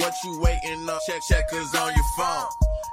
what 0.00 0.14
you 0.24 0.40
waiting 0.40 0.88
on? 0.88 0.98
Check 1.06 1.22
checkers 1.22 1.74
on 1.74 1.92
your 1.94 2.04
phone. 2.16 2.48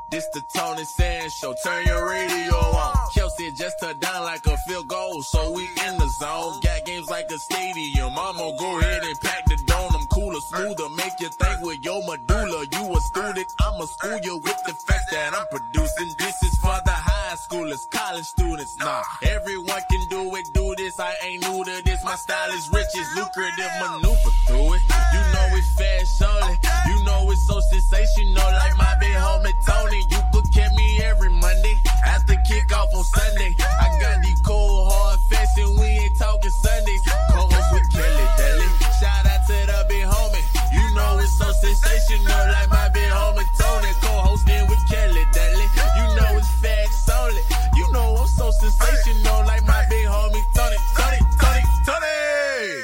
This 0.09 0.25
the 0.33 0.41
Tony 0.55 0.85
Sands 0.85 1.33
Show. 1.33 1.53
Turn 1.63 1.85
your 1.85 2.09
radio 2.09 2.55
on. 2.55 2.95
Kelsey 3.13 3.51
just 3.51 3.75
touched 3.81 3.99
down 3.99 4.23
like 4.23 4.45
a 4.45 4.55
field 4.67 4.87
goal, 4.87 5.21
so 5.21 5.51
we 5.51 5.63
in 5.63 5.97
the 5.97 6.07
zone. 6.19 6.59
Got 6.63 6.85
games 6.85 7.09
like 7.09 7.25
a 7.29 7.37
stadium. 7.37 8.11
I'ma 8.15 8.55
go 8.57 8.79
ahead 8.79 9.03
and 9.03 9.19
pack 9.19 9.43
the 9.47 9.57
dome. 9.67 9.91
I'm 9.93 10.07
cooler, 10.07 10.39
smoother, 10.39 10.89
make 10.95 11.11
you 11.19 11.29
think 11.29 11.61
with 11.61 11.83
your 11.83 12.01
medulla. 12.07 12.65
You 12.71 12.95
a 12.95 12.99
student, 13.01 13.47
I'ma 13.59 13.85
school 13.85 14.19
you 14.23 14.37
with 14.37 14.59
the 14.65 14.73
facts 14.87 15.11
that 15.11 15.33
I'm 15.35 15.47
producing. 15.51 16.09
This 16.19 16.41
is 16.43 16.55
for 16.61 16.79
the 16.85 16.95
high 16.95 17.35
schoolers, 17.35 17.83
college 17.91 18.25
students. 18.25 18.77
Nah, 18.79 19.03
everyone 19.23 19.81
can 19.91 20.07
do 20.09 20.35
it, 20.37 20.45
do 20.53 20.73
this. 20.77 20.99
I 21.01 21.13
ain't 21.23 21.43
new 21.43 21.65
to 21.65 21.83
this. 21.83 22.03
My 22.05 22.15
style 22.15 22.51
is 22.51 22.69
rich, 22.71 22.87
it's 22.95 23.15
lucrative, 23.15 23.71
maneuver 23.81 24.31
through 24.47 24.73
it. 24.75 24.81
You 25.13 25.21
know 25.35 25.47
it's 25.51 25.71
fast, 25.75 26.23
only. 26.23 26.66
Know 27.07 27.31
it's 27.31 27.47
so 27.47 27.57
sensational, 27.71 28.51
like 28.51 28.75
my 28.75 28.93
big 28.99 29.15
homie 29.15 29.55
Tony. 29.65 30.03
You 30.11 30.19
could 30.33 30.43
catch 30.53 30.75
me 30.75 30.99
every 31.07 31.29
Monday 31.29 31.75
after 32.03 32.35
kickoff 32.43 32.91
on 32.91 33.03
Sunday. 33.15 33.55
I 33.63 33.87
got 34.01 34.21
these 34.21 34.41
cold 34.45 34.91
hard 34.91 35.17
facts 35.31 35.55
and 35.55 35.79
we 35.79 35.87
ain't 35.87 36.19
talking 36.19 36.51
Sundays. 36.51 36.99
Co-host 37.31 37.69
with 37.71 37.87
Kelly 37.95 38.27
Daly. 38.35 38.67
Shout 38.99 39.23
out 39.23 39.39
to 39.47 39.55
the 39.55 39.85
big 39.87 40.03
homie. 40.03 40.43
You 40.75 40.83
know 40.99 41.15
it's 41.23 41.31
so 41.39 41.47
sensational, 41.47 42.43
like 42.51 42.67
my 42.75 42.89
big 42.91 43.07
homie 43.07 43.47
Tony. 43.55 43.91
Co-hosting 44.03 44.67
with 44.67 44.83
Kelly 44.91 45.23
Daly. 45.31 45.67
You 45.95 46.05
know 46.11 46.35
it's 46.35 46.51
facts 46.59 47.07
only. 47.07 47.39
You 47.79 47.87
know 47.95 48.19
I'm 48.19 48.27
so 48.35 48.51
sensational, 48.51 49.47
like 49.47 49.63
my 49.63 49.79
big 49.87 50.11
homie 50.11 50.43
Tony. 50.51 50.75
Tony, 50.99 51.19
Tony, 51.39 51.63
Tony. 51.87 52.83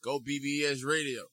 Go 0.00 0.16
BBS 0.18 0.80
Radio. 0.80 1.28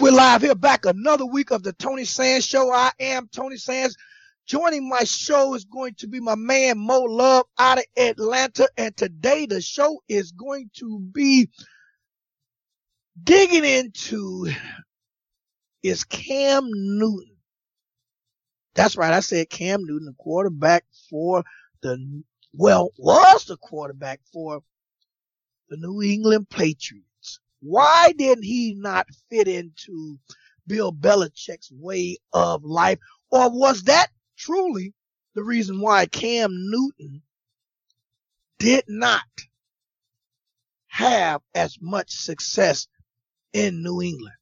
We're 0.00 0.12
live 0.12 0.40
here 0.40 0.54
back 0.54 0.86
another 0.86 1.26
week 1.26 1.50
of 1.50 1.62
the 1.62 1.74
Tony 1.74 2.06
Sands 2.06 2.46
Show. 2.46 2.72
I 2.72 2.90
am 3.00 3.28
Tony 3.30 3.58
Sands. 3.58 3.98
Joining 4.46 4.88
my 4.88 5.04
show 5.04 5.52
is 5.52 5.66
going 5.66 5.92
to 5.96 6.08
be 6.08 6.20
my 6.20 6.36
man 6.36 6.78
Mo 6.78 7.02
Love 7.02 7.44
out 7.58 7.76
of 7.76 7.84
Atlanta. 7.98 8.66
And 8.78 8.96
today 8.96 9.44
the 9.44 9.60
show 9.60 10.00
is 10.08 10.32
going 10.32 10.70
to 10.78 11.00
be 11.00 11.50
digging 13.22 13.66
into 13.66 14.48
is 15.82 16.04
Cam 16.04 16.70
Newton. 16.72 17.36
That's 18.74 18.96
right. 18.96 19.12
I 19.12 19.20
said 19.20 19.50
Cam 19.50 19.84
Newton, 19.84 20.06
the 20.06 20.14
quarterback 20.16 20.86
for 21.10 21.44
the, 21.82 22.22
well, 22.54 22.90
was 22.96 23.44
the 23.44 23.58
quarterback 23.58 24.20
for 24.32 24.62
the 25.68 25.76
New 25.76 26.00
England 26.00 26.48
Patriots. 26.48 27.09
Why 27.60 28.12
didn't 28.16 28.44
he 28.44 28.74
not 28.74 29.06
fit 29.28 29.48
into 29.48 30.18
Bill 30.66 30.92
Belichick's 30.92 31.70
way 31.72 32.16
of 32.32 32.64
life? 32.64 32.98
Or 33.30 33.50
was 33.50 33.84
that 33.84 34.08
truly 34.38 34.94
the 35.34 35.42
reason 35.42 35.80
why 35.80 36.06
Cam 36.06 36.50
Newton 36.52 37.22
did 38.58 38.84
not 38.88 39.22
have 40.88 41.42
as 41.54 41.78
much 41.80 42.10
success 42.10 42.88
in 43.52 43.82
New 43.82 44.00
England? 44.00 44.36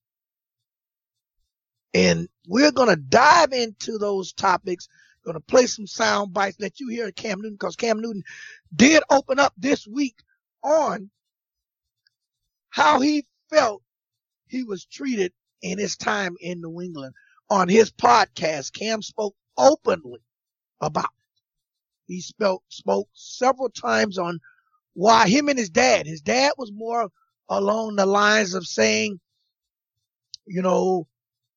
And 1.94 2.28
we're 2.46 2.72
going 2.72 2.90
to 2.90 2.96
dive 2.96 3.52
into 3.52 3.98
those 3.98 4.32
topics. 4.32 4.88
Going 5.24 5.34
to 5.34 5.40
play 5.40 5.66
some 5.66 5.86
sound 5.86 6.32
bites, 6.32 6.58
let 6.60 6.80
you 6.80 6.88
hear 6.88 7.10
Cam 7.10 7.40
Newton 7.40 7.54
because 7.54 7.76
Cam 7.76 8.00
Newton 8.00 8.22
did 8.74 9.02
open 9.10 9.38
up 9.38 9.52
this 9.58 9.86
week 9.86 10.14
on 10.62 11.10
how 12.70 13.00
he 13.00 13.26
felt 13.50 13.82
he 14.46 14.64
was 14.64 14.84
treated 14.84 15.32
in 15.62 15.78
his 15.78 15.96
time 15.96 16.36
in 16.40 16.60
New 16.60 16.80
England. 16.80 17.14
On 17.50 17.68
his 17.68 17.90
podcast, 17.90 18.72
Cam 18.72 19.02
spoke 19.02 19.34
openly 19.56 20.20
about 20.80 21.04
it. 21.04 21.10
He 22.06 22.20
spoke, 22.20 22.62
spoke 22.68 23.08
several 23.14 23.70
times 23.70 24.18
on 24.18 24.40
why 24.94 25.28
him 25.28 25.48
and 25.48 25.58
his 25.58 25.70
dad, 25.70 26.06
his 26.06 26.20
dad 26.20 26.52
was 26.58 26.72
more 26.72 27.08
along 27.48 27.96
the 27.96 28.06
lines 28.06 28.54
of 28.54 28.66
saying, 28.66 29.20
you 30.46 30.62
know, 30.62 31.06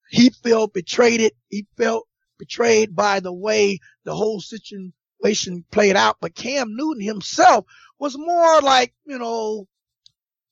he 0.09 0.29
felt 0.29 0.73
betrayed 0.73 1.21
it. 1.21 1.33
He 1.50 1.66
felt 1.77 2.07
betrayed 2.38 2.95
by 2.95 3.19
the 3.21 3.33
way 3.33 3.79
the 4.03 4.13
whole 4.16 4.41
situation 4.41 5.66
played 5.71 5.95
out. 5.95 6.17
But 6.19 6.35
Cam 6.35 6.75
Newton 6.75 7.01
himself 7.01 7.66
was 8.00 8.17
more 8.17 8.61
like, 8.61 8.94
you 9.05 9.17
know, 9.17 9.67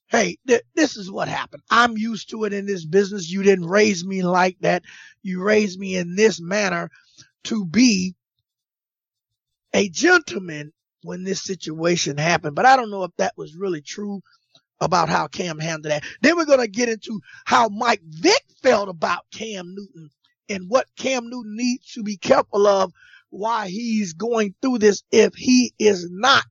hey, 0.09 0.37
th- 0.47 0.63
this 0.75 0.97
is 0.97 1.11
what 1.11 1.27
happened. 1.27 1.63
I'm 1.69 1.97
used 1.97 2.29
to 2.31 2.45
it 2.45 2.53
in 2.53 2.65
this 2.65 2.85
business. 2.85 3.31
You 3.31 3.43
didn't 3.43 3.67
raise 3.67 4.05
me 4.05 4.23
like 4.23 4.57
that. 4.61 4.83
You 5.23 5.43
raised 5.43 5.79
me 5.79 5.95
in 5.95 6.15
this 6.15 6.41
manner 6.41 6.89
to 7.45 7.65
be 7.65 8.15
a 9.73 9.89
gentleman 9.89 10.73
when 11.03 11.23
this 11.23 11.43
situation 11.43 12.17
happened. 12.17 12.55
But 12.55 12.65
I 12.65 12.75
don't 12.75 12.91
know 12.91 13.03
if 13.03 13.11
that 13.17 13.33
was 13.37 13.55
really 13.55 13.81
true 13.81 14.21
about 14.81 15.09
how 15.09 15.27
Cam 15.27 15.59
handled 15.59 15.91
that. 15.91 16.03
Then 16.21 16.37
we're 16.37 16.45
going 16.45 16.59
to 16.59 16.67
get 16.67 16.89
into 16.89 17.21
how 17.45 17.69
Mike 17.69 18.01
Vick 18.03 18.43
felt 18.63 18.89
about 18.89 19.25
Cam 19.33 19.75
Newton 19.75 20.09
and 20.49 20.69
what 20.69 20.87
Cam 20.97 21.29
Newton 21.29 21.55
needs 21.55 21.93
to 21.93 22.03
be 22.03 22.17
careful 22.17 22.67
of 22.67 22.91
why 23.29 23.67
he's 23.69 24.13
going 24.13 24.55
through 24.61 24.79
this 24.79 25.03
if 25.11 25.35
he 25.35 25.73
is 25.79 26.09
not 26.11 26.45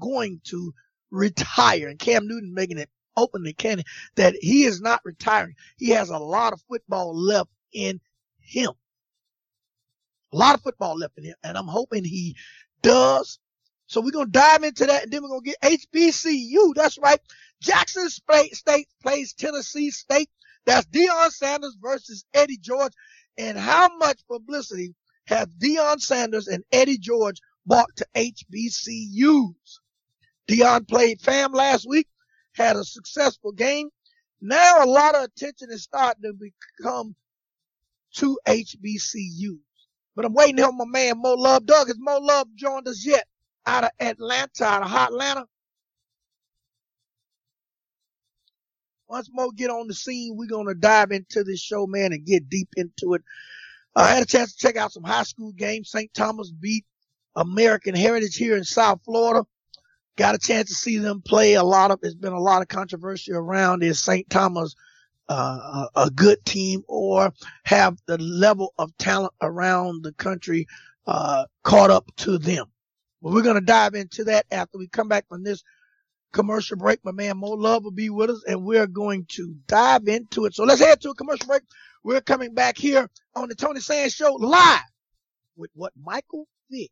going 0.00 0.40
to 0.44 0.72
retire. 1.10 1.88
And 1.88 1.98
Cam 1.98 2.26
Newton 2.26 2.54
making 2.54 2.78
it 2.78 2.90
openly 3.16 3.52
canon 3.52 3.84
that 4.16 4.34
he 4.40 4.64
is 4.64 4.80
not 4.80 5.00
retiring. 5.04 5.56
He 5.76 5.90
has 5.90 6.10
a 6.10 6.18
lot 6.18 6.52
of 6.52 6.62
football 6.68 7.14
left 7.14 7.50
in 7.72 8.00
him. 8.40 8.70
A 10.32 10.36
lot 10.36 10.54
of 10.54 10.62
football 10.62 10.96
left 10.96 11.18
in 11.18 11.24
him. 11.24 11.34
And 11.42 11.56
I'm 11.56 11.66
hoping 11.66 12.04
he 12.04 12.36
does. 12.82 13.38
So 13.86 14.00
we're 14.00 14.10
going 14.10 14.26
to 14.26 14.32
dive 14.32 14.62
into 14.64 14.86
that 14.86 15.04
and 15.04 15.12
then 15.12 15.22
we're 15.22 15.30
going 15.30 15.44
to 15.44 15.54
get 15.60 15.80
HBCU. 15.94 16.74
That's 16.74 16.98
right. 16.98 17.20
Jackson 17.60 18.08
State 18.08 18.86
plays 19.02 19.32
Tennessee 19.32 19.90
State. 19.90 20.28
That's 20.66 20.86
Deion 20.88 21.30
Sanders 21.30 21.76
versus 21.80 22.24
Eddie 22.34 22.58
George. 22.58 22.92
And 23.38 23.56
how 23.56 23.96
much 23.96 24.20
publicity 24.30 24.94
have 25.26 25.48
Deion 25.50 26.00
Sanders 26.00 26.48
and 26.48 26.62
Eddie 26.70 26.98
George 26.98 27.40
brought 27.66 27.88
to 27.96 28.06
HBCUs? 28.14 29.78
Deion 30.48 30.88
played 30.88 31.20
fam 31.20 31.52
last 31.52 31.86
week, 31.86 32.08
had 32.54 32.76
a 32.76 32.84
successful 32.84 33.52
game. 33.52 33.90
Now 34.40 34.84
a 34.84 34.86
lot 34.86 35.14
of 35.14 35.24
attention 35.24 35.68
is 35.70 35.82
starting 35.82 36.22
to 36.22 36.32
become 36.32 37.14
to 38.14 38.38
HBCUs. 38.46 39.58
But 40.16 40.24
I'm 40.24 40.34
waiting 40.34 40.62
on 40.64 40.76
my 40.76 40.84
man 40.86 41.20
Mo 41.20 41.34
Love. 41.34 41.66
Doug, 41.66 41.88
has 41.88 41.96
Mo 41.98 42.18
Love 42.18 42.48
joined 42.56 42.88
us 42.88 43.04
yet? 43.06 43.24
Out 43.66 43.84
of 43.84 43.90
Atlanta, 44.00 44.64
out 44.64 44.82
of 44.82 44.88
Hot 44.88 45.10
Atlanta. 45.10 45.46
Once 49.08 49.28
Mo 49.32 49.50
get 49.50 49.70
on 49.70 49.86
the 49.86 49.94
scene, 49.94 50.36
we're 50.36 50.48
gonna 50.48 50.74
dive 50.74 51.12
into 51.12 51.44
this 51.44 51.60
show, 51.60 51.86
man, 51.86 52.12
and 52.12 52.26
get 52.26 52.48
deep 52.48 52.68
into 52.76 53.14
it. 53.14 53.22
Uh, 53.94 54.00
I 54.00 54.14
had 54.14 54.22
a 54.22 54.26
chance 54.26 54.54
to 54.54 54.58
check 54.58 54.76
out 54.76 54.92
some 54.92 55.04
high 55.04 55.22
school 55.22 55.52
games. 55.52 55.90
St. 55.90 56.12
Thomas 56.14 56.50
beat 56.50 56.84
American 57.36 57.94
Heritage 57.94 58.36
here 58.36 58.56
in 58.56 58.64
South 58.64 59.00
Florida 59.04 59.44
got 60.18 60.34
a 60.34 60.38
chance 60.38 60.68
to 60.68 60.74
see 60.74 60.98
them 60.98 61.22
play 61.22 61.54
a 61.54 61.62
lot 61.62 61.92
of, 61.92 62.00
there's 62.00 62.14
been 62.14 62.32
a 62.32 62.40
lot 62.40 62.60
of 62.60 62.68
controversy 62.68 63.32
around 63.32 63.84
is 63.84 64.02
St. 64.02 64.28
Thomas 64.28 64.74
uh, 65.28 65.86
a, 65.94 66.10
good 66.10 66.44
team 66.44 66.82
or 66.88 67.32
have 67.62 67.96
the 68.06 68.18
level 68.18 68.74
of 68.78 68.96
talent 68.98 69.32
around 69.40 70.02
the 70.02 70.12
country 70.14 70.66
uh, 71.06 71.44
caught 71.62 71.90
up 71.90 72.10
to 72.16 72.36
them. 72.38 72.66
But 73.22 73.32
we're 73.32 73.42
going 73.42 73.54
to 73.54 73.60
dive 73.60 73.94
into 73.94 74.24
that 74.24 74.46
after 74.50 74.78
we 74.78 74.88
come 74.88 75.06
back 75.06 75.28
from 75.28 75.44
this 75.44 75.62
commercial 76.32 76.78
break. 76.78 77.04
My 77.04 77.12
man 77.12 77.36
Mo 77.36 77.50
Love 77.50 77.84
will 77.84 77.90
be 77.90 78.10
with 78.10 78.30
us 78.30 78.42
and 78.48 78.64
we're 78.64 78.86
going 78.86 79.26
to 79.30 79.54
dive 79.66 80.08
into 80.08 80.46
it. 80.46 80.54
So 80.54 80.64
let's 80.64 80.80
head 80.80 81.00
to 81.02 81.10
a 81.10 81.14
commercial 81.14 81.46
break. 81.46 81.62
We're 82.02 82.22
coming 82.22 82.54
back 82.54 82.76
here 82.76 83.08
on 83.36 83.48
the 83.48 83.54
Tony 83.54 83.80
Sands 83.80 84.14
Show 84.14 84.32
live 84.34 84.80
with 85.56 85.70
what 85.74 85.92
Michael 86.02 86.48
Vick 86.70 86.90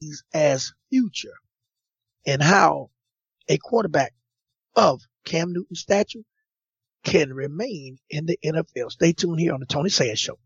is 0.00 0.22
as 0.32 0.72
future 0.88 1.34
and 2.28 2.42
how 2.42 2.90
a 3.48 3.56
quarterback 3.56 4.12
of 4.76 5.00
Cam 5.24 5.52
Newton's 5.52 5.80
stature 5.80 6.20
can 7.02 7.32
remain 7.32 7.98
in 8.10 8.26
the 8.26 8.38
NFL. 8.44 8.92
Stay 8.92 9.12
tuned 9.12 9.40
here 9.40 9.54
on 9.54 9.60
the 9.60 9.66
Tony 9.66 9.88
Sands 9.88 10.20
Show. 10.20 10.38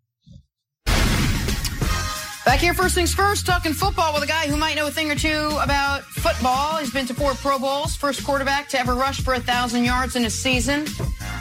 Back 2.44 2.60
here, 2.60 2.74
first 2.74 2.94
things 2.94 3.12
first, 3.14 3.46
talking 3.46 3.72
football 3.72 4.14
with 4.14 4.22
a 4.22 4.26
guy 4.26 4.46
who 4.46 4.56
might 4.56 4.76
know 4.76 4.86
a 4.86 4.90
thing 4.90 5.10
or 5.10 5.16
two 5.16 5.56
about 5.60 6.02
football. 6.02 6.76
He's 6.76 6.92
been 6.92 7.06
to 7.06 7.14
four 7.14 7.34
Pro 7.34 7.58
Bowls, 7.58 7.96
first 7.96 8.24
quarterback 8.24 8.68
to 8.70 8.80
ever 8.80 8.94
rush 8.94 9.20
for 9.20 9.34
a 9.34 9.40
thousand 9.40 9.84
yards 9.84 10.16
in 10.16 10.24
a 10.24 10.30
season. 10.30 10.86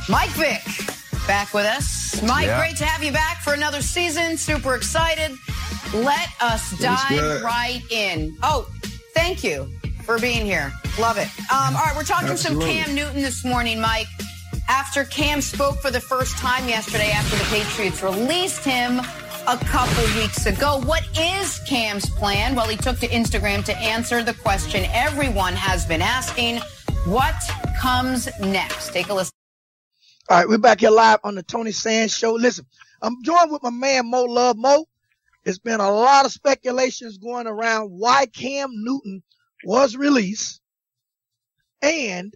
Mike 0.10 0.30
Vick, 0.32 0.62
back 1.28 1.54
with 1.54 1.66
us. 1.66 2.22
Mike, 2.24 2.48
yeah. 2.48 2.60
great 2.60 2.78
to 2.78 2.86
have 2.86 3.04
you 3.04 3.12
back 3.12 3.42
for 3.42 3.54
another 3.54 3.82
season. 3.82 4.38
Super 4.38 4.76
excited. 4.76 5.36
Let 5.94 6.30
us 6.40 6.78
dive 6.80 7.44
right 7.44 7.82
in. 7.92 8.38
Oh, 8.44 8.68
thank 9.14 9.44
you 9.44 9.70
for 10.12 10.20
being 10.20 10.46
here. 10.46 10.74
Love 11.00 11.18
it. 11.18 11.30
Um, 11.50 11.74
all 11.74 11.86
right, 11.86 11.94
we're 11.96 12.04
talking 12.04 12.28
Absolutely. 12.28 12.76
some 12.76 12.86
Cam 12.86 12.96
Newton 12.96 13.22
this 13.22 13.46
morning, 13.46 13.80
Mike. 13.80 14.08
after 14.68 15.06
Cam 15.06 15.40
spoke 15.40 15.78
for 15.80 15.90
the 15.90 16.02
first 16.02 16.38
time 16.38 16.68
yesterday 16.68 17.12
after 17.12 17.38
the 17.38 17.44
Patriots 17.46 18.04
released 18.04 18.66
him 18.66 19.00
a 19.48 19.58
couple 19.58 20.04
weeks 20.20 20.46
ago. 20.46 20.82
What 20.84 21.04
is 21.18 21.60
Cam's 21.60 22.10
plan? 22.10 22.56
Well, 22.56 22.68
he 22.68 22.76
took 22.76 23.00
to 23.00 23.08
Instagram 23.08 23.64
to 23.66 23.78
answer 23.78 24.22
the 24.22 24.34
question 24.34 24.84
everyone 24.92 25.54
has 25.54 25.86
been 25.86 26.02
asking. 26.02 26.58
What 27.06 27.36
comes 27.80 28.28
next? 28.42 28.92
Take 28.92 29.08
a 29.08 29.14
listen. 29.14 29.34
All 30.30 30.38
right, 30.38 30.48
we're 30.48 30.58
back 30.58 30.82
here 30.82 30.92
live 30.92 31.20
on 31.24 31.36
the 31.36 31.44
Tony 31.44 31.72
Sands 31.72 32.14
Show. 32.14 32.34
Listen, 32.34 32.66
I'm 33.02 33.24
joined 33.24 33.50
with 33.50 33.64
my 33.64 33.70
man 33.70 34.12
Mo 34.12 34.26
Love. 34.26 34.58
Mo, 34.58 34.86
it's 35.46 35.58
been 35.60 35.80
a 35.80 35.90
lot 35.90 36.26
of 36.26 36.34
speculations 36.34 37.18
going 37.18 37.48
around 37.48 37.92
why 37.92 38.26
Cam 38.26 38.72
Newton 38.74 39.24
was 39.66 39.96
released 39.96 40.62
and 41.82 42.34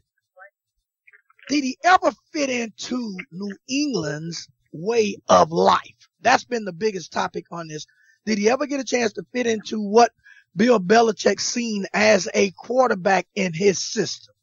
did 1.47 1.63
he 1.63 1.77
ever 1.83 2.11
fit 2.33 2.49
into 2.49 3.17
New 3.31 3.55
England's 3.67 4.47
way 4.71 5.17
of 5.29 5.51
life? 5.51 6.09
That's 6.21 6.43
been 6.43 6.65
the 6.65 6.73
biggest 6.73 7.11
topic 7.11 7.45
on 7.51 7.67
this. 7.67 7.85
Did 8.25 8.39
he 8.39 8.49
ever 8.49 8.65
get 8.65 8.79
a 8.79 8.83
chance 8.83 9.13
to 9.13 9.25
fit 9.31 9.45
into 9.45 9.79
what 9.79 10.11
Bill 10.55 10.79
Belichick 10.79 11.39
seen 11.39 11.85
as 11.93 12.27
a 12.33 12.51
quarterback 12.51 13.27
in 13.35 13.53
his 13.53 13.79
system? 13.79 14.33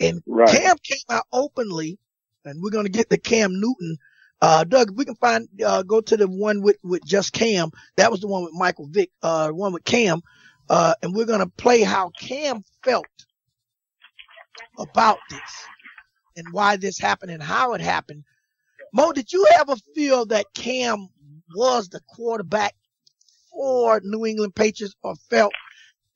And 0.00 0.22
Right. 0.26 0.48
Cam 0.48 0.76
came 0.82 0.98
out 1.10 1.26
openly, 1.32 1.98
and 2.44 2.62
we're 2.62 2.70
going 2.70 2.86
to 2.86 2.90
get 2.90 3.10
the 3.10 3.18
Cam 3.18 3.60
Newton. 3.60 3.98
Uh, 4.40 4.64
Doug, 4.64 4.90
if 4.90 4.96
we 4.96 5.04
can 5.04 5.14
find, 5.16 5.48
uh, 5.64 5.82
go 5.82 6.00
to 6.00 6.16
the 6.16 6.26
one 6.26 6.62
with, 6.62 6.76
with 6.82 7.04
just 7.04 7.32
Cam. 7.32 7.70
That 7.96 8.10
was 8.10 8.20
the 8.20 8.26
one 8.26 8.42
with 8.42 8.54
Michael 8.54 8.88
Vick, 8.88 9.10
uh, 9.22 9.50
one 9.50 9.72
with 9.72 9.84
Cam. 9.84 10.22
Uh, 10.68 10.94
and 11.02 11.14
we're 11.14 11.26
going 11.26 11.40
to 11.40 11.46
play 11.46 11.82
how 11.82 12.10
Cam 12.18 12.64
felt 12.84 13.06
about 14.78 15.18
this 15.28 15.66
and 16.36 16.46
why 16.52 16.76
this 16.76 16.98
happened 16.98 17.30
and 17.30 17.42
how 17.42 17.74
it 17.74 17.80
happened. 17.80 18.24
Mo, 18.92 19.12
did 19.12 19.32
you 19.32 19.46
ever 19.58 19.74
feel 19.94 20.26
that 20.26 20.46
Cam 20.54 21.08
was 21.54 21.88
the 21.88 22.00
quarterback 22.08 22.74
for 23.50 24.00
New 24.04 24.24
England 24.26 24.54
Patriots 24.54 24.94
or 25.02 25.14
felt 25.30 25.52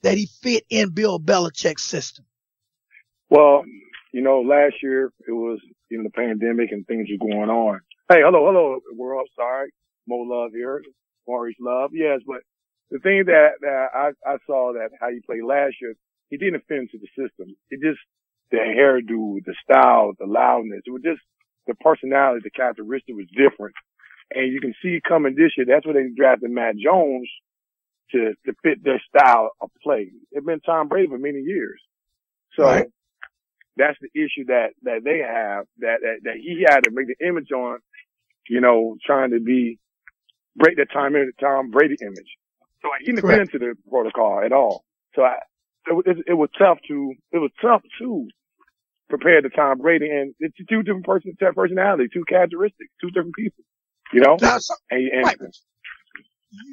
that 0.03 0.17
he 0.17 0.27
fit 0.27 0.65
in 0.71 0.91
Bill 0.91 1.19
Belichick's 1.19 1.83
system? 1.83 2.25
Well, 3.29 3.65
you 4.13 4.23
know, 4.23 4.41
last 4.41 4.77
year 4.83 5.13
it 5.27 5.33
was, 5.33 5.59
know, 5.99 6.05
the 6.05 6.11
pandemic 6.11 6.73
and 6.73 6.87
things 6.87 7.09
were 7.11 7.29
going 7.29 7.51
on. 7.51 7.81
Hey, 8.09 8.21
hello, 8.25 8.47
hello, 8.47 8.79
world. 8.95 9.29
Sorry. 9.35 9.71
Mo 10.07 10.17
Love 10.19 10.53
here. 10.53 10.83
Maurice 11.27 11.57
Love. 11.61 11.91
Yes, 11.93 12.21
but 12.27 12.43
the 12.91 12.99
thing 13.01 13.25
that, 13.27 13.51
that 13.61 13.87
I, 13.95 14.11
I 14.27 14.37
saw 14.47 14.73
that 14.75 14.91
how 15.01 15.11
he 15.11 15.21
played 15.21 15.45
last 15.45 15.77
year, 15.81 15.95
he 16.31 16.37
didn't 16.37 16.65
fit 16.69 16.79
into 16.79 16.99
the 16.99 17.09
system. 17.09 17.57
It 17.71 17.81
just, 17.83 18.01
the 18.51 18.59
hairdo, 18.59 19.45
the 19.45 19.55
style, 19.63 20.13
the 20.19 20.27
loudness, 20.27 20.83
it 20.87 20.91
was 20.91 21.03
just 21.03 21.21
the 21.67 21.75
personality, 21.75 22.41
the 22.45 22.51
characteristic 22.51 23.15
was 23.17 23.27
different. 23.37 23.75
And 24.33 24.53
you 24.53 24.61
can 24.61 24.75
see 24.83 25.01
coming 25.07 25.35
this 25.37 25.53
year, 25.57 25.67
that's 25.69 25.87
why 25.87 25.95
they 25.95 26.07
drafted 26.17 26.51
Mac 26.51 26.77
Jones 26.77 27.29
to, 28.13 28.35
to 28.47 28.53
fit 28.63 28.85
their 28.85 29.03
style 29.09 29.51
of 29.61 29.71
play. 29.83 30.11
It's 30.33 30.47
been 30.47 30.61
Tom 30.61 30.89
Brady 30.89 31.09
for 31.09 31.19
many 31.19 31.41
years. 31.41 31.81
So 32.59 32.65
Right. 32.65 32.87
that's 33.77 33.99
the 34.01 34.11
issue 34.15 34.47
that, 34.47 34.71
that 34.83 35.03
they 35.05 35.19
have 35.19 35.67
that, 35.79 35.99
that, 36.03 36.17
that 36.25 36.37
he 36.37 36.65
had 36.69 36.85
to 36.85 36.91
make 36.93 37.07
the 37.09 37.27
image 37.27 37.51
on, 37.53 37.79
you 38.49 38.61
know, 38.61 38.97
trying 39.05 39.31
to 39.33 39.41
be, 39.41 39.79
break 40.57 40.77
the 40.77 40.87
Tom, 40.87 41.15
Tom 41.41 41.71
Brady 41.71 41.97
image. 42.01 42.37
So 42.83 42.89
I 42.89 43.05
didn't 43.05 43.23
fit 43.23 43.41
into 43.41 43.59
the 43.59 43.75
protocol 43.91 44.43
at 44.45 44.53
all. 44.53 44.85
So 45.15 45.23
I, 45.23 45.37
it, 45.89 45.93
was- 45.95 46.05
it, 46.07 46.17
it 46.29 46.35
was 46.35 46.51
tough 46.59 46.79
to, 46.89 47.15
it 47.33 47.39
was 47.39 47.51
tough 47.63 47.83
to 48.01 48.29
prepare 49.09 49.43
the 49.43 49.51
Tom 49.51 49.79
Brady 49.79 50.11
and 50.11 50.35
it's 50.41 50.57
two 50.69 50.83
different 50.83 51.07
person, 51.07 51.35
personalities, 51.55 52.11
two 52.13 52.25
characteristics, 52.29 52.91
two 53.01 53.11
different 53.11 53.35
people, 53.37 53.65
you 54.13 54.21
know? 54.21 54.37
Now, 54.41 54.59
so, 54.59 54.75
And, 54.91 55.09
and 55.13 55.25
right, 55.27 55.39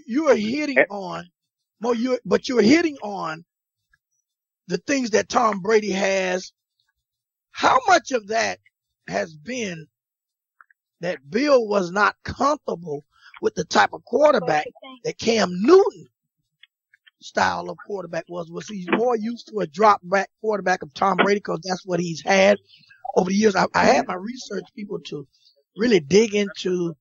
you- 0.08 0.30
are 0.30 0.36
hitting 0.36 0.78
Eh. 0.80 0.86
on, 0.90 1.26
Mo, 1.82 1.92
you 1.94 2.20
but 2.26 2.48
you're 2.50 2.62
hitting 2.62 2.98
on 3.04 3.44
the 4.68 4.78
things 4.78 5.12
that 5.12 5.30
Tom 5.30 5.62
Brady 5.62 5.92
has. 5.92 6.52
How 7.52 7.80
much 7.88 8.12
of 8.12 8.28
that 8.30 8.60
has 9.08 9.36
been 9.36 9.88
that 11.02 11.20
Bill 11.30 11.68
was 11.68 11.92
not 11.92 12.16
comfortable 12.24 13.06
with 13.44 13.54
the 13.56 13.66
type 13.66 13.92
of 13.92 14.04
quarterback 14.06 14.66
that 15.04 15.18
Cam 15.20 15.50
Newton 15.62 16.08
style 17.22 17.70
of 17.70 17.78
quarterback 17.86 18.24
was? 18.30 18.50
Was 18.50 18.68
he's 18.70 18.88
more 18.92 19.18
used 19.18 19.50
to 19.50 19.60
a 19.60 19.68
drop 19.68 20.00
back 20.04 20.30
quarterback 20.42 20.82
of 20.82 20.94
Tom 20.94 21.18
Brady 21.18 21.40
because 21.42 21.60
that's 21.64 21.86
what 21.86 22.00
he's 22.00 22.22
had 22.24 22.58
over 23.18 23.30
the 23.30 23.36
years? 23.36 23.56
I, 23.56 23.68
I 23.76 23.84
had 23.84 24.08
my 24.08 24.16
research 24.16 24.64
people 24.76 24.98
to 25.08 25.28
really 25.76 26.00
dig 26.00 26.34
into 26.34 26.96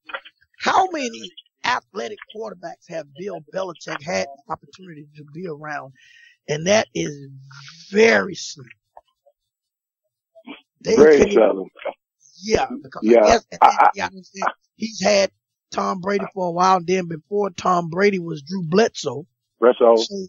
how 0.59 0.89
many 0.91 1.31
athletic 1.65 2.19
quarterbacks 2.35 2.89
have 2.89 3.07
Bill 3.17 3.41
Belichick 3.55 4.03
had 4.03 4.27
the 4.27 4.53
opportunity 4.53 5.07
to 5.17 5.25
be 5.33 5.47
around, 5.47 5.93
and 6.49 6.67
that 6.67 6.89
is 6.93 7.29
very 7.93 8.35
slim. 8.35 8.67
They 10.81 10.97
very 10.97 11.19
can't- 11.19 11.33
seldom. 11.35 11.69
yeah, 12.43 12.67
because 12.83 13.01
Yeah, 13.05 13.21
I 13.21 13.27
guess 13.29 13.47
and 13.53 13.59
I- 13.63 13.77
I- 13.79 13.91
yeah, 13.95 14.07
I 14.07 14.53
he's 14.75 15.01
had 15.01 15.31
Tom 15.73 16.01
Brady 16.01 16.27
for 16.35 16.47
a 16.49 16.53
while, 16.53 16.77
and 16.77 16.87
then 16.87 17.09
before 17.09 17.51
Tom 17.51 17.89
Brady 17.89 18.19
was 18.19 18.43
Drew 18.43 18.63
Bledsoe. 18.63 19.27
Resto. 19.61 19.99
So 19.99 20.27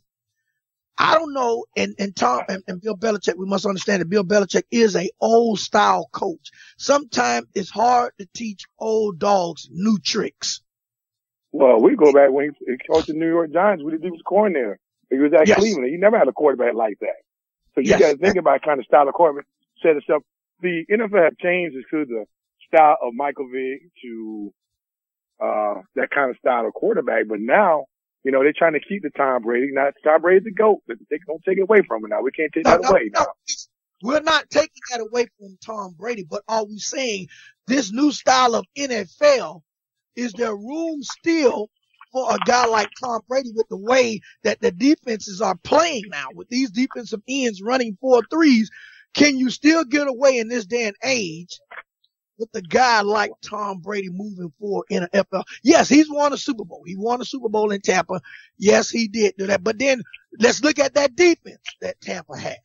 I 0.97 1.15
don't 1.15 1.33
know, 1.33 1.65
and 1.75 1.95
and 1.99 2.15
Tom 2.15 2.43
and, 2.47 2.63
and 2.67 2.81
Bill 2.81 2.95
Belichick, 2.95 3.35
we 3.35 3.45
must 3.45 3.65
understand 3.65 4.01
that 4.01 4.09
Bill 4.09 4.23
Belichick 4.23 4.63
is 4.71 4.95
a 4.95 5.09
old 5.19 5.59
style 5.59 6.07
coach. 6.11 6.51
Sometimes 6.77 7.47
it's 7.55 7.69
hard 7.69 8.13
to 8.19 8.27
teach 8.33 8.63
old 8.79 9.19
dogs 9.19 9.67
new 9.71 9.97
tricks. 9.99 10.61
Well, 11.51 11.81
we 11.81 11.95
go 11.95 12.11
back 12.13 12.31
when 12.31 12.51
he, 12.59 12.65
he 12.71 12.77
coached 12.91 13.07
the 13.07 13.13
New 13.13 13.27
York 13.27 13.51
Giants 13.51 13.83
when 13.83 13.99
he 14.01 14.09
was 14.09 14.21
coordinator. 14.25 14.79
He 15.09 15.17
was 15.17 15.31
at 15.33 15.47
Yes. 15.47 15.59
Cleveland. 15.59 15.89
He 15.89 15.97
never 15.97 16.17
had 16.17 16.27
a 16.27 16.31
quarterback 16.31 16.73
like 16.73 16.97
that. 17.01 17.21
So 17.75 17.81
you 17.81 17.89
Yes. 17.89 17.99
got 17.99 18.11
to 18.13 18.17
think 18.17 18.37
about 18.37 18.61
kind 18.63 18.79
of 18.79 18.85
style 18.85 19.07
of 19.07 19.13
quarterback 19.13 19.45
set 19.81 19.95
itself. 19.95 20.23
The 20.61 20.85
NFL 20.89 21.23
have 21.23 21.37
changed 21.37 21.75
to 21.91 22.05
the 22.05 22.25
style 22.67 22.97
of 23.01 23.13
Michael 23.13 23.47
Vick 23.51 23.81
to 24.03 24.53
uh 25.43 25.81
that 25.95 26.09
kind 26.11 26.31
of 26.31 26.37
style 26.37 26.67
of 26.67 26.73
quarterback. 26.73 27.27
But 27.29 27.39
now, 27.41 27.85
you 28.23 28.31
know, 28.31 28.43
they're 28.43 28.53
trying 28.57 28.73
to 28.73 28.81
keep 28.81 29.03
the 29.03 29.11
Tom 29.11 29.43
Brady. 29.43 29.69
Now 29.73 29.89
Tom 30.03 30.21
Brady's 30.21 30.45
the 30.45 30.53
GOAT, 30.53 30.81
but 30.87 30.97
they 31.11 31.19
don't 31.27 31.43
take 31.47 31.59
it 31.59 31.63
away 31.63 31.81
from 31.87 32.03
him 32.05 32.11
now. 32.11 32.21
We 32.21 32.31
can't 32.31 32.53
take 32.53 32.65
No, 32.65 32.71
that 32.71 32.81
no, 32.81 32.89
away 32.89 33.11
no. 33.13 33.21
now. 33.21 33.27
We're 34.03 34.21
not 34.21 34.49
taking 34.49 34.81
that 34.91 35.01
away 35.01 35.27
from 35.39 35.57
Tom 35.65 35.95
Brady, 35.97 36.25
but 36.29 36.43
are 36.47 36.65
we 36.65 36.77
saying 36.79 37.27
this 37.67 37.91
new 37.91 38.11
style 38.11 38.55
of 38.55 38.65
NFL 38.77 39.61
is 40.15 40.33
there 40.33 40.55
room 40.55 41.03
still 41.03 41.69
for 42.13 42.35
a 42.35 42.39
guy 42.45 42.67
like 42.67 42.89
Tom 43.03 43.21
Brady 43.27 43.51
with 43.55 43.67
the 43.69 43.77
way 43.77 44.21
that 44.43 44.61
the 44.61 44.71
defenses 44.71 45.41
are 45.41 45.57
playing 45.63 46.05
now 46.09 46.27
with 46.35 46.49
these 46.49 46.71
defensive 46.71 47.21
ends 47.27 47.61
running 47.63 47.97
four 48.01 48.23
threes? 48.31 48.69
Can 49.15 49.37
you 49.37 49.49
still 49.51 49.85
get 49.85 50.07
away 50.07 50.37
in 50.37 50.49
this 50.49 50.65
day 50.65 50.83
and 50.85 50.97
age 51.03 51.59
with 52.37 52.49
a 52.53 52.61
guy 52.61 53.01
like 53.01 53.31
Tom 53.41 53.79
Brady 53.79 54.09
moving 54.09 54.51
forward 54.59 54.85
in 54.89 55.03
the 55.03 55.09
NFL? 55.09 55.43
Yes, 55.63 55.89
he's 55.89 56.09
won 56.09 56.33
a 56.33 56.37
Super 56.37 56.65
Bowl. 56.65 56.83
He 56.85 56.95
won 56.95 57.21
a 57.21 57.25
Super 57.25 57.49
Bowl 57.49 57.71
in 57.71 57.81
Tampa. 57.81 58.21
Yes, 58.57 58.89
he 58.89 59.07
did 59.07 59.35
do 59.37 59.47
that. 59.47 59.63
But 59.63 59.79
then 59.79 60.01
let's 60.39 60.63
look 60.63 60.79
at 60.79 60.95
that 60.95 61.15
defense 61.15 61.61
that 61.81 61.99
Tampa 62.01 62.37
has 62.37 62.57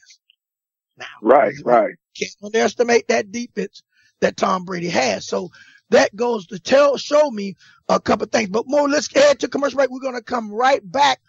now. 0.97 1.07
Right, 1.23 1.55
right. 1.65 1.95
Can't 2.17 2.37
underestimate 2.43 3.09
that 3.09 3.31
defense 3.31 3.83
that 4.21 4.37
Tom 4.37 4.65
Brady 4.65 4.89
has. 4.89 5.27
So 5.27 5.51
that 5.91 6.15
goes 6.15 6.47
to 6.49 6.59
tell, 6.59 6.97
show 6.97 7.31
me 7.31 7.57
a 7.89 8.01
couple 8.01 8.25
of 8.25 8.33
things. 8.33 8.51
But 8.51 8.65
more, 8.67 8.89
let's 8.89 9.13
head 9.13 9.41
to 9.41 9.49
commercial 9.49 9.77
break. 9.77 9.91
We're 9.91 10.01
going 10.01 10.15
to 10.15 10.23
come 10.23 10.51
right 10.53 10.81
back 10.83 11.21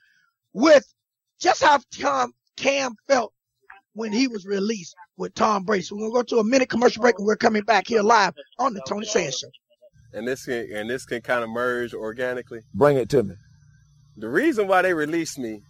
with 0.53 0.85
just 1.39 1.63
how 1.63 1.79
Tom 1.91 2.33
Cam 2.57 2.95
felt 3.07 3.33
when 3.93 4.11
he 4.13 4.27
was 4.27 4.45
released 4.45 4.95
with 5.17 5.33
Tom 5.35 5.63
Brady. 5.63 5.83
So 5.83 5.95
we're 5.95 6.09
going 6.09 6.25
to 6.25 6.35
go 6.35 6.37
to 6.37 6.39
a 6.39 6.43
minute 6.43 6.69
commercial 6.69 7.01
break 7.01 7.17
and 7.17 7.25
we're 7.25 7.35
coming 7.35 7.63
back 7.63 7.87
here 7.87 8.01
live 8.01 8.33
on 8.57 8.73
the 8.73 8.81
Tony 8.87 9.05
Sands 9.05 9.39
Show. 9.39 9.47
and 10.13 10.27
this 10.27 10.45
can 10.45 10.67
and 10.73 10.89
this 10.89 11.05
can 11.05 11.21
kind 11.21 11.43
of 11.43 11.49
merge 11.49 11.93
organically. 11.93 12.61
Bring 12.73 12.97
it 12.97 13.09
to 13.09 13.23
me. 13.23 13.35
The 14.17 14.29
reason 14.29 14.67
why 14.67 14.81
they 14.81 14.93
released 14.93 15.37
me 15.39 15.61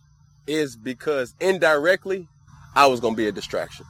is 0.47 0.75
because 0.75 1.35
indirectly 1.39 2.27
I 2.75 2.87
was 2.87 2.99
gonna 2.99 3.15
be 3.15 3.27
a 3.27 3.31
distraction. 3.31 3.85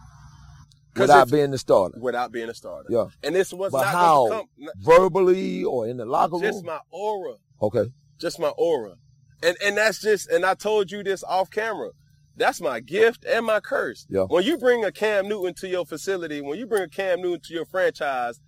Without 0.95 1.31
being 1.31 1.51
the 1.51 1.57
starter. 1.57 1.97
without 2.01 2.31
being 2.31 2.49
a 2.49 2.53
starter. 2.53 2.87
Yeah. 2.89 3.05
And 3.23 3.33
this 3.33 3.53
was 3.53 3.71
But 3.71 3.83
not 3.83 3.91
how? 3.93 4.27
come 4.29 4.45
n- 4.61 4.67
Verbally 4.81 5.63
or 5.63 5.87
in 5.87 5.95
the 5.97 6.05
locker 6.05 6.33
room? 6.33 6.41
just 6.41 6.65
my 6.65 6.79
aura. 6.91 7.35
okay. 7.61 7.85
Just 8.19 8.37
my 8.39 8.49
aura. 8.57 8.95
And 9.41 9.55
and 9.63 9.77
that's 9.77 10.01
just 10.01 10.29
and 10.29 10.45
I 10.45 10.55
told 10.55 10.91
you 10.91 11.03
this 11.03 11.23
off 11.23 11.49
camera. 11.51 11.91
That's 12.39 12.61
my 12.61 12.79
gift 12.79 13.25
and 13.25 13.45
my 13.45 13.59
curse. 13.59 14.07
Yeah. 14.09 14.23
When 14.23 14.43
you 14.43 14.57
bring 14.57 14.83
a 14.85 14.91
Cam 14.91 15.27
Newton 15.27 15.53
to 15.55 15.67
your 15.67 15.85
facility, 15.85 16.41
when 16.41 16.57
you 16.57 16.65
bring 16.65 16.83
a 16.83 16.87
Cam 16.89 17.21
Newton 17.21 17.41
to 17.47 17.53
your 17.53 17.65
franchise, 17.65 18.39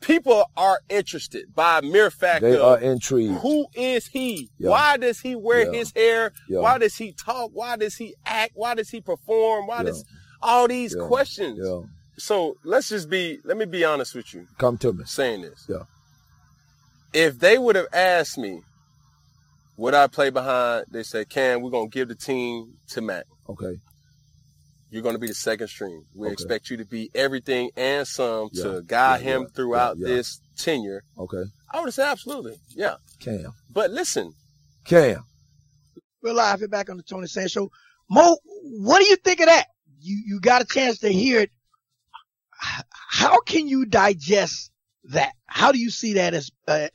people 0.00 0.44
are 0.56 0.80
interested 0.88 1.52
by 1.54 1.80
mere 1.80 2.10
fact 2.10 2.42
They 2.42 2.54
of 2.56 2.62
are 2.62 2.78
intrigued. 2.78 3.40
Who 3.40 3.66
is 3.74 4.06
he? 4.06 4.48
Yeah. 4.58 4.70
Why 4.70 4.96
does 4.96 5.20
he 5.20 5.34
wear 5.34 5.64
Yeah. 5.70 5.78
his 5.78 5.92
hair? 5.92 6.32
Yeah. 6.48 6.60
Why 6.60 6.78
does 6.78 6.96
he 6.96 7.12
talk? 7.12 7.50
Why 7.52 7.76
does 7.76 7.96
he 7.96 8.14
act? 8.24 8.52
Why 8.54 8.74
does 8.76 8.88
he 8.88 9.00
perform? 9.00 9.66
Why 9.66 9.82
does 9.82 10.04
all 10.40 10.68
these 10.68 10.94
questions? 10.94 11.58
So 12.18 12.56
let's 12.64 12.88
just 12.88 13.10
be. 13.10 13.40
Let 13.44 13.56
me 13.56 13.64
be 13.64 13.84
honest 13.84 14.14
with 14.14 14.32
you. 14.32 14.46
Come 14.58 14.78
to 14.78 14.92
me. 14.92 15.04
Saying 15.06 15.42
this. 15.42 15.66
Yeah. 15.68 15.82
If 17.12 17.38
they 17.40 17.58
would 17.58 17.74
have 17.76 17.86
asked 17.92 18.38
me, 18.38 18.62
would 19.78 19.94
I 19.94 20.06
play 20.08 20.28
behind? 20.28 20.84
They 20.90 21.02
said, 21.02 21.30
"Cam, 21.30 21.62
we're 21.62 21.70
gonna 21.70 21.88
give 21.88 22.08
the 22.08 22.14
team 22.14 22.74
to 22.88 23.00
Mac. 23.00 23.24
Okay. 23.48 23.80
You're 24.90 25.02
gonna 25.02 25.18
be 25.18 25.26
the 25.28 25.34
second 25.34 25.68
string. 25.68 26.04
We 26.14 26.26
Okay. 26.26 26.32
expect 26.34 26.68
you 26.70 26.76
to 26.78 26.84
be 26.84 27.10
everything 27.14 27.70
and 27.76 28.06
some 28.06 28.48
Yeah, 28.52 28.62
to 28.64 28.82
guide 28.82 29.22
yeah, 29.22 29.32
him 29.36 29.42
yeah, 29.42 29.48
throughout 29.54 29.96
yeah, 29.98 30.08
yeah. 30.08 30.14
this 30.16 30.40
tenure." 30.56 31.02
Okay. 31.16 31.44
I 31.72 31.80
would 31.80 31.94
say 31.94 32.04
"Absolutely, 32.04 32.60
yeah." 32.70 32.96
Cam. 33.20 33.52
But 33.70 33.90
listen, 33.90 34.34
Cam. 34.84 35.24
We're 36.22 36.32
live 36.32 36.58
here 36.58 36.68
back 36.68 36.90
on 36.90 36.96
the 36.96 37.02
Tony 37.02 37.26
Sands 37.28 37.52
Show. 37.52 37.70
Mo, 38.10 38.36
what 38.80 38.98
do 39.00 39.06
you 39.06 39.16
think 39.16 39.40
of 39.40 39.46
that? 39.46 39.66
You 40.00 40.20
you 40.26 40.40
got 40.40 40.62
a 40.62 40.64
chance 40.64 40.98
to 41.00 41.08
hear 41.12 41.40
it. 41.40 41.50
How 42.60 43.40
can 43.40 43.68
you 43.68 43.84
digest 43.86 44.70
that? 45.08 45.32
How 45.46 45.72
do 45.72 45.78
you 45.78 45.90
see 45.90 46.14
that 46.14 46.34
as? 46.34 46.50
Uh, 46.66 46.88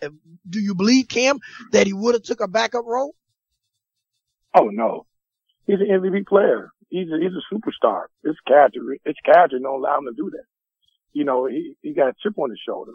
do 0.50 0.60
you 0.60 0.76
believe 0.76 1.08
Cam 1.08 1.40
that 1.72 1.88
he 1.88 1.94
would 1.94 2.16
have 2.16 2.24
took 2.24 2.42
a 2.42 2.48
backup 2.48 2.86
role? 2.86 3.16
Oh 4.56 4.70
no, 4.72 5.06
he's 5.66 5.80
an 5.80 5.88
MVP 5.88 6.28
player. 6.28 6.72
He's 6.90 7.08
a, 7.10 7.18
he's 7.20 7.32
a 7.34 7.54
superstar. 7.54 8.04
It's 8.24 8.40
character, 8.48 8.80
his 9.04 9.16
character 9.26 9.58
don't 9.60 9.80
allow 9.80 9.98
him 9.98 10.06
to 10.06 10.14
do 10.16 10.30
that. 10.32 10.46
You 11.14 11.26
know, 11.26 11.48
he 11.48 11.76
he 11.82 11.94
got 11.94 12.10
a 12.10 12.14
chip 12.22 12.38
on 12.38 12.50
his 12.50 12.60
shoulder. 12.66 12.94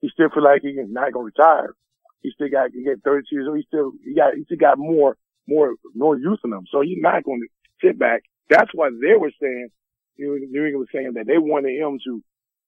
He 0.00 0.08
still 0.12 0.28
feel 0.30 0.44
like 0.44 0.62
he's 0.62 0.74
not 0.88 1.12
gonna 1.12 1.24
retire. 1.24 1.74
He 2.22 2.30
still 2.34 2.48
got 2.50 2.70
he 2.72 2.82
get 2.82 3.02
32 3.04 3.34
years 3.34 3.46
old. 3.48 3.56
He 3.56 3.64
still 3.68 3.92
he 4.04 4.14
got 4.14 4.34
he 4.34 4.44
still 4.44 4.58
got 4.58 4.78
more 4.78 5.16
more 5.46 5.74
more 5.94 6.18
youth 6.18 6.40
in 6.44 6.52
him. 6.52 6.66
So 6.70 6.80
he's 6.80 6.98
not 7.00 7.24
going 7.24 7.40
to 7.40 7.86
sit 7.86 7.98
back. 7.98 8.22
That's 8.50 8.70
why 8.74 8.90
they 8.90 9.16
were 9.16 9.32
saying 9.40 9.68
New 10.18 10.36
England 10.36 10.78
was 10.78 10.88
saying 10.92 11.12
that 11.14 11.26
they 11.26 11.38
wanted 11.38 11.78
him 11.78 11.98
to 12.04 12.22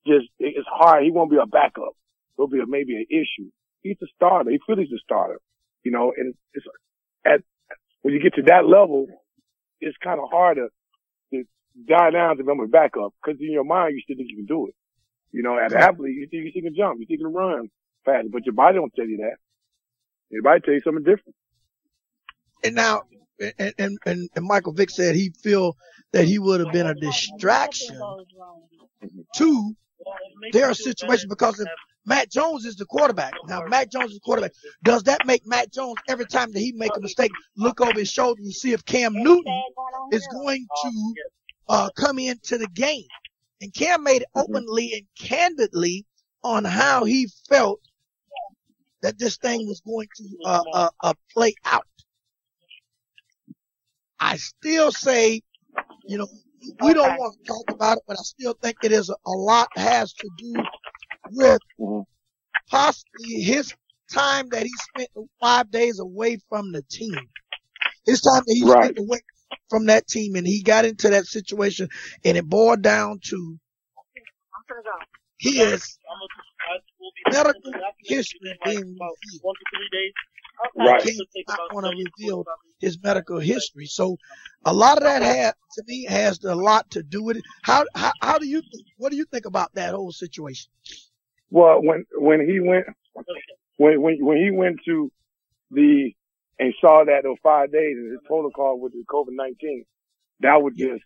just 0.07 0.27
it's 0.39 0.69
hard. 0.71 1.05
He 1.05 1.11
won't 1.11 1.31
be 1.31 1.39
a 1.43 1.47
backup. 1.47 1.97
He'll 2.37 2.47
be 2.47 2.61
a, 2.61 2.67
maybe 2.67 2.97
an 2.97 3.07
issue. 3.11 3.51
He's 3.83 3.97
a 4.03 4.07
starter. 4.17 4.51
He 4.51 4.61
feels 4.67 4.79
he's 4.79 4.93
a 4.93 5.03
starter. 5.05 5.41
You 5.83 5.93
know, 5.93 6.13
and 6.17 6.35
it's 6.55 6.67
at 7.25 7.41
when 8.03 8.15
you 8.15 8.21
get 8.21 8.35
to 8.35 8.43
that 8.43 8.67
level, 8.67 9.07
it's 9.81 9.97
kind 10.03 10.21
of 10.21 10.29
hard 10.31 10.57
to, 10.57 10.69
to 11.33 11.45
die 11.89 12.11
down 12.11 12.37
to 12.37 12.45
become 12.45 12.61
a 12.61 12.67
backup 12.67 13.15
because 13.23 13.41
in 13.41 13.53
your 13.53 13.65
mind 13.65 13.95
you 13.95 14.01
still 14.03 14.17
think 14.17 14.31
you 14.31 14.37
can 14.37 14.47
do 14.47 14.69
it. 14.69 14.75
You 15.31 15.43
know, 15.43 15.59
as 15.59 15.73
an 15.73 15.79
athlete, 15.79 16.15
you 16.15 16.27
think 16.31 16.55
you 16.55 16.63
can 16.63 16.75
jump, 16.75 17.01
you 17.01 17.07
think 17.07 17.21
you 17.21 17.27
can 17.27 17.35
run 17.35 17.69
fast, 18.05 18.29
but 18.33 18.47
your 18.47 18.55
body 18.55 18.77
don't 18.77 18.93
tell 18.95 19.07
you 19.07 19.19
that. 19.19 19.37
Your 20.31 20.43
body 20.43 20.61
tell 20.65 20.75
you 20.75 20.81
something 20.81 21.05
different. 21.05 21.35
And 22.65 22.75
now, 22.75 23.03
and 23.41 23.75
and, 23.79 23.99
and, 24.05 24.29
and 24.35 24.45
Michael 24.45 24.73
Vick 24.73 24.91
said 24.91 25.15
he 25.15 25.31
feel 25.43 25.77
that 26.13 26.25
he 26.25 26.39
would 26.39 26.61
have 26.61 26.73
been 26.73 26.87
a 26.87 26.95
distraction 26.95 27.97
mm-hmm. 27.97 29.21
to 29.37 29.77
their 30.53 30.75
situations 30.75 31.27
because 31.27 31.61
if 31.61 31.69
Mac 32.09 32.31
Jones 32.31 32.65
is 32.65 32.77
the 32.77 32.87
quarterback. 32.87 33.35
Now, 33.47 33.67
Mac 33.67 33.91
Jones 33.91 34.13
is 34.13 34.15
the 34.15 34.21
quarterback. 34.21 34.53
Does 34.83 35.03
that 35.03 35.27
make 35.27 35.47
Mac 35.47 35.71
Jones 35.71 35.97
every 36.09 36.25
time 36.25 36.51
that 36.53 36.59
he 36.59 36.73
make 36.73 36.97
a 36.97 37.01
mistake 37.01 37.31
look 37.55 37.83
over 37.83 37.99
his 37.99 38.11
shoulder 38.11 38.41
and 38.41 38.53
see 38.53 38.73
if 38.73 38.83
Cam 38.87 39.13
Newton 39.13 39.63
is 40.11 40.27
going 40.33 40.67
to 40.83 41.15
uh, 41.69 41.91
come 41.97 42.19
into 42.19 42.57
the 42.57 42.69
game? 42.69 43.05
And 43.61 43.75
Cam 43.75 44.05
made 44.05 44.23
it 44.23 44.29
openly 44.35 44.95
and 44.95 45.29
candidly 45.29 46.07
on 46.43 46.65
how 46.65 47.05
he 47.05 47.29
felt 47.51 47.81
that 49.03 49.19
this 49.19 49.37
thing 49.37 49.67
was 49.67 49.81
going 49.83 50.09
to 50.17 50.25
uh, 50.47 50.63
uh, 50.73 50.91
uh, 51.03 51.15
play 51.33 51.55
out. 51.67 51.87
I 54.19 54.37
still 54.37 54.93
say, 54.93 55.43
you 56.07 56.17
know, 56.17 56.29
we 56.81 56.95
don't 56.95 57.19
want 57.19 57.37
to 57.39 57.45
talk 57.53 57.71
about 57.71 57.99
it, 57.99 58.05
but 58.07 58.19
I 58.19 58.23
still 58.23 58.55
think 58.63 58.77
it 58.83 58.93
is 58.93 59.11
a, 59.11 59.15
a 59.27 59.31
lot 59.31 59.69
has 59.77 60.13
to 60.15 60.31
do 60.37 60.55
with 61.31 61.61
possibly 62.71 63.43
his 63.43 63.75
time 64.13 64.49
that 64.51 64.65
he 64.65 64.73
spent 64.77 65.11
five 65.41 65.71
days 65.71 65.99
away 66.01 66.39
from 66.49 66.73
the 66.73 66.83
team. 66.91 67.29
His 68.07 68.21
time 68.21 68.43
that 68.47 68.55
he 68.55 68.65
Right. 68.65 68.85
spent 68.85 68.99
away 68.99 69.21
from 69.71 69.87
that 69.87 70.07
team 70.07 70.35
and 70.37 70.47
he 70.47 70.63
got 70.63 70.85
into 70.85 71.11
that 71.11 71.27
situation 71.27 71.89
and 72.25 72.37
it 72.37 72.47
boiled 72.49 72.83
down 72.83 73.21
to 73.25 73.59
his 75.39 75.99
medical 77.33 77.73
history 78.05 78.59
being 78.65 78.97
revealed. 78.97 79.57
Right. 80.77 81.01
King 81.03 81.19
did 81.35 81.45
not 81.49 81.73
want 81.73 81.87
to 81.87 82.05
reveal 82.19 82.45
his 82.81 82.99
medical 83.03 83.39
history. 83.39 83.87
So 83.87 84.17
a 84.65 84.73
lot 84.73 84.99
of 84.99 85.05
that 85.05 85.23
had 85.23 85.55
to 85.75 85.83
me 85.87 86.05
has 86.07 86.43
a 86.43 86.55
lot 86.55 86.91
to 86.91 87.03
do 87.03 87.23
with 87.23 87.37
it. 87.37 87.45
How 87.63 87.85
how 87.95 88.13
how 88.21 88.39
do 88.39 88.47
you 88.47 88.61
think, 88.61 88.87
what 88.97 89.11
do 89.11 89.17
you 89.17 89.25
think 89.25 89.47
about 89.47 89.75
that 89.75 89.95
whole 89.95 90.11
situation? 90.11 90.71
Well, 91.51 91.81
when 91.83 92.07
when 92.15 92.41
he 92.41 92.61
went 92.61 92.87
when 93.77 94.03
when 94.03 94.17
when 94.21 94.37
he 94.39 94.51
went 94.51 94.81
to 94.87 95.13
the 95.71 96.13
and 96.59 96.75
saw 96.81 97.05
that 97.05 97.23
those 97.23 97.37
five 97.43 97.71
days 97.71 97.97
and 97.97 98.11
his 98.11 98.21
protocol 98.27 98.81
with 98.81 98.93
the 98.93 99.05
COVID 99.09 99.37
nineteen, 99.37 99.85
that 100.41 100.61
was 100.61 100.75
just 100.77 101.05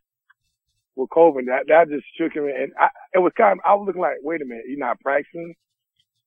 with 0.96 1.10
COVID 1.10 1.46
that 1.46 1.64
that 1.68 1.88
just 1.90 2.06
shook 2.16 2.32
him. 2.32 2.44
And 2.46 2.72
I, 2.80 2.88
it 3.12 3.18
was 3.18 3.32
kind 3.36 3.52
of 3.52 3.58
I 3.66 3.74
was 3.74 3.86
looking 3.86 4.00
like, 4.00 4.16
wait 4.22 4.40
a 4.40 4.46
minute, 4.46 4.64
he's 4.66 4.78
not 4.78 4.98
practicing. 5.00 5.54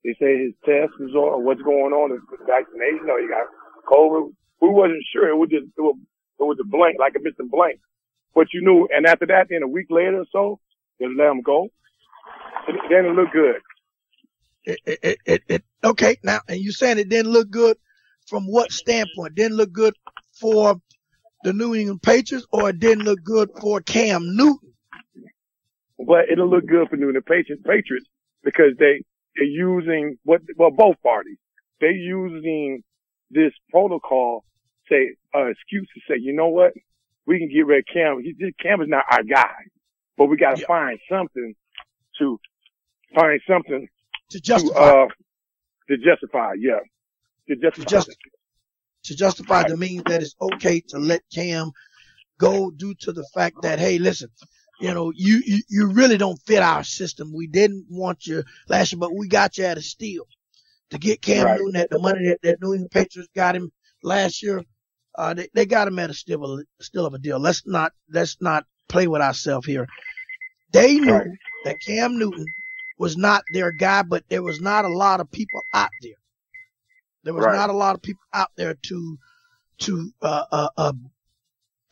They 0.05 0.13
say 0.21 0.37
his 0.37 0.53
test 0.63 0.93
is 1.01 1.15
on, 1.15 1.43
what's 1.43 1.63
going 1.63 1.91
on 1.91 2.13
is 2.13 2.21
vaccination, 2.45 3.09
or 3.09 3.19
he 3.19 3.27
got 3.27 3.49
COVID. 3.89 4.29
We 4.61 4.69
wasn't 4.69 5.03
sure. 5.11 5.27
It 5.27 5.35
was 5.35 5.49
just 5.49 5.65
it 5.65 5.81
was, 5.81 5.97
it 6.39 6.43
was 6.43 6.57
a 6.61 6.63
blank, 6.63 6.97
like 6.99 7.15
a 7.17 7.19
missing 7.19 7.49
blank. 7.49 7.79
But 8.35 8.53
you 8.53 8.61
knew, 8.61 8.87
and 8.95 9.07
after 9.07 9.25
that, 9.25 9.47
then 9.49 9.63
a 9.63 9.67
week 9.67 9.87
later 9.89 10.19
or 10.19 10.25
so, 10.31 10.59
they 10.99 11.07
let 11.07 11.31
him 11.31 11.41
go. 11.41 11.69
Then 12.89 13.05
it 13.05 13.15
looked 13.15 13.33
good. 13.33 13.55
It, 14.65 14.79
it, 14.85 14.99
it, 15.01 15.17
it, 15.25 15.43
it 15.47 15.63
okay 15.83 16.17
now, 16.23 16.41
and 16.47 16.59
you 16.59 16.71
saying 16.71 16.99
it 16.99 17.09
didn't 17.09 17.31
look 17.31 17.49
good 17.49 17.77
from 18.27 18.45
what 18.45 18.71
standpoint? 18.71 19.33
Didn't 19.33 19.57
look 19.57 19.71
good 19.71 19.95
for 20.39 20.75
the 21.43 21.53
New 21.53 21.73
England 21.73 22.03
Patriots, 22.03 22.45
or 22.51 22.69
it 22.69 22.79
didn't 22.79 23.05
look 23.05 23.23
good 23.23 23.49
for 23.59 23.81
Cam 23.81 24.35
Newton? 24.35 24.75
but 25.97 26.29
it'll 26.31 26.49
look 26.49 26.67
good 26.67 26.89
for 26.89 26.97
New 26.97 27.07
England 27.07 27.25
Patriots, 27.25 27.63
Patriots 27.65 28.07
because 28.43 28.73
they 28.77 29.03
they're 29.35 29.45
using 29.45 30.17
what 30.23 30.41
well 30.57 30.71
both 30.71 30.95
parties 31.03 31.37
they're 31.79 31.91
using 31.91 32.83
this 33.31 33.51
protocol 33.69 34.43
say 34.89 35.15
uh, 35.35 35.45
excuse 35.47 35.87
to 35.93 36.01
say 36.07 36.19
you 36.19 36.33
know 36.33 36.47
what 36.49 36.73
we 37.27 37.39
can 37.39 37.49
get 37.49 37.65
rid 37.65 37.79
of 37.79 37.85
Cam. 37.91 38.21
He, 38.21 38.33
this 38.37 38.51
Cam 38.61 38.81
is 38.81 38.87
not 38.87 39.03
our 39.11 39.23
guy, 39.23 39.55
but 40.15 40.27
we 40.27 40.37
got 40.37 40.55
to 40.55 40.61
Yeah. 40.61 40.67
find 40.67 40.99
something 41.09 41.55
to 42.19 42.39
find 43.15 43.41
something 43.47 43.87
To 44.29 44.39
justify. 44.39 44.73
to 44.73 44.79
justify 44.79 45.03
uh 45.03 45.07
to 45.89 45.97
justify. 45.97 46.53
Yeah, 46.59 46.79
to 47.47 47.55
justify. 47.55 47.89
just- 47.89 48.17
to 49.05 49.15
justify 49.15 49.63
the 49.67 49.77
means 49.77 50.03
that 50.05 50.21
it's 50.23 50.35
okay 50.41 50.79
to 50.89 50.97
let 50.97 51.21
Cam 51.33 51.71
go 52.39 52.71
due 52.71 52.95
to 53.01 53.11
the 53.11 53.23
fact 53.35 53.55
that, 53.61 53.77
hey, 53.79 53.99
listen, 53.99 54.29
you 54.79 54.93
know, 54.93 55.11
you, 55.15 55.41
you, 55.45 55.59
you 55.69 55.87
really 55.91 56.17
don't 56.17 56.41
fit 56.45 56.61
our 56.61 56.83
system. 56.83 57.33
We 57.33 57.47
didn't 57.47 57.85
want 57.89 58.25
you 58.27 58.43
last 58.67 58.91
year, 58.91 58.99
but 58.99 59.13
we 59.15 59.27
got 59.27 59.57
you 59.57 59.65
at 59.65 59.77
a 59.77 59.81
steal 59.81 60.25
to 60.91 60.97
get 60.97 61.21
Cam 61.21 61.45
Right. 61.45 61.59
Newton 61.59 61.75
at 61.81 61.89
the 61.89 61.99
money 61.99 62.27
that, 62.27 62.39
that 62.43 62.61
New 62.61 62.73
England 62.73 62.91
Patriots 62.91 63.29
got 63.35 63.55
him 63.55 63.71
last 64.03 64.43
year. 64.43 64.61
Uh, 65.17 65.33
they, 65.33 65.47
they 65.53 65.65
got 65.65 65.87
him 65.87 65.97
at 65.99 66.09
a 66.09 66.13
a- 66.13 66.83
still 66.83 67.05
of 67.05 67.13
a 67.13 67.19
deal. 67.19 67.39
Let's 67.39 67.65
not, 67.65 67.93
let's 68.11 68.37
not 68.41 68.65
play 68.89 69.07
with 69.07 69.21
ourselves 69.21 69.65
here. 69.65 69.87
They 70.71 70.95
knew 70.99 71.13
Right. 71.13 71.27
that 71.65 71.77
Cam 71.81 72.17
Newton 72.17 72.45
was 72.99 73.17
not 73.17 73.43
their 73.53 73.71
guy, 73.71 74.03
but 74.03 74.23
there 74.29 74.43
was 74.43 74.59
not 74.61 74.85
a 74.85 74.89
lot 74.89 75.19
of 75.21 75.31
people 75.31 75.61
out 75.73 75.89
there. 76.01 76.13
There 77.23 77.33
was 77.33 77.45
Right. 77.45 77.55
not 77.55 77.69
a 77.69 77.73
lot 77.73 77.95
of 77.95 78.01
people 78.01 78.23
out 78.33 78.49
there 78.57 78.75
to 78.87 79.17
to 79.79 80.11
uh, 80.21 80.43
uh, 80.51 80.69
uh, 80.77 80.93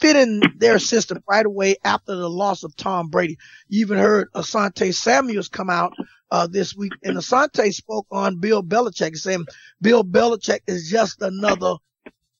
fit 0.03 0.17
in 0.17 0.51
their 0.57 0.79
system 0.79 1.23
right 1.29 1.45
away 1.45 1.77
after 1.85 2.15
the 2.15 2.29
loss 2.29 2.63
of 2.63 2.75
Tom 2.75 3.09
Brady. 3.09 3.37
You 3.69 3.81
even 3.85 3.97
heard 3.97 4.27
Asante 4.35 4.93
Samuels 4.93 5.47
come 5.47 5.69
out 5.69 5.93
uh, 6.29 6.47
this 6.47 6.75
week, 6.75 6.95
and 7.03 7.15
Asante 7.15 7.73
spoke 7.73 8.07
on 8.11 8.39
Bill 8.41 8.61
Belichick, 8.63 9.15
saying 9.15 9.45
Bill 9.81 10.03
Belichick 10.03 10.59
is 10.67 10.89
just 10.89 11.21
another 11.21 11.75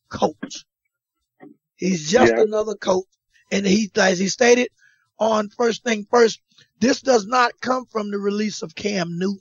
coach. 0.10 0.66
He's 1.78 2.12
just 2.12 2.38
Yeah. 2.38 2.44
another 2.44 2.76
coach, 2.76 3.06
and 3.52 3.66
he, 3.66 3.90
as 3.96 4.20
he 4.20 4.28
stated 4.28 4.70
on 5.18 5.50
first 5.50 5.84
thing 5.86 6.06
first, 6.12 6.42
this 6.82 7.02
does 7.02 7.26
not 7.28 7.54
come 7.62 7.86
from 7.86 8.12
the 8.12 8.20
release 8.20 8.62
of 8.62 8.76
Cam 8.76 9.18
Newton 9.18 9.40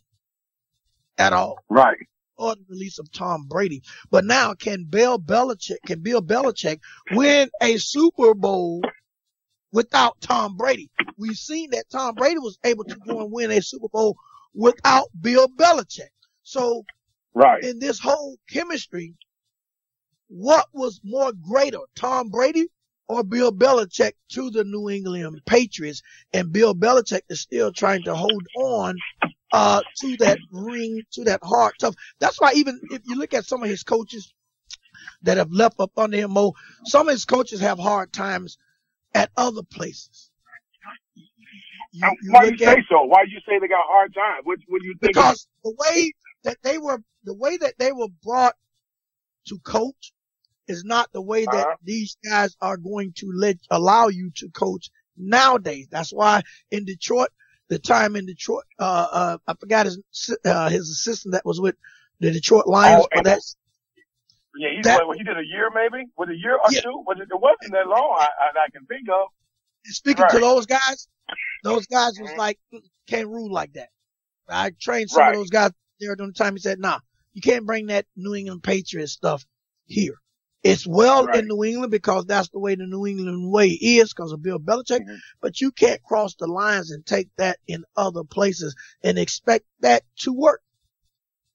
at 1.19 1.33
all 1.33 1.59
Right. 1.69 1.99
Or 2.43 2.57
the 2.57 2.65
release 2.69 2.99
of 2.99 3.11
Tom 3.13 3.47
Brady. 3.49 3.83
But 4.11 4.25
now 4.25 4.55
can 4.55 4.85
Bill 4.85 5.19
Belichick, 5.19 5.77
can 5.87 6.01
Bill 6.01 6.21
Belichick 6.21 6.81
win 7.13 7.49
a 7.63 7.77
Super 7.77 8.35
Bowl 8.35 8.83
without 9.73 10.21
Tom 10.21 10.57
Brady? 10.57 10.91
We've 11.17 11.37
seen 11.37 11.71
that 11.71 11.89
Tom 11.91 12.15
Brady 12.15 12.39
was 12.39 12.59
able 12.65 12.85
to 12.85 12.97
go 13.07 13.21
and 13.21 13.31
win 13.33 13.51
a 13.53 13.63
Super 13.63 13.89
Bowl 13.89 14.17
without 14.55 15.09
Bill 15.21 15.49
Belichick. 15.49 16.11
So 16.43 16.85
Right. 17.35 17.63
in 17.63 17.79
this 17.79 17.99
whole 17.99 18.37
chemistry, 18.51 19.15
what 20.29 20.67
was 20.73 21.01
more 21.05 21.33
greater, 21.33 21.79
Tom 21.95 22.29
Brady 22.29 22.67
or 23.09 23.23
Bill 23.23 23.53
Belichick 23.53 24.13
to 24.31 24.51
the 24.51 24.65
New 24.65 24.89
England 24.91 25.41
Patriots, 25.47 26.03
and 26.33 26.53
Bill 26.53 26.75
Belichick 26.75 27.23
is 27.29 27.41
still 27.41 27.73
trying 27.73 28.03
to 28.05 28.15
hold 28.15 28.47
on 28.57 28.97
uh, 29.53 29.83
to 30.01 30.17
that 30.19 30.39
ring, 30.51 31.03
to 31.13 31.25
that 31.25 31.41
hard 31.43 31.75
tough. 31.79 31.95
That's 32.19 32.41
why 32.41 32.53
even 32.55 32.81
if 32.91 33.03
you 33.05 33.17
look 33.17 33.35
at 33.35 33.45
some 33.45 33.63
of 33.63 33.69
his 33.69 33.83
coaches 33.83 34.33
that 35.23 35.37
have 35.37 35.53
left 35.53 35.79
up 35.79 35.93
under 35.97 36.17
him, 36.17 36.33
Mo, 36.33 36.55
some 36.85 37.09
of 37.09 37.13
his 37.13 37.25
coaches 37.25 37.61
have 37.61 37.79
hard 37.79 38.13
times 38.13 38.59
at 39.15 39.31
other 39.37 39.63
places. 39.63 40.31
You, 41.93 42.11
you 42.23 42.33
Why 42.33 42.45
you 42.45 42.57
say 42.57 42.83
so? 42.89 43.03
Why 43.03 43.25
you 43.29 43.39
say 43.47 43.59
they 43.61 43.69
got 43.69 43.85
hard 43.87 44.15
time? 44.15 44.41
What, 44.45 44.59
what 44.67 44.81
do 44.81 44.89
you 44.89 44.95
think? 44.99 45.15
Because 45.15 45.47
the 45.63 45.75
way 45.79 46.13
that 46.45 46.57
they 46.63 46.79
were, 46.79 47.03
the 47.25 47.35
way 47.35 47.59
that 47.59 47.75
they 47.79 47.93
were 47.93 48.09
brought 48.25 48.55
to 49.49 49.59
coach 49.59 50.13
is 50.69 50.85
not 50.85 51.13
the 51.13 51.21
way 51.21 51.45
that 51.45 51.55
uh-huh. 51.55 51.77
these 51.85 52.17
guys 52.25 52.57
are 52.63 52.79
going 52.79 53.13
to 53.17 53.31
let 53.35 53.59
allow 53.71 54.09
you 54.09 54.31
to 54.37 54.49
coach 54.49 54.89
nowadays. 55.19 55.89
That's 55.91 56.13
why 56.13 56.43
in 56.71 56.87
Detroit, 56.87 57.29
the 57.69 57.79
time 57.79 58.17
in 58.17 58.27
Detroit, 58.27 58.65
uh, 58.79 59.07
uh, 59.13 59.39
I 59.47 59.55
forgot 59.55 59.87
his, 59.87 60.01
uh, 60.45 60.69
his 60.69 60.91
assistant 60.91 61.33
that 61.33 61.45
was 61.45 61.61
with 61.61 61.77
the 62.21 62.31
Detroit 62.31 62.67
Lions, 62.67 63.05
oh, 63.05 63.09
but 63.15 63.25
that's, 63.25 63.57
yeah, 64.57 64.69
he, 64.77 64.83
that, 64.83 65.07
what, 65.07 65.17
he 65.17 65.25
did 65.25 65.39
a 65.39 65.47
year 65.47 65.71
maybe? 65.75 66.05
It 66.05 66.31
a 66.31 66.37
year 66.37 66.55
or 66.55 66.71
yeah. 66.71 66.81
two? 66.81 67.05
It, 67.09 67.23
it 67.23 67.41
wasn't 67.41 67.73
that 67.73 67.87
long 67.89 68.17
I, 68.21 68.25
I, 68.25 68.49
I 68.67 68.71
can 68.71 68.85
think 68.87 69.09
of. 69.09 69.29
Speaking 69.85 70.23
right. 70.23 70.31
to 70.33 70.39
those 70.39 70.67
guys, 70.67 71.09
those 71.65 71.87
guys 71.87 72.19
was 72.21 72.31
mm-hmm. 72.31 72.39
like, 72.39 72.59
can't 73.09 73.29
rule 73.29 73.51
like 73.53 73.73
that. 73.73 73.89
I 74.49 74.73
trained 74.79 75.11
some 75.11 75.23
right. 75.23 75.31
of 75.31 75.37
those 75.37 75.51
guys 75.51 75.71
there 76.01 76.15
during 76.17 76.33
the 76.33 76.35
time. 76.35 76.55
He 76.55 76.61
said, 76.61 76.79
nah, 76.79 76.99
you 77.33 77.41
can't 77.41 77.65
bring 77.65 77.87
that 77.87 78.07
New 78.15 78.35
England 78.35 78.63
Patriots 78.63 79.13
stuff 79.13 79.45
here. 79.87 80.15
It's 80.63 80.87
well 80.87 81.27
right. 81.27 81.41
in 81.41 81.49
New 81.49 81.65
England 81.65 81.91
because 81.91 82.25
that's 82.25 82.49
the 82.51 82.61
way 82.61 82.77
the 82.77 82.87
New 82.87 83.05
England 83.07 83.51
way 83.51 83.69
is 83.69 84.13
because 84.13 84.31
of 84.31 84.43
Bill 84.43 84.61
Belichick, 84.61 85.01
mm-hmm. 85.01 85.17
but 85.41 85.61
you 85.61 85.73
can't 85.73 86.03
cross 86.05 86.37
the 86.37 86.47
lines 86.47 86.93
and 86.93 87.05
take 87.05 87.29
that 87.37 87.59
in 87.67 87.85
other 87.97 88.23
places 88.23 88.77
and 89.03 89.19
expect 89.19 89.65
that 89.81 90.05
to 90.19 90.33
work. 90.33 90.63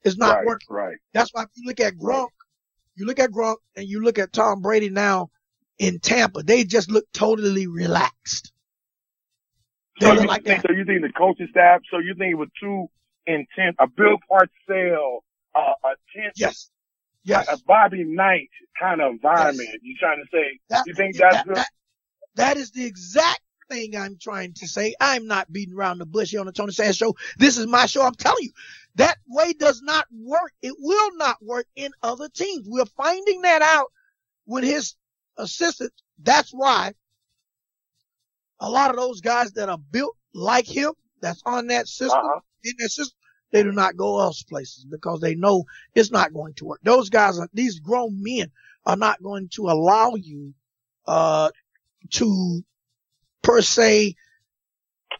It's 0.03 0.17
not 0.17 0.37
right, 0.37 0.45
working. 0.45 0.67
Right. 0.69 0.97
That's 1.13 1.33
why 1.33 1.43
if 1.43 1.49
you 1.55 1.67
look 1.67 1.79
at 1.79 1.95
Gronk, 1.95 2.29
you 2.95 3.05
look 3.05 3.19
at 3.19 3.31
Gronk 3.31 3.57
and 3.75 3.87
you 3.87 4.03
look 4.03 4.19
at 4.19 4.33
Tom 4.33 4.61
Brady 4.61 4.89
now 4.89 5.29
in 5.77 5.99
Tampa, 5.99 6.43
they 6.43 6.65
just 6.65 6.91
look 6.91 7.05
totally 7.13 7.67
relaxed. 7.67 8.51
So 9.99 10.13
you, 10.13 10.27
like 10.27 10.43
think, 10.43 10.61
so 10.61 10.73
you 10.73 10.85
think 10.85 11.01
the 11.01 11.13
coaching 11.17 11.47
staff, 11.49 11.81
so 11.89 11.99
you 11.99 12.13
think 12.17 12.31
it 12.31 12.37
was 12.37 12.49
too 12.61 12.87
intense, 13.25 13.75
a 13.79 13.87
Bill 13.87 14.17
Parcells, 14.29 15.19
uh, 15.55 15.73
a 15.83 15.95
tense, 16.13 16.33
yes. 16.35 16.69
Yes. 17.27 17.47
a 17.49 17.57
Bobby 17.65 18.03
Knight 18.03 18.49
kind 18.79 19.01
of 19.01 19.11
environment. 19.11 19.69
Yes. 19.71 19.79
You're 19.83 19.97
trying 19.99 20.23
to 20.23 20.29
say, 20.31 20.59
that, 20.69 20.83
you 20.87 20.93
think 20.93 21.17
that's 21.17 21.35
that, 21.35 21.55
that, 21.55 21.69
that 22.35 22.57
is 22.57 22.71
the 22.71 22.85
exact 22.85 23.41
thing 23.69 23.95
I'm 23.97 24.17
trying 24.19 24.53
to 24.53 24.67
say. 24.67 24.95
I'm 25.01 25.27
not 25.27 25.51
beating 25.51 25.75
around 25.75 25.97
the 25.97 26.05
bush 26.05 26.31
here 26.31 26.39
on 26.39 26.45
the 26.45 26.51
Tony 26.51 26.71
Sands 26.71 26.97
show. 26.97 27.15
This 27.37 27.57
is 27.57 27.67
my 27.67 27.85
show. 27.85 28.01
I'm 28.03 28.15
telling 28.15 28.43
you, 28.43 28.51
that 28.95 29.17
way 29.27 29.53
does 29.53 29.81
not 29.81 30.05
work. 30.11 30.53
It 30.61 30.73
will 30.79 31.17
not 31.17 31.37
work 31.43 31.67
in 31.75 31.91
other 32.01 32.29
teams. 32.29 32.65
We're 32.67 32.85
finding 32.85 33.41
that 33.41 33.61
out 33.61 33.91
with 34.45 34.63
his 34.63 34.95
assistant. 35.37 35.91
That's 36.23 36.51
why 36.51 36.93
a 38.59 38.69
lot 38.69 38.89
of 38.89 38.95
those 38.95 39.21
guys 39.21 39.51
that 39.53 39.69
are 39.69 39.77
built 39.77 40.15
like 40.33 40.65
him, 40.65 40.93
that's 41.21 41.41
on 41.45 41.67
that 41.67 41.87
system, 41.87 42.19
uh-huh. 42.19 42.39
in 42.63 42.73
that 42.79 42.89
system, 42.89 43.16
they 43.51 43.63
do 43.63 43.71
not 43.71 43.95
go 43.95 44.19
else 44.19 44.43
places 44.43 44.85
because 44.85 45.21
they 45.21 45.35
know 45.35 45.63
it's 45.95 46.11
not 46.11 46.33
going 46.33 46.53
to 46.55 46.65
work. 46.65 46.79
Those 46.83 47.09
guys 47.09 47.39
are, 47.39 47.49
these 47.53 47.79
grown 47.79 48.21
men 48.21 48.51
are 48.85 48.97
not 48.97 49.21
going 49.21 49.49
to 49.53 49.69
allow 49.69 50.15
you, 50.15 50.53
uh, 51.05 51.49
to 52.11 52.63
per 53.41 53.61
se 53.61 54.15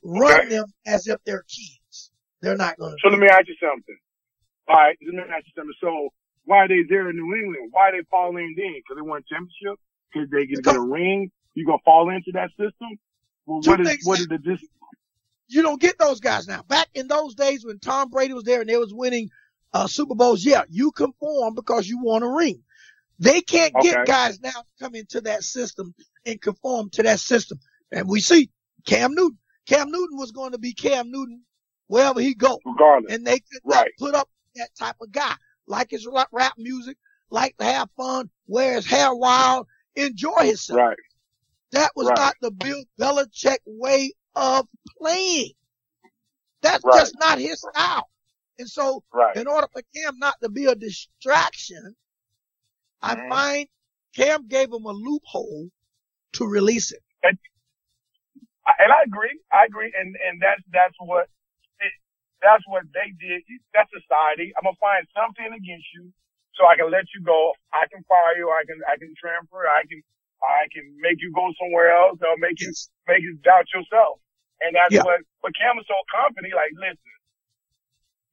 run 0.03 0.41
okay. 0.41 0.50
them 0.50 0.65
as 0.86 1.07
if 1.07 1.17
they're 1.25 1.43
kids. 1.48 2.12
They're 2.41 2.57
not 2.57 2.77
going 2.77 2.91
to. 2.91 2.98
So 3.03 3.10
let 3.10 3.19
me 3.19 3.27
ask 3.27 3.48
you 3.48 3.55
something. 3.62 3.98
All 4.67 4.75
right. 4.75 4.98
Let 5.05 5.16
me 5.16 5.33
ask 5.33 5.46
you 5.46 5.53
something. 5.55 5.74
So 5.81 6.09
why 6.46 6.57
are 6.57 6.68
they 6.68 6.83
there 6.87 7.09
in 7.09 7.16
New 7.16 7.35
England? 7.35 7.70
Why 7.72 7.90
are 7.90 7.92
they 7.92 8.05
falling 8.09 8.55
in? 8.57 8.74
Because 8.75 8.96
they 8.96 9.01
won 9.01 9.24
championship? 9.29 9.79
Because 10.11 10.29
they 10.29 10.46
can 10.46 10.61
get 10.61 10.75
a 10.75 10.81
ring? 10.81 11.31
You 11.55 11.66
gonna 11.66 11.79
fall 11.83 12.09
into 12.09 12.31
that 12.33 12.50
system? 12.51 13.00
Well, 13.46 13.61
what 13.63 13.81
is, 13.81 14.05
what 14.05 14.20
is 14.20 14.27
the 14.27 14.37
dis- 14.37 14.63
you 15.48 15.62
don't 15.62 15.81
get 15.81 15.98
those 15.98 16.20
guys 16.20 16.48
now. 16.48 16.62
Back 16.64 16.88
in 16.94 17.07
those 17.07 17.36
days 17.36 17.66
when 17.66 17.79
Tom 17.79 18.10
Brady 18.10 18.33
was 18.33 18.44
there 18.44 18.62
and 18.62 18.70
they 18.70 18.77
was 18.77 18.94
winning 18.94 19.29
uh, 19.74 19.88
Super 19.88 20.16
Bowls, 20.16 20.44
yeah, 20.46 20.64
you 20.70 20.92
conform 20.92 21.55
because 21.55 21.88
you 21.88 22.00
want 22.01 22.24
a 22.24 22.29
ring. 22.29 22.64
They 23.20 23.42
can't 23.42 23.75
okay. 23.75 23.90
get 23.90 24.05
guys 24.05 24.40
now 24.40 24.51
to 24.51 24.66
come 24.79 24.96
into 24.96 25.22
that 25.22 25.44
system 25.44 25.96
and 26.25 26.42
conform 26.42 26.90
to 26.92 27.03
that 27.03 27.20
system. 27.20 27.60
And 27.92 28.07
we 28.07 28.20
see 28.20 28.50
Cam 28.86 29.16
Newton. 29.16 29.40
Cam 29.66 29.90
Newton 29.90 30.18
was 30.18 30.31
going 30.31 30.51
to 30.51 30.57
be 30.57 30.74
Cam 30.74 31.12
Newton 31.12 31.42
wherever 31.88 32.20
he 32.20 32.36
go. 32.36 32.60
Regardless. 32.66 33.14
And 33.14 33.25
they 33.25 33.40
could 33.40 33.62
right. 33.66 33.92
put 33.98 34.14
up 34.14 34.29
that 34.55 34.70
type 34.77 34.96
of 35.01 35.12
guy. 35.12 35.33
Like 35.66 35.92
his 35.92 36.07
rap 36.31 36.53
music, 36.57 36.98
like 37.29 37.57
to 37.57 37.66
have 37.66 37.90
fun, 37.98 38.29
wear 38.48 38.75
his 38.75 38.86
hair 38.86 39.14
wild, 39.14 39.68
enjoy 39.96 40.44
himself. 40.44 40.79
Right. 40.79 40.98
That 41.72 41.92
was 41.96 42.07
right. 42.07 42.18
not 42.18 42.36
the 42.42 42.51
Bill 42.51 42.83
Belichick 43.00 43.57
way 43.66 44.14
of 44.37 44.67
playing. 44.97 45.51
That's 46.61 46.83
right. 46.85 47.00
just 47.00 47.15
not 47.19 47.39
his 47.39 47.59
style. 47.59 48.07
And 48.59 48.69
so, 48.69 49.03
right. 49.13 49.35
in 49.35 49.47
order 49.47 49.67
for 49.73 49.81
Cam 49.93 50.17
not 50.17 50.35
to 50.41 50.50
be 50.50 50.65
a 50.65 50.75
distraction, 50.75 51.95
I 53.01 53.15
mm-hmm. 53.15 53.29
find 53.29 53.67
Cam 54.15 54.47
gave 54.47 54.69
him 54.69 54.85
a 54.85 54.93
loophole 54.93 55.69
to 56.33 56.45
release 56.45 56.91
it. 56.91 57.01
And, 57.23 57.37
and 58.79 58.91
I 58.91 59.03
agree. 59.05 59.37
I 59.51 59.65
agree. 59.65 59.93
And, 59.93 60.15
and 60.17 60.41
that's, 60.41 60.61
that's 60.73 60.97
what, 61.00 61.29
it, 61.79 61.93
that's 62.41 62.63
what 62.65 62.83
they 62.93 63.13
did. 63.17 63.41
That's 63.73 63.89
society. 63.93 64.53
I'm 64.57 64.65
going 64.65 64.73
to 64.73 64.81
find 64.81 65.05
something 65.13 65.50
against 65.53 65.89
you 65.93 66.09
so 66.57 66.65
I 66.65 66.77
can 66.77 66.89
let 66.89 67.05
you 67.13 67.21
go. 67.21 67.53
I 67.73 67.85
can 67.93 68.01
fire 68.09 68.37
you. 68.37 68.50
I 68.50 68.65
can, 68.65 68.81
I 68.89 68.97
can 68.97 69.13
transfer. 69.17 69.69
I 69.69 69.85
can, 69.85 70.01
I 70.41 70.65
can 70.73 70.97
make 71.01 71.21
you 71.21 71.29
go 71.33 71.45
somewhere 71.61 71.93
else 71.93 72.17
or 72.21 72.37
make 72.37 72.57
you, 72.57 72.73
make 73.05 73.21
you 73.21 73.37
doubt 73.45 73.69
yourself. 73.69 74.17
And 74.61 74.74
that's 74.74 74.93
yeah. 74.93 75.05
what, 75.05 75.22
but 75.46 75.53
Cam 75.53 75.77
is 75.77 75.85
so 75.85 75.98
confident, 76.09 76.50
like, 76.57 76.74
listen, 76.74 77.13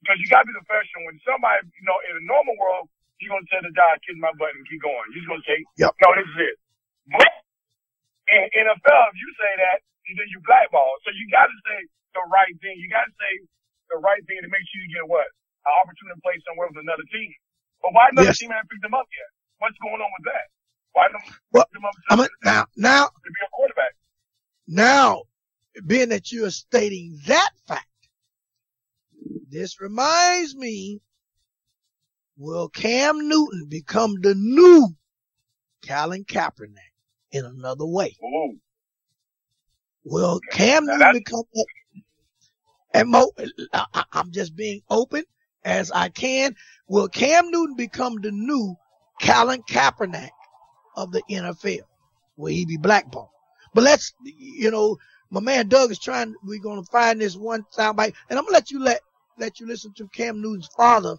because 0.01 0.17
you 0.21 0.29
gotta 0.29 0.45
be 0.45 0.53
professional. 0.57 1.09
When 1.09 1.17
somebody, 1.25 1.65
you 1.65 1.85
know, 1.85 1.97
in 2.05 2.13
a 2.17 2.25
normal 2.25 2.57
world, 2.61 2.89
you're 3.17 3.33
gonna 3.33 3.49
tell 3.49 3.65
the 3.65 3.73
guy, 3.73 3.97
kiss 4.05 4.17
my 4.21 4.33
butt 4.37 4.53
and 4.53 4.65
keep 4.69 4.81
going. 4.81 5.05
You're 5.13 5.25
gonna 5.25 5.45
say, 5.45 5.57
yep. 5.81 5.97
no, 6.01 6.13
this 6.13 6.29
is 6.29 6.39
it. 6.49 6.55
But 7.09 7.31
in 8.29 8.41
NFL, 8.53 9.03
if 9.13 9.17
you 9.17 9.29
say 9.37 9.53
that, 9.65 9.77
then 10.05 10.29
you 10.29 10.41
blackball. 10.45 10.89
So 11.01 11.09
you 11.13 11.25
gotta 11.33 11.57
say 11.65 11.77
the 12.13 12.25
right 12.29 12.53
thing. 12.61 12.77
You 12.77 12.89
gotta 12.89 13.13
say 13.17 13.33
the 13.89 13.97
right 14.01 14.21
thing 14.29 14.41
to 14.45 14.49
make 14.49 14.61
sure 14.69 14.81
you 14.81 14.93
get 14.93 15.05
what? 15.09 15.25
An 15.65 15.73
opportunity 15.81 16.17
to 16.17 16.21
play 16.21 16.37
somewhere 16.45 16.69
with 16.69 16.81
another 16.85 17.05
team. 17.09 17.33
But 17.81 17.93
why 17.93 18.13
another 18.13 18.33
yes. 18.33 18.41
team 18.41 18.53
haven't 18.53 18.69
picked 18.69 18.85
them 18.85 18.93
up 18.93 19.09
yet? 19.09 19.29
What's 19.57 19.77
going 19.81 19.97
on 19.97 20.11
with 20.21 20.25
that? 20.29 20.45
Why 20.93 21.09
don't 21.09 21.25
well, 21.51 21.65
them 21.73 21.85
up 21.85 21.95
I'm 22.09 22.21
a, 22.23 22.27
now, 22.45 22.65
now, 22.77 23.09
to 23.09 23.29
be 23.29 23.41
a 23.43 23.51
quarterback? 23.51 23.93
Now, 24.67 25.27
being 25.85 26.09
that 26.09 26.31
you 26.31 26.45
are 26.45 26.51
stating 26.51 27.19
that 27.27 27.49
fact, 27.67 27.87
this 29.49 29.79
reminds 29.81 30.55
me, 30.55 31.01
will 32.37 32.69
Cam 32.69 33.27
Newton 33.27 33.67
become 33.69 34.15
the 34.21 34.35
new 34.35 34.87
Colin 35.87 36.25
Kaepernick 36.25 36.93
in 37.31 37.45
another 37.45 37.85
way? 37.85 38.15
Ooh. 38.23 38.57
Will 40.03 40.39
Cam 40.51 40.85
Newton 40.85 41.13
become 41.13 41.43
that? 41.53 41.65
And 42.93 43.09
Mo, 43.09 43.31
I, 43.73 44.05
I'm 44.13 44.31
just 44.31 44.55
being 44.55 44.81
open 44.89 45.23
as 45.65 45.91
I 45.91 46.09
can. 46.09 46.55
Will 46.87 47.07
Cam 47.09 47.49
Newton 47.51 47.75
become 47.75 48.15
the 48.21 48.31
new 48.31 48.75
Colin 49.21 49.63
Kaepernick 49.69 50.29
of 50.95 51.11
the 51.11 51.21
NFL? 51.29 51.81
Will 52.37 52.51
he 52.51 52.65
be 52.65 52.77
blackballed? 52.77 53.29
But 53.73 53.83
let's, 53.83 54.13
you 54.23 54.71
know, 54.71 54.97
my 55.29 55.39
man 55.39 55.67
Doug 55.67 55.91
is 55.91 55.99
trying. 55.99 56.35
We're 56.43 56.61
gonna 56.61 56.83
find 56.83 57.19
this 57.19 57.35
one 57.35 57.65
soundbite, 57.75 58.13
and 58.29 58.37
I'm 58.37 58.45
gonna 58.45 58.53
let 58.53 58.71
you 58.71 58.79
let 58.79 59.01
let 59.37 59.59
you 59.59 59.67
listen 59.67 59.93
to 59.97 60.07
Cam 60.07 60.41
Newton's 60.41 60.69
father 60.77 61.17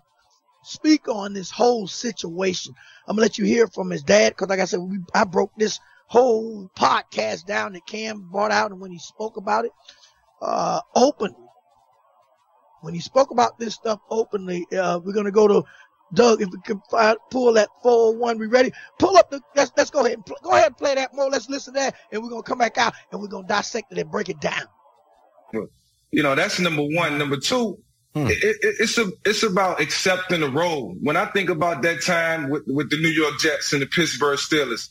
speak 0.62 1.08
on 1.08 1.32
this 1.32 1.50
whole 1.50 1.86
situation. 1.86 2.74
I'm 3.06 3.16
gonna 3.16 3.22
let 3.22 3.38
you 3.38 3.44
hear 3.44 3.66
from 3.68 3.90
his 3.90 4.02
dad 4.02 4.30
because, 4.30 4.48
like 4.48 4.60
I 4.60 4.64
said, 4.64 4.80
we, 4.80 4.98
I 5.14 5.24
broke 5.24 5.52
this 5.56 5.78
whole 6.08 6.70
podcast 6.76 7.46
down 7.46 7.72
that 7.72 7.86
Cam 7.86 8.28
brought 8.30 8.52
out, 8.52 8.70
and 8.72 8.80
when 8.80 8.90
he 8.90 8.98
spoke 8.98 9.36
about 9.36 9.64
it 9.64 9.72
uh, 10.42 10.80
openly, 10.94 11.36
when 12.82 12.94
he 12.94 13.00
spoke 13.00 13.30
about 13.30 13.58
this 13.58 13.74
stuff 13.74 14.00
openly, 14.10 14.66
uh, 14.76 15.00
we're 15.02 15.14
gonna 15.14 15.30
go 15.30 15.48
to 15.48 15.64
Doug, 16.14 16.40
if 16.40 16.48
we 16.50 16.58
can 16.64 16.80
find, 16.90 17.16
pull 17.30 17.52
that 17.54 17.68
401, 17.82 18.38
we 18.38 18.46
ready? 18.46 18.72
Pull 18.98 19.16
up 19.16 19.30
the, 19.30 19.40
let's, 19.54 19.72
let's 19.76 19.90
go 19.90 20.00
ahead 20.00 20.18
and 20.18 20.24
go 20.42 20.50
ahead 20.50 20.68
and 20.68 20.76
play 20.76 20.94
that 20.94 21.14
more. 21.14 21.28
Let's 21.28 21.48
listen 21.48 21.74
to 21.74 21.80
that 21.80 21.96
and 22.12 22.22
we're 22.22 22.30
going 22.30 22.42
to 22.42 22.48
come 22.48 22.58
back 22.58 22.78
out 22.78 22.94
and 23.10 23.20
we're 23.20 23.28
going 23.28 23.44
to 23.44 23.48
dissect 23.48 23.92
it 23.92 23.98
and 23.98 24.10
break 24.10 24.28
it 24.28 24.40
down. 24.40 24.66
You 26.12 26.22
know, 26.22 26.34
that's 26.34 26.60
number 26.60 26.82
one. 26.82 27.18
Number 27.18 27.36
two, 27.36 27.78
hmm. 28.14 28.26
it, 28.26 28.38
it, 28.40 28.56
it's 28.80 28.96
a, 28.98 29.10
it's 29.24 29.42
about 29.42 29.80
accepting 29.80 30.40
the 30.40 30.48
role. 30.48 30.94
When 31.02 31.16
I 31.16 31.26
think 31.26 31.50
about 31.50 31.82
that 31.82 32.02
time 32.02 32.48
with, 32.48 32.62
with 32.66 32.90
the 32.90 32.96
New 32.96 33.08
York 33.08 33.38
Jets 33.38 33.72
and 33.72 33.82
the 33.82 33.86
Pittsburgh 33.86 34.38
Steelers, 34.38 34.88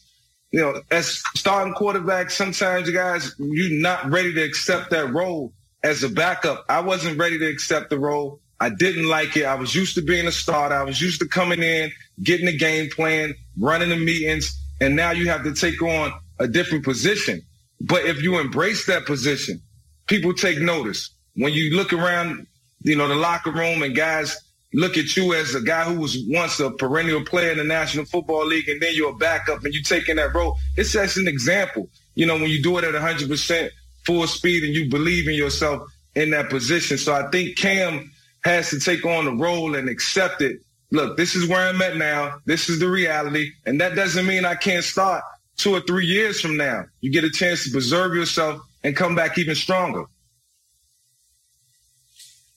you 0.52 0.62
know, 0.62 0.82
as 0.92 1.22
starting 1.36 1.74
quarterback, 1.74 2.30
sometimes 2.30 2.88
you 2.88 2.94
guys 2.94 3.36
you're 3.40 3.82
not 3.82 4.10
ready 4.10 4.34
to 4.34 4.44
accept 4.44 4.92
that 4.92 5.12
role 5.12 5.54
as 5.84 6.04
a 6.04 6.10
backup. 6.10 6.66
I 6.70 6.82
wasn't 6.82 7.18
ready 7.18 7.40
to 7.40 7.48
accept 7.48 7.90
the 7.90 8.00
role. 8.00 8.42
I 8.60 8.70
didn't 8.70 9.08
like 9.08 9.36
it. 9.36 9.46
I 9.46 9.56
was 9.56 9.76
used 9.76 9.96
to 9.96 10.02
being 10.02 10.28
a 10.28 10.32
starter. 10.32 10.76
I 10.76 10.84
was 10.84 11.02
used 11.02 11.20
to 11.20 11.28
coming 11.28 11.62
in, 11.62 11.92
getting 12.24 12.46
the 12.46 12.58
game 12.58 12.90
plan, 12.90 13.36
running 13.60 13.90
the 13.90 13.98
meetings, 13.98 14.58
and 14.80 14.96
now 14.96 15.12
you 15.12 15.30
have 15.30 15.44
to 15.44 15.54
take 15.54 15.82
on 15.82 16.14
a 16.40 16.48
different 16.48 16.84
position. 16.84 17.42
But 17.82 18.06
if 18.06 18.22
you 18.22 18.40
embrace 18.40 18.86
that 18.86 19.06
position, 19.06 19.62
people 20.08 20.34
take 20.34 20.60
notice. 20.60 21.10
When 21.36 21.54
you 21.54 21.76
look 21.76 21.92
around, 21.92 22.48
you 22.82 22.96
know, 22.96 23.08
the 23.08 23.16
locker 23.16 23.52
room 23.52 23.84
and 23.84 23.96
guys 23.96 24.38
look 24.74 24.98
at 24.98 25.16
you 25.16 25.34
as 25.34 25.56
a 25.56 25.62
guy 25.62 25.84
who 25.86 26.00
was 26.00 26.18
once 26.28 26.60
a 26.60 26.72
perennial 26.72 27.24
player 27.24 27.52
in 27.52 27.58
the 27.58 27.64
National 27.64 28.06
Football 28.06 28.46
League 28.46 28.68
and 28.68 28.82
then 28.82 28.94
you're 28.94 29.12
a 29.12 29.16
backup 29.16 29.64
and 29.64 29.74
you 29.74 29.82
taking 29.82 30.18
that 30.18 30.34
role, 30.34 30.58
it 30.78 30.86
sets 30.86 31.18
an 31.18 31.28
example. 31.28 31.90
You 32.16 32.26
know, 32.26 32.36
when 32.36 32.50
you 32.50 32.62
do 32.62 32.78
it 32.78 32.84
at 32.84 32.94
100% 32.94 33.70
full 34.06 34.28
speed 34.28 34.64
and 34.64 34.74
you 34.74 34.90
believe 34.90 35.28
in 35.28 35.34
yourself 35.34 35.90
in 36.16 36.30
that 36.32 36.50
position. 36.50 36.98
So 36.98 37.14
I 37.14 37.30
think 37.30 37.58
Cam 37.58 38.12
has 38.46 38.70
to 38.70 38.80
take 38.80 39.04
on 39.06 39.26
the 39.26 39.32
role 39.32 39.76
and 39.76 39.90
accept 39.90 40.42
it. 40.42 40.62
Look, 40.92 41.18
this 41.18 41.36
is 41.36 41.50
where 41.50 41.68
I'm 41.68 41.82
at 41.82 41.98
now. 41.98 42.38
This 42.46 42.70
is 42.70 42.80
the 42.80 42.88
reality. 42.88 43.52
And 43.66 43.82
that 43.82 43.96
doesn't 43.96 44.26
mean 44.26 44.46
I 44.46 44.54
can't 44.54 44.84
start 44.84 45.24
two 45.58 45.74
or 45.74 45.82
three 45.82 46.06
years 46.06 46.40
from 46.40 46.56
now. 46.56 46.86
You 47.02 47.12
get 47.12 47.24
a 47.24 47.32
chance 47.32 47.66
to 47.66 47.72
preserve 47.72 48.14
yourself 48.14 48.62
and 48.84 48.96
come 48.96 49.16
back 49.16 49.40
even 49.40 49.56
stronger. 49.56 50.06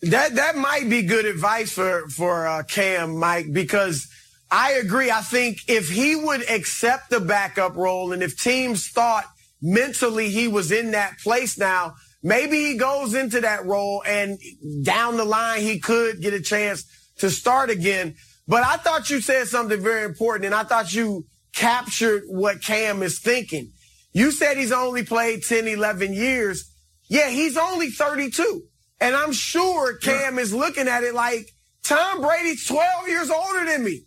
That 0.03 0.37
that 0.37 0.57
might 0.57 0.89
be 0.89 1.03
good 1.03 1.25
advice 1.25 1.73
for 1.73 2.07
for 2.09 2.47
uh, 2.47 2.63
Cam, 2.63 3.19
Mike, 3.19 3.53
because 3.53 4.07
I 4.49 4.73
agree. 4.73 5.11
I 5.11 5.23
think 5.23 5.63
if 5.67 5.89
he 5.89 6.15
would 6.15 6.49
accept 6.49 7.11
the 7.11 7.19
backup 7.19 7.75
role, 7.75 8.13
and 8.13 8.23
if 8.23 8.41
teams 8.41 8.89
thought 8.89 9.25
mentally 9.61 10.29
he 10.29 10.47
was 10.47 10.71
in 10.71 10.93
that 10.93 11.19
place 11.19 11.59
now, 11.59 11.95
maybe 12.23 12.57
he 12.57 12.77
goes 12.77 13.15
into 13.15 13.41
that 13.41 13.67
role, 13.67 14.03
and 14.07 14.39
down 14.83 15.17
the 15.17 15.25
line 15.25 15.61
he 15.61 15.79
could 15.79 16.21
get 16.21 16.35
a 16.35 16.41
chance 16.41 16.85
to 17.19 17.31
start 17.31 17.71
again. 17.71 18.15
But 18.47 18.65
I 18.65 18.77
thought 18.77 19.11
you 19.11 19.21
said 19.21 19.47
something 19.49 19.81
very 19.81 20.05
important, 20.05 20.47
and 20.47 20.55
I 20.55 20.65
thought 20.65 20.95
you 20.95 21.27
captured 21.55 22.23
what 22.29 22.63
Cam 22.63 23.03
is 23.03 23.21
thinking. 23.21 23.73
You 24.13 24.31
said 24.31 24.57
he's 24.57 24.73
only 24.73 25.05
played 25.05 25.43
10, 25.43 25.69
11 25.69 26.13
years. 26.13 26.73
Yeah, 27.09 27.29
he's 27.29 27.57
only 27.57 27.91
32. 27.91 28.63
And 29.01 29.15
I'm 29.15 29.33
sure 29.33 29.97
Cam 29.99 30.39
is 30.39 30.53
looking 30.53 30.89
at 30.89 31.05
it 31.05 31.15
like 31.15 31.51
Tom 31.85 32.21
Brady's 32.21 32.67
12 32.67 33.09
years 33.09 33.31
older 33.31 33.65
than 33.65 33.85
me. 33.85 34.05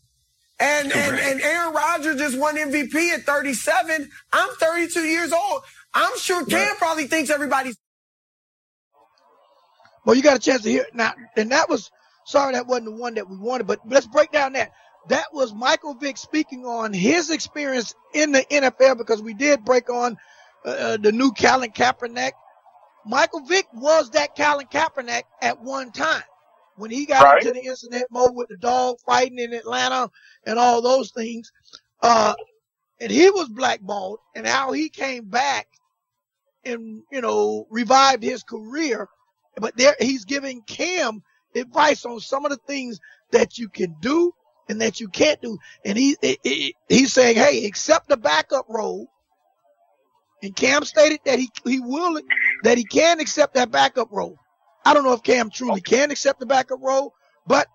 And, 0.60 0.92
and, 0.92 1.18
and 1.18 1.42
Aaron 1.42 1.74
Rodgers 1.74 2.18
just 2.18 2.38
won 2.38 2.56
MVP 2.56 3.12
at 3.12 3.24
37. 3.24 4.10
I'm 4.32 4.50
32 4.56 5.00
years 5.02 5.32
old. 5.34 5.64
I'm 5.94 6.18
sure 6.18 6.46
Cam 6.46 6.76
probably 6.78 7.08
thinks 7.08 7.30
everybody's. 7.30 7.78
Well, 10.06 10.16
you 10.16 10.24
got 10.24 10.38
a 10.38 10.40
chance 10.40 10.64
to 10.64 10.70
hear 10.70 10.84
it 10.84 10.96
now. 10.96 11.14
And 11.36 11.52
that 11.52 11.70
was, 11.70 11.92
sorry, 12.26 12.54
that 12.54 12.68
wasn't 12.68 12.86
the 12.86 13.02
one 13.02 13.16
that 13.16 13.30
we 13.30 13.38
wanted, 13.38 13.68
but 13.68 13.80
let's 13.86 14.08
break 14.08 14.32
down 14.32 14.54
that. 14.54 14.72
That 15.10 15.26
was 15.34 15.54
Michael 15.54 15.96
Vick 15.96 16.18
speaking 16.18 16.66
on 16.66 16.94
his 16.94 17.32
experience 17.32 17.96
in 18.14 18.32
the 18.32 18.46
NFL 18.52 18.98
because 18.98 19.22
we 19.22 19.34
did 19.34 19.66
break 19.66 19.90
on 19.90 20.18
uh, 20.64 20.70
uh 20.70 20.98
the 20.98 21.12
new 21.12 21.32
Colin 21.32 21.72
Kaepernick 21.72 22.34
Michael 23.06 23.42
Vick 23.42 23.68
was 23.74 24.12
that 24.12 24.36
Colin 24.36 24.68
Kaepernick 24.68 25.24
at 25.42 25.62
one 25.62 25.92
time 25.92 26.24
when 26.76 26.92
he 26.92 27.06
got 27.06 27.24
right. 27.24 27.42
into 27.42 27.54
the 27.54 27.66
incident 27.66 28.06
mode 28.12 28.36
with 28.36 28.50
the 28.50 28.58
dog 28.58 28.98
fighting 29.06 29.40
in 29.40 29.54
Atlanta 29.54 30.10
and 30.46 30.60
all 30.60 30.82
those 30.82 31.12
things. 31.12 31.52
Uh, 32.02 32.34
and 33.00 33.12
he 33.12 33.30
was 33.30 33.50
blackballed 33.50 34.20
and 34.36 34.46
how 34.46 34.72
he 34.72 34.90
came 34.90 35.26
back 35.26 35.68
and, 36.64 37.02
you 37.12 37.22
know, 37.22 37.66
revived 37.70 38.24
his 38.24 38.44
career. 38.44 39.08
But 39.58 39.76
there, 39.78 39.96
he's 40.00 40.26
giving 40.26 40.62
Cam 40.64 41.24
advice 41.56 42.06
on 42.06 42.20
some 42.20 42.46
of 42.46 42.52
the 42.52 42.60
things 42.68 43.00
that 43.32 43.58
you 43.58 43.70
can 43.70 43.96
do 44.00 44.34
and 44.70 44.82
that 44.82 45.00
you 45.00 45.10
can't 45.10 45.42
do. 45.42 45.58
And 45.84 45.98
he, 45.98 46.18
he 46.22 46.76
he's 46.88 47.14
saying, 47.14 47.36
Hey, 47.36 47.66
accept 47.66 48.08
the 48.10 48.18
backup 48.18 48.66
role 48.70 49.10
and 50.42 50.56
Cam 50.56 50.84
stated 50.84 51.20
that 51.26 51.40
he, 51.40 51.50
he 51.66 51.80
will, 51.80 52.20
that 52.64 52.78
he 52.78 52.84
can 52.84 53.20
accept 53.20 53.54
that 53.56 53.72
backup 53.72 54.10
role. 54.12 54.38
I 54.84 54.94
don't 54.94 55.04
know 55.04 55.14
if 55.14 55.24
Cam 55.24 55.50
truly 55.50 55.82
can 55.82 56.10
accept 56.10 56.40
the 56.40 56.46
backup 56.46 56.80
role, 56.82 57.14
but 57.46 57.68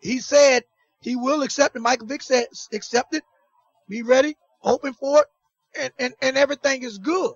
he 0.00 0.20
said 0.20 0.62
he 1.00 1.16
will 1.16 1.42
accept 1.42 1.74
it. 1.74 1.80
Michael 1.80 2.06
Vick 2.06 2.22
said, 2.22 2.46
accept 2.72 3.14
it, 3.14 3.24
be 3.88 4.02
ready, 4.02 4.36
hoping 4.60 4.94
for 4.94 5.20
it, 5.20 5.26
and, 5.80 5.92
and, 5.98 6.14
and 6.22 6.36
everything 6.36 6.84
is 6.84 6.98
good. 6.98 7.32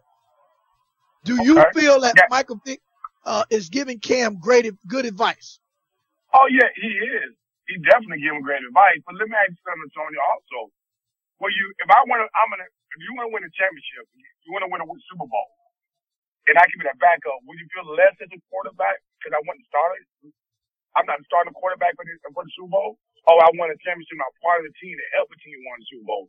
Do 1.25 1.35
okay. 1.35 1.45
you 1.45 1.65
feel 1.75 2.01
that 2.01 2.15
yeah. 2.17 2.25
Michael 2.31 2.61
Vick 2.65 2.81
uh, 3.25 3.45
is 3.51 3.69
giving 3.69 3.99
Cam 3.99 4.39
great, 4.39 4.67
good 4.87 5.07
advice? 5.07 5.59
Oh 6.35 6.49
yeah, 6.49 6.69
he 6.75 6.91
is. 6.91 7.33
He 7.69 7.79
definitely 7.85 8.25
giving 8.25 8.43
great 8.43 8.65
advice. 8.65 9.01
But 9.07 9.17
let 9.21 9.29
me 9.29 9.37
ask 9.37 9.55
you 9.55 9.63
something, 9.63 9.93
Tony. 9.95 10.19
Also, 10.19 10.73
well, 11.39 11.53
you 11.53 11.71
if 11.79 11.89
I 11.89 12.01
want 12.09 12.25
to, 12.25 12.29
I'm 12.35 12.49
gonna 12.51 12.67
if 12.67 12.99
you 13.01 13.11
want 13.17 13.31
to 13.31 13.33
win 13.33 13.45
a 13.45 13.53
championship, 13.53 14.09
you 14.45 14.51
want 14.51 14.65
to 14.67 14.71
win 14.71 14.83
a 14.83 14.89
Super 15.09 15.29
Bowl, 15.29 15.49
and 16.49 16.59
I 16.59 16.65
can 16.67 16.77
be 16.83 16.89
that 16.91 16.99
backup, 16.99 17.39
would 17.47 17.59
you 17.61 17.69
feel 17.71 17.87
less 17.95 18.17
as 18.19 18.31
a 18.33 18.41
quarterback 18.51 18.99
because 19.21 19.37
I 19.37 19.41
wasn't 19.47 19.67
starting? 19.71 20.35
I'm 20.93 21.09
not 21.09 21.25
starting 21.25 21.55
a 21.55 21.57
quarterback 21.57 21.97
for 21.97 22.05
the, 22.05 22.15
for 22.37 22.45
the 22.45 22.53
Super 22.53 22.69
Bowl. 22.69 23.01
Oh, 23.25 23.39
I 23.41 23.49
won 23.57 23.73
a 23.73 23.79
championship. 23.81 24.19
I'm 24.19 24.35
part 24.45 24.61
of 24.61 24.69
the 24.69 24.75
team 24.77 24.93
to 24.93 25.07
help 25.17 25.31
the 25.33 25.41
team 25.41 25.57
win 25.57 25.81
the 25.81 25.89
Super 25.89 26.05
Bowl. 26.05 26.25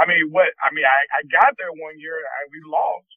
I 0.00 0.08
mean, 0.08 0.32
what? 0.32 0.48
I 0.60 0.72
mean, 0.72 0.86
I, 0.86 1.00
I 1.16 1.20
got 1.28 1.52
there 1.56 1.72
one 1.72 1.96
year 2.00 2.16
and 2.16 2.44
we 2.52 2.60
lost, 2.68 3.10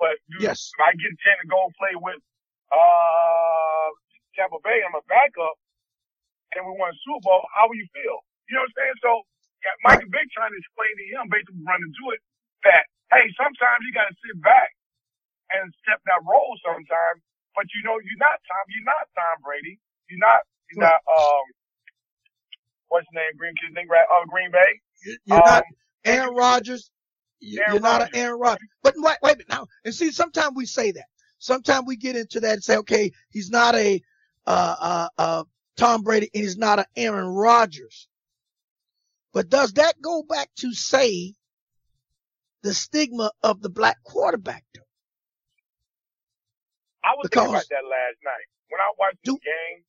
but 0.00 0.16
dude, 0.32 0.48
yes. 0.48 0.72
if 0.72 0.80
I 0.80 0.92
get 0.96 1.12
a 1.12 1.18
chance 1.20 1.40
to 1.44 1.48
go 1.48 1.68
play 1.76 1.94
with 1.96 2.20
uh 2.72 3.88
Tampa 4.38 4.58
Bay, 4.62 4.80
I'm 4.86 4.94
a 4.96 5.04
backup, 5.10 5.56
and 6.56 6.64
we 6.64 6.72
won 6.78 6.94
a 6.94 6.98
Super 7.02 7.22
Bowl. 7.26 7.42
How 7.54 7.66
will 7.68 7.76
you 7.78 7.88
feel? 7.92 8.22
You 8.48 8.58
know 8.58 8.64
what 8.66 8.72
I'm 8.74 8.78
saying? 8.78 8.98
So 9.04 9.10
Michael 9.84 10.10
Vick 10.10 10.28
trying 10.32 10.54
to 10.54 10.58
explain 10.60 10.92
to 10.96 11.04
him, 11.12 11.22
basically 11.28 11.62
running 11.66 11.92
to 11.92 12.04
it, 12.16 12.20
that 12.64 12.84
hey, 13.12 13.26
sometimes 13.36 13.80
you 13.84 13.92
got 13.92 14.08
to 14.08 14.16
sit 14.24 14.36
back 14.40 14.70
and 15.52 15.68
accept 15.68 16.02
that 16.06 16.22
role 16.24 16.54
sometimes. 16.64 17.20
But 17.54 17.66
you 17.74 17.82
know, 17.84 17.98
you're 17.98 18.22
not 18.22 18.38
Tom. 18.46 18.64
You're 18.70 18.86
not 18.88 19.04
Tom 19.12 19.36
Brady. 19.42 19.76
You're 20.08 20.22
not. 20.22 20.40
You're 20.70 20.82
not. 20.86 21.00
Um, 21.10 21.44
what's 22.88 23.06
his 23.10 23.16
name? 23.18 23.34
Green 23.36 23.54
Kid, 23.58 23.74
uh, 23.74 24.24
Green 24.30 24.50
Bay. 24.54 24.72
You're 25.26 25.42
um, 25.42 25.42
not 25.44 25.64
Aaron 26.04 26.34
Rodgers. 26.34 26.90
You're 27.40 27.64
Aaron 27.66 27.82
not 27.82 28.00
Rodgers. 28.00 28.14
an 28.14 28.20
Aaron 28.20 28.40
Rodgers. 28.40 28.68
But 28.82 28.94
wait, 28.96 29.18
wait 29.22 29.34
a 29.34 29.38
minute 29.38 29.48
now. 29.50 29.66
And 29.84 29.94
see, 29.94 30.10
sometimes 30.12 30.54
we 30.54 30.66
say 30.66 30.92
that. 30.92 31.09
Sometimes 31.40 31.86
we 31.86 31.96
get 31.96 32.16
into 32.16 32.40
that 32.40 32.52
and 32.52 32.62
say, 32.62 32.76
okay, 32.76 33.12
he's 33.30 33.50
not 33.50 33.74
a 33.74 34.00
uh, 34.46 34.76
uh, 34.78 35.08
uh, 35.18 35.44
Tom 35.76 36.02
Brady 36.02 36.28
and 36.32 36.44
he's 36.44 36.58
not 36.58 36.78
an 36.78 36.84
Aaron 36.94 37.26
Rodgers. 37.26 38.06
But 39.32 39.48
does 39.48 39.72
that 39.74 40.00
go 40.00 40.22
back 40.22 40.50
to 40.58 40.72
say 40.74 41.32
the 42.62 42.74
stigma 42.74 43.32
of 43.42 43.62
the 43.62 43.70
black 43.70 43.96
quarterback 44.04 44.64
though? 44.74 44.84
I 47.02 47.16
was 47.16 47.24
because, 47.24 47.48
thinking 47.48 47.56
about 47.56 47.72
that 47.72 47.88
last 47.88 48.20
night. 48.20 48.46
When 48.68 48.80
I 48.84 48.92
watched 49.00 49.24
the 49.24 49.40
game 49.40 49.80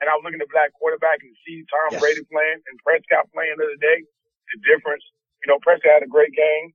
and 0.00 0.08
I 0.08 0.16
was 0.16 0.24
looking 0.24 0.40
at 0.40 0.48
black 0.48 0.72
quarterback 0.72 1.20
and 1.20 1.36
see 1.44 1.68
Tom 1.68 1.92
yes. 1.92 2.00
Brady 2.00 2.24
playing 2.32 2.64
and 2.64 2.80
Prescott 2.80 3.28
playing 3.36 3.60
the 3.60 3.68
other 3.68 3.76
day, 3.76 4.08
the 4.56 4.58
difference, 4.64 5.04
you 5.44 5.52
know, 5.52 5.60
Prescott 5.60 6.00
had 6.00 6.02
a 6.02 6.08
great 6.08 6.32
game. 6.32 6.72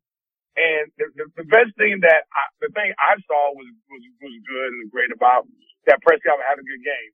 And 0.57 0.89
the, 0.97 1.05
the, 1.15 1.25
the 1.43 1.47
best 1.47 1.73
thing 1.77 2.01
that 2.01 2.25
I, 2.33 2.43
the 2.62 2.69
thing 2.73 2.93
I 2.97 3.17
saw 3.25 3.53
was, 3.53 3.69
was, 3.89 4.03
was 4.21 4.35
good 4.47 4.69
and 4.81 4.89
great 4.91 5.13
about 5.13 5.45
that 5.85 6.01
Prescott 6.01 6.41
had 6.45 6.57
a 6.59 6.65
good 6.65 6.83
game. 6.83 7.12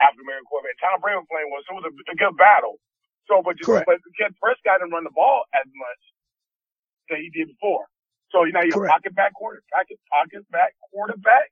African 0.00 0.24
American 0.30 0.46
quarterback. 0.46 0.78
Tom 0.78 1.02
Brady 1.02 1.18
was 1.18 1.28
playing 1.30 1.50
well, 1.50 1.62
so 1.66 1.74
it 1.74 1.82
was 1.82 1.88
a, 1.90 1.94
a 2.14 2.16
good 2.16 2.36
battle. 2.38 2.78
So, 3.26 3.42
but, 3.42 3.58
just, 3.58 3.66
but 3.84 3.98
Ken 4.16 4.32
Prescott 4.38 4.80
didn't 4.80 4.94
run 4.94 5.04
the 5.04 5.12
ball 5.12 5.44
as 5.52 5.66
much 5.68 6.02
that 7.10 7.18
he 7.20 7.28
did 7.34 7.50
before. 7.52 7.84
So, 8.32 8.46
you 8.46 8.54
know, 8.54 8.64
you're 8.64 8.80
pocket 8.88 9.12
back 9.18 9.34
quarter, 9.34 9.60
pocket, 9.74 9.98
pocket 10.08 10.46
back 10.54 10.72
quarterback, 10.92 11.50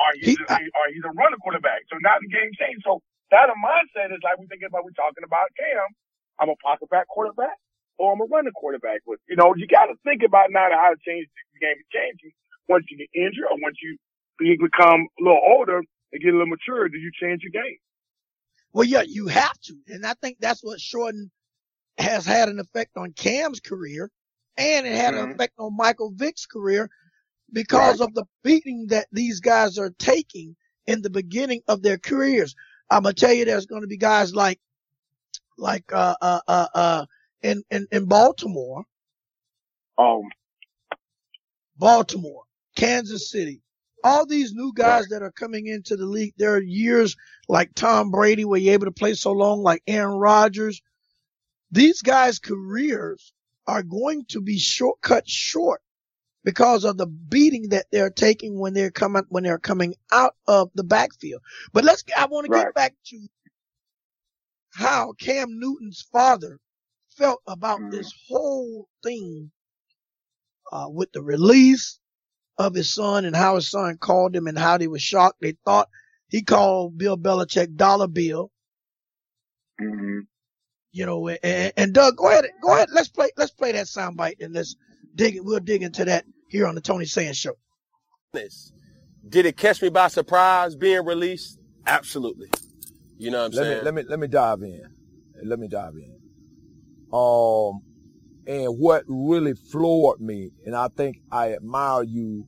or 0.00 0.10
he's, 0.18 0.34
he, 0.34 0.42
a, 0.42 0.56
or 0.74 0.84
he's 0.90 1.06
a 1.06 1.14
running 1.14 1.38
quarterback. 1.38 1.86
So 1.92 2.00
now 2.02 2.18
the 2.18 2.30
game 2.32 2.50
changed. 2.58 2.82
So 2.82 3.04
that 3.30 3.52
a 3.52 3.56
mindset 3.60 4.10
is 4.10 4.22
like 4.26 4.40
we 4.40 4.50
thinking 4.50 4.66
about, 4.66 4.82
we're 4.82 4.96
talking 4.98 5.22
about 5.22 5.52
Cam. 5.54 5.86
I'm 6.42 6.50
a 6.50 6.58
pocket 6.64 6.90
back 6.90 7.06
quarterback 7.06 7.54
or 7.98 8.12
I'm 8.12 8.20
a 8.20 8.24
running 8.24 8.52
quarterback. 8.52 9.00
But, 9.06 9.18
you 9.28 9.36
know, 9.36 9.54
you 9.56 9.66
got 9.66 9.86
to 9.86 9.94
think 10.04 10.22
about 10.26 10.50
now 10.50 10.68
how 10.72 10.90
to 10.90 11.00
change 11.06 11.28
the 11.54 11.60
game 11.60 11.76
is 11.78 11.86
changing. 11.92 12.32
Once 12.68 12.84
you 12.90 12.98
get 12.98 13.08
injured 13.14 13.44
or 13.50 13.58
once 13.60 13.76
you 13.82 13.98
become 14.40 15.08
a 15.20 15.22
little 15.22 15.40
older 15.42 15.78
and 15.78 16.22
get 16.22 16.28
a 16.28 16.36
little 16.36 16.46
mature, 16.46 16.88
do 16.88 16.98
you 16.98 17.10
change 17.20 17.42
your 17.42 17.52
game? 17.52 17.78
Well, 18.72 18.84
yeah, 18.84 19.02
you 19.06 19.28
have 19.28 19.58
to. 19.64 19.76
And 19.88 20.06
I 20.06 20.14
think 20.14 20.38
that's 20.40 20.64
what 20.64 20.80
Shorten 20.80 21.30
has 21.98 22.24
had 22.24 22.48
an 22.48 22.58
effect 22.58 22.96
on 22.96 23.12
Cam's 23.12 23.60
career 23.60 24.10
and 24.56 24.86
it 24.86 24.94
had 24.94 25.14
mm-hmm. 25.14 25.24
an 25.24 25.30
effect 25.32 25.54
on 25.58 25.76
Michael 25.76 26.12
Vick's 26.14 26.46
career 26.46 26.90
because 27.52 28.00
right. 28.00 28.08
of 28.08 28.14
the 28.14 28.24
beating 28.42 28.86
that 28.88 29.06
these 29.12 29.40
guys 29.40 29.78
are 29.78 29.92
taking 29.98 30.56
in 30.86 31.02
the 31.02 31.10
beginning 31.10 31.62
of 31.68 31.82
their 31.82 31.98
careers. 31.98 32.54
I'm 32.90 33.02
going 33.02 33.14
to 33.14 33.20
tell 33.20 33.32
you 33.32 33.44
there's 33.44 33.66
going 33.66 33.82
to 33.82 33.88
be 33.88 33.96
guys 33.96 34.34
like, 34.34 34.58
like, 35.56 35.84
uh, 35.92 36.14
uh, 36.20 36.40
uh, 36.48 36.66
uh, 36.74 37.06
in, 37.42 37.64
in, 37.70 37.88
in 37.92 38.06
Baltimore 38.06 38.82
Um, 39.98 40.22
Baltimore, 41.76 42.44
Kansas 42.76 43.30
City, 43.30 43.62
all 44.04 44.26
these 44.26 44.52
new 44.52 44.72
guys 44.74 45.08
that 45.08 45.22
are 45.22 45.32
coming 45.32 45.66
into 45.66 45.96
the 45.96 46.06
league, 46.06 46.34
there 46.36 46.54
are 46.54 46.62
years 46.62 47.16
like 47.48 47.74
Tom 47.74 48.10
Brady 48.10 48.44
where 48.44 48.58
you're 48.60 48.74
able 48.74 48.86
to 48.86 48.92
play 48.92 49.14
so 49.14 49.32
long, 49.32 49.62
like 49.62 49.82
Aaron 49.86 50.16
Rodgers. 50.18 50.82
These 51.72 52.02
guys' 52.02 52.38
careers 52.40 53.32
are 53.66 53.82
going 53.82 54.26
to 54.30 54.40
be 54.40 54.58
short, 54.58 55.00
cut 55.02 55.28
short 55.28 55.82
because 56.44 56.84
of 56.84 56.98
the 56.98 57.06
beating 57.06 57.70
that 57.70 57.86
they're 57.92 58.10
taking 58.10 58.58
when 58.58 58.74
they're 58.74 58.90
coming, 58.92 59.24
when 59.30 59.44
they're 59.44 59.58
coming 59.58 59.94
out 60.12 60.34
of 60.48 60.70
the 60.74 60.84
backfield. 60.84 61.42
But 61.72 61.84
let's, 61.84 62.04
I 62.16 62.26
want 62.26 62.46
to 62.46 62.50
Right. 62.50 62.60
get 62.60 62.74
back 62.74 62.94
to 63.08 63.28
how 64.72 65.12
Cam 65.14 65.60
Newton's 65.60 66.02
father 66.12 66.58
felt 67.16 67.40
about 67.46 67.80
Mhm. 67.80 67.90
this 67.92 68.12
whole 68.28 68.88
thing, 69.02 69.52
uh, 70.72 70.88
with 70.90 71.12
the 71.12 71.22
release 71.22 71.98
of 72.58 72.74
his 72.74 72.92
son 72.92 73.24
and 73.24 73.36
how 73.36 73.56
his 73.56 73.70
son 73.70 73.98
called 73.98 74.36
him 74.36 74.46
and 74.46 74.58
how 74.58 74.78
they 74.78 74.88
were 74.88 74.98
shocked. 74.98 75.38
They 75.40 75.56
thought 75.64 75.88
he 76.28 76.42
called 76.42 76.98
Bill 76.98 77.18
Belichick 77.18 77.76
Dollar 77.76 78.08
Bill, 78.08 78.50
hmm 79.78 80.20
you 80.92 81.06
know, 81.06 81.28
and, 81.28 81.72
and 81.76 81.94
Doug, 81.94 82.16
go 82.16 82.28
ahead, 82.28 82.46
go 82.62 82.74
ahead. 82.74 82.90
Let's 82.92 83.08
play, 83.08 83.30
let's 83.36 83.52
play 83.52 83.72
that 83.72 83.86
soundbite 83.86 84.40
and 84.40 84.54
let's 84.54 84.76
dig, 85.14 85.36
it. 85.36 85.44
we'll 85.44 85.60
dig 85.60 85.82
into 85.82 86.04
that 86.06 86.24
here 86.48 86.66
on 86.66 86.74
the 86.74 86.80
Tony 86.82 87.06
Sands 87.06 87.38
show. 87.38 87.54
this. 88.32 88.72
Did 89.28 89.46
it 89.46 89.56
catch 89.56 89.82
me 89.82 89.88
by 89.90 90.08
surprise 90.08 90.76
being 90.76 91.04
released? 91.04 91.58
Absolutely. 91.86 92.48
You 93.18 93.30
know 93.30 93.38
what 93.40 93.46
I'm 93.46 93.52
Let 93.52 93.62
saying? 93.64 93.78
me 93.78 93.84
let 93.84 93.94
me 93.94 94.02
let 94.08 94.18
me 94.20 94.26
dive 94.28 94.62
in. 94.62 94.82
Let 95.44 95.58
me 95.58 95.68
dive 95.68 95.94
in. 95.94 96.16
Um, 97.12 97.82
and 98.46 98.78
what 98.78 99.04
really 99.06 99.54
floored 99.54 100.20
me, 100.20 100.50
and 100.66 100.74
I 100.74 100.88
think 100.88 101.20
I 101.30 101.52
admire 101.52 102.02
you 102.02 102.46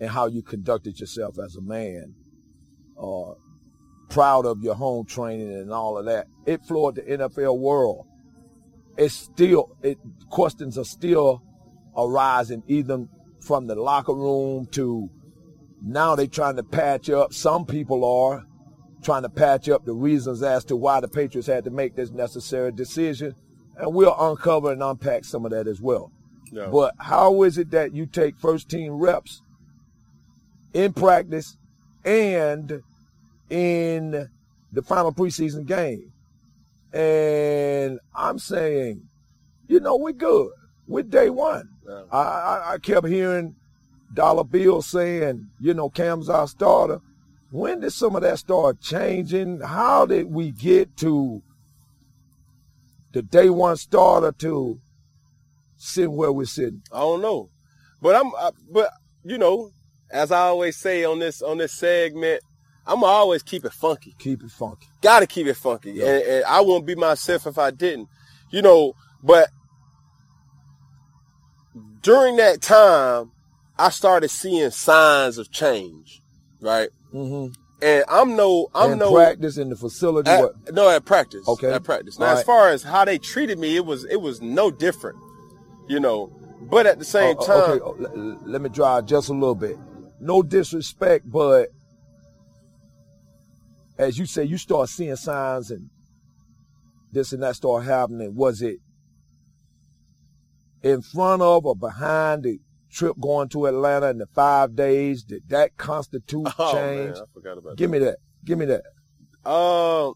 and 0.00 0.10
how 0.10 0.26
you 0.26 0.42
conducted 0.42 1.00
yourself 1.00 1.38
as 1.38 1.56
a 1.56 1.62
man. 1.62 2.14
Uh, 3.00 3.32
proud 4.08 4.46
of 4.46 4.62
your 4.62 4.74
home 4.74 5.04
training 5.04 5.52
and 5.52 5.72
all 5.72 5.98
of 5.98 6.06
that. 6.06 6.26
It 6.44 6.62
floored 6.62 6.96
the 6.96 7.02
NFL 7.02 7.58
world. 7.58 8.06
It's 8.96 9.14
still 9.14 9.76
it 9.82 9.98
questions 10.30 10.78
are 10.78 10.84
still 10.84 11.42
arising 11.96 12.62
even 12.66 13.08
from 13.40 13.66
the 13.66 13.74
locker 13.74 14.14
room 14.14 14.66
to 14.72 15.10
now 15.82 16.14
they're 16.14 16.26
trying 16.26 16.56
to 16.56 16.62
patch 16.62 17.10
up. 17.10 17.32
Some 17.32 17.66
people 17.66 18.04
are 18.04 18.44
trying 19.02 19.22
to 19.22 19.28
patch 19.28 19.68
up 19.68 19.84
the 19.84 19.92
reasons 19.92 20.42
as 20.42 20.64
to 20.64 20.76
why 20.76 21.00
the 21.00 21.08
Patriots 21.08 21.46
had 21.46 21.64
to 21.64 21.70
make 21.70 21.94
this 21.94 22.10
necessary 22.10 22.72
decision. 22.72 23.34
And 23.78 23.94
we'll 23.94 24.16
uncover 24.18 24.72
and 24.72 24.82
unpack 24.82 25.24
some 25.24 25.44
of 25.44 25.50
that 25.50 25.66
as 25.66 25.80
well. 25.80 26.10
No. 26.52 26.70
But 26.70 26.94
how 26.98 27.42
is 27.42 27.58
it 27.58 27.70
that 27.72 27.94
you 27.94 28.06
take 28.06 28.38
first 28.38 28.68
team 28.68 28.92
reps 28.92 29.42
in 30.72 30.92
practice 30.92 31.56
and 32.04 32.82
in 33.50 34.28
the 34.72 34.82
final 34.82 35.12
preseason 35.12 35.66
game? 35.66 36.12
And 36.92 38.00
I'm 38.14 38.38
saying, 38.38 39.02
you 39.68 39.80
know, 39.80 39.96
we're 39.96 40.12
good. 40.12 40.50
We're 40.86 41.02
day 41.02 41.30
one. 41.30 41.68
Yeah. 41.86 42.02
I, 42.10 42.18
I, 42.18 42.72
I 42.72 42.78
kept 42.78 43.06
hearing 43.06 43.56
Dollar 44.14 44.44
Bill 44.44 44.80
saying, 44.80 45.48
you 45.60 45.74
know, 45.74 45.90
Cam's 45.90 46.28
our 46.28 46.46
starter. 46.46 47.00
When 47.50 47.80
did 47.80 47.92
some 47.92 48.16
of 48.16 48.22
that 48.22 48.38
start 48.38 48.80
changing? 48.80 49.60
How 49.60 50.06
did 50.06 50.32
we 50.32 50.52
get 50.52 50.96
to 50.98 51.42
the 53.12 53.22
day 53.22 53.48
one 53.50 53.76
starter 53.76 54.32
to 54.32 54.78
sitting 55.76 56.16
where 56.16 56.32
we're 56.32 56.46
sitting? 56.46 56.82
I 56.92 57.00
don't 57.00 57.22
know, 57.22 57.50
but 58.00 58.16
I'm, 58.16 58.34
I, 58.36 58.50
but 58.70 58.90
you 59.24 59.38
know, 59.38 59.70
as 60.10 60.30
I 60.32 60.40
always 60.40 60.76
say 60.76 61.04
on 61.04 61.18
this 61.18 61.42
on 61.42 61.58
this 61.58 61.72
segment, 61.72 62.42
I'm 62.86 63.02
always 63.04 63.42
keep 63.42 63.64
it 63.64 63.72
funky. 63.72 64.14
Keep 64.18 64.42
it 64.44 64.50
funky. 64.50 64.86
Got 65.02 65.20
to 65.20 65.26
keep 65.26 65.46
it 65.46 65.54
funky, 65.56 65.92
Yeah. 65.92 66.06
and, 66.06 66.22
and 66.24 66.44
I 66.44 66.60
wouldn't 66.60 66.86
be 66.86 66.94
myself 66.94 67.46
if 67.46 67.58
I 67.58 67.70
didn't. 67.70 68.08
You 68.50 68.62
know, 68.62 68.92
but 69.22 69.48
during 72.02 72.36
that 72.36 72.62
time, 72.62 73.32
I 73.78 73.90
started 73.90 74.28
seeing 74.30 74.70
signs 74.70 75.38
of 75.38 75.50
change, 75.50 76.22
right? 76.60 76.88
Mm-hmm. 77.12 77.52
And 77.82 78.04
I'm 78.08 78.36
no, 78.36 78.68
I'm 78.74 78.92
and 78.92 79.00
no 79.00 79.12
practice 79.14 79.58
in 79.58 79.68
the 79.68 79.76
facility. 79.76 80.30
At, 80.30 80.40
what? 80.40 80.74
no, 80.74 80.88
at 80.88 81.04
practice. 81.04 81.46
Okay. 81.46 81.70
At 81.72 81.84
practice. 81.84 82.18
Now, 82.18 82.26
All 82.26 82.32
as 82.32 82.38
right. 82.38 82.46
far 82.46 82.68
as 82.70 82.82
how 82.82 83.04
they 83.04 83.18
treated 83.18 83.58
me, 83.58 83.76
it 83.76 83.84
was 83.84 84.04
it 84.04 84.20
was 84.20 84.40
no 84.40 84.70
different, 84.70 85.18
you 85.86 86.00
know. 86.00 86.32
But 86.62 86.86
at 86.86 86.98
the 86.98 87.04
same 87.04 87.36
oh, 87.38 87.42
oh 87.42 87.46
time, 87.46 87.70
okay, 87.82 87.84
oh, 87.84 88.18
l- 88.18 88.40
let 88.46 88.62
me 88.62 88.70
drive 88.70 89.04
just 89.06 89.28
a 89.28 89.34
little 89.34 89.54
bit. 89.54 89.76
No 90.20 90.42
disrespect, 90.42 91.30
but 91.30 91.68
as 93.98 94.18
you 94.18 94.24
say, 94.24 94.44
you 94.44 94.56
start 94.56 94.88
seeing 94.88 95.16
signs 95.16 95.70
and 95.70 95.90
this 97.12 97.32
and 97.32 97.42
that 97.42 97.56
start 97.56 97.84
happening. 97.84 98.34
Was 98.34 98.62
it 98.62 98.78
in 100.82 101.02
front 101.02 101.42
of 101.42 101.66
or 101.66 101.76
behind 101.76 102.44
the 102.44 102.58
trip 102.96 103.16
going 103.20 103.48
to 103.50 103.66
Atlanta 103.66 104.08
in 104.08 104.18
the 104.18 104.26
five 104.26 104.74
days? 104.74 105.22
Did 105.22 105.48
that 105.48 105.76
constitute 105.76 106.46
oh 106.58 106.72
change? 106.72 107.14
man, 107.14 107.22
I 107.22 107.32
forgot 107.34 107.58
about 107.58 107.76
Give 107.76 107.90
me 107.90 107.98
that. 107.98 108.16
Give 108.44 108.58
me 108.58 108.64
that. 108.66 108.82
that. 109.44 109.50
Um, 109.50 110.14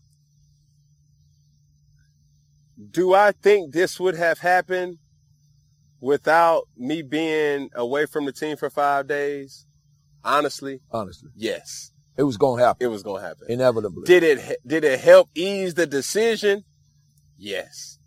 do 2.91 3.15
I 3.15 3.33
think 3.33 3.73
this 3.73 4.01
would 4.01 4.17
have 4.17 4.39
happened 4.39 4.99
without 6.01 6.67
me 6.77 7.03
being 7.03 7.69
away 7.75 8.07
from 8.07 8.25
the 8.25 8.33
team 8.33 8.57
for 8.57 8.71
five 8.71 9.07
days? 9.07 9.67
Honestly, 10.25 10.81
Honestly, 10.91 11.31
yes, 11.35 11.93
it 12.17 12.25
was 12.25 12.37
going 12.37 12.61
to 12.61 12.67
happen 12.67 12.85
it 12.87 12.91
was 12.91 13.03
gonna 13.03 13.23
happen. 13.23 13.47
inevitably. 13.49 14.05
Did 14.05 14.23
it 14.23 14.59
did 14.67 14.85
it 14.85 15.01
help 15.01 15.31
ease 15.35 15.75
the 15.75 15.87
decision? 15.87 16.65
Yes. 17.39 17.99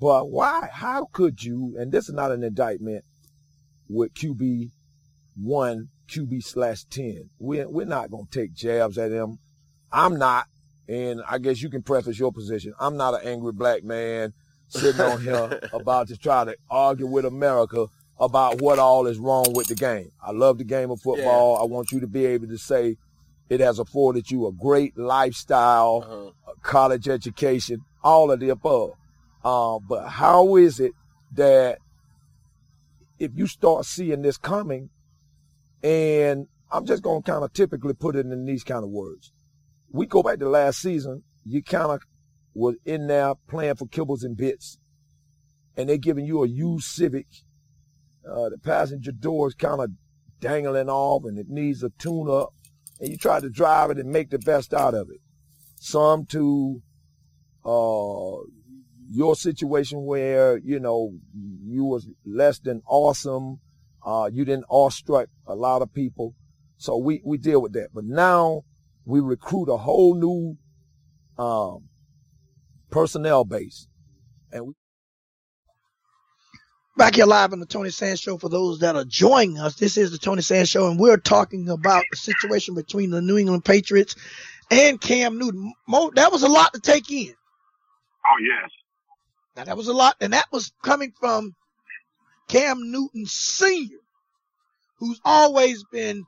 But 0.00 0.30
why? 0.30 0.68
How 0.70 1.06
could 1.06 1.42
you? 1.42 1.74
And 1.78 1.90
this 1.90 2.08
is 2.08 2.14
not 2.14 2.32
an 2.32 2.44
indictment 2.44 3.04
with 3.88 4.14
QB 4.14 4.70
one, 5.36 5.88
QB 6.08 6.42
slash 6.44 6.84
ten. 6.84 7.30
We're 7.38 7.68
we're 7.68 7.86
not 7.86 8.10
gonna 8.10 8.24
take 8.30 8.52
jabs 8.54 8.98
at 8.98 9.10
him. 9.12 9.38
I'm 9.92 10.18
not, 10.18 10.46
and 10.88 11.22
I 11.28 11.38
guess 11.38 11.62
you 11.62 11.70
can 11.70 11.82
preface 11.82 12.18
your 12.18 12.32
position. 12.32 12.74
I'm 12.78 12.96
not 12.96 13.14
an 13.14 13.26
angry 13.28 13.52
black 13.52 13.84
man 13.84 14.32
sitting 14.68 15.00
on 15.00 15.20
here 15.22 15.60
about 15.72 16.08
to 16.08 16.16
try 16.16 16.44
to 16.44 16.56
argue 16.70 17.06
with 17.06 17.24
America 17.24 17.86
about 18.20 18.60
what 18.60 18.78
all 18.78 19.06
is 19.06 19.18
wrong 19.18 19.52
with 19.54 19.68
the 19.68 19.74
game. 19.74 20.10
I 20.22 20.32
love 20.32 20.58
the 20.58 20.64
game 20.64 20.90
of 20.90 21.00
football. 21.00 21.56
I 21.58 21.64
want 21.64 21.92
you 21.92 22.00
to 22.00 22.06
be 22.06 22.26
able 22.26 22.48
to 22.48 22.58
say 22.58 22.96
it 23.48 23.60
has 23.60 23.78
afforded 23.78 24.30
you 24.30 24.46
a 24.46 24.52
great 24.52 24.98
lifestyle 24.98 26.04
Uh-huh. 26.04 26.52
a 26.52 26.60
college 26.60 27.08
education, 27.08 27.80
all 28.02 28.30
of 28.30 28.40
the 28.40 28.48
above. 28.50 28.90
Uh, 29.44 29.78
but 29.88 30.08
how 30.08 30.56
is 30.56 30.80
it 30.80 30.92
that 31.32 31.78
if 33.18 33.32
you 33.34 33.46
start 33.46 33.84
seeing 33.84 34.22
this 34.22 34.36
coming, 34.36 34.90
and 35.82 36.46
I'm 36.70 36.86
just 36.86 37.02
going 37.02 37.22
to 37.22 37.30
kind 37.30 37.44
of 37.44 37.52
typically 37.52 37.94
put 37.94 38.16
it 38.16 38.26
in 38.26 38.44
these 38.44 38.64
kind 38.64 38.84
of 38.84 38.90
words. 38.90 39.32
We 39.90 40.06
go 40.06 40.22
back 40.22 40.38
to 40.40 40.48
last 40.48 40.80
season, 40.80 41.22
you 41.44 41.62
kind 41.62 41.90
of 41.90 42.02
was 42.54 42.76
in 42.84 43.06
there 43.06 43.34
playing 43.48 43.76
for 43.76 43.86
kibbles 43.86 44.24
and 44.24 44.36
bits, 44.36 44.78
and 45.76 45.88
they're 45.88 45.96
giving 45.96 46.26
you 46.26 46.42
a 46.42 46.48
used 46.48 46.86
Civic. 46.86 47.26
Uh, 48.28 48.50
the 48.50 48.58
passenger 48.58 49.12
door 49.12 49.48
is 49.48 49.54
kind 49.54 49.80
of 49.80 49.90
dangling 50.40 50.88
off 50.88 51.24
and 51.24 51.38
it 51.38 51.48
needs 51.48 51.82
a 51.82 51.90
tune 51.98 52.28
up, 52.28 52.52
and 53.00 53.08
you 53.08 53.16
try 53.16 53.40
to 53.40 53.48
drive 53.48 53.90
it 53.90 53.98
and 53.98 54.10
make 54.10 54.30
the 54.30 54.38
best 54.38 54.74
out 54.74 54.94
of 54.94 55.08
it 55.10 55.20
some 55.80 56.26
to 56.26 56.82
uh 57.64 58.36
your 59.10 59.34
situation 59.34 60.04
where 60.04 60.58
you 60.58 60.78
know 60.78 61.12
you 61.64 61.84
was 61.84 62.08
less 62.26 62.58
than 62.58 62.82
awesome 62.86 63.58
uh 64.04 64.28
you 64.32 64.44
didn't 64.44 64.66
awestruck 64.68 65.28
a 65.46 65.54
lot 65.54 65.82
of 65.82 65.92
people 65.92 66.34
so 66.76 66.96
we 66.96 67.20
we 67.24 67.38
deal 67.38 67.62
with 67.62 67.72
that 67.72 67.88
but 67.94 68.04
now 68.04 68.62
we 69.04 69.20
recruit 69.20 69.68
a 69.68 69.76
whole 69.76 70.14
new 70.14 70.56
um 71.42 71.88
personnel 72.90 73.44
base 73.44 73.88
and 74.52 74.66
we 74.66 74.74
Back 76.98 77.14
here 77.14 77.26
live 77.26 77.52
on 77.52 77.60
the 77.60 77.66
Tony 77.66 77.90
Sands 77.90 78.18
Show 78.20 78.38
for 78.38 78.48
those 78.48 78.80
that 78.80 78.96
are 78.96 79.04
joining 79.04 79.56
us. 79.60 79.76
This 79.76 79.96
is 79.96 80.10
the 80.10 80.18
Tony 80.18 80.42
Sands 80.42 80.68
Show, 80.68 80.90
and 80.90 80.98
we're 80.98 81.16
talking 81.16 81.68
about 81.68 82.02
the 82.10 82.16
situation 82.16 82.74
between 82.74 83.10
the 83.10 83.22
New 83.22 83.38
England 83.38 83.64
Patriots 83.64 84.16
and 84.68 85.00
Cam 85.00 85.38
Newton. 85.38 85.72
Mo, 85.86 86.10
that 86.16 86.32
was 86.32 86.42
a 86.42 86.48
lot 86.48 86.74
to 86.74 86.80
take 86.80 87.08
in. 87.08 87.32
Oh 88.26 88.38
yes. 88.42 88.68
Now 89.58 89.64
that 89.64 89.76
was 89.76 89.88
a 89.88 89.92
lot, 89.92 90.14
and 90.20 90.34
that 90.34 90.46
was 90.52 90.70
coming 90.84 91.12
from 91.18 91.52
Cam 92.46 92.92
Newton 92.92 93.26
Sr., 93.26 93.98
who's 94.98 95.20
always 95.24 95.82
been 95.90 96.22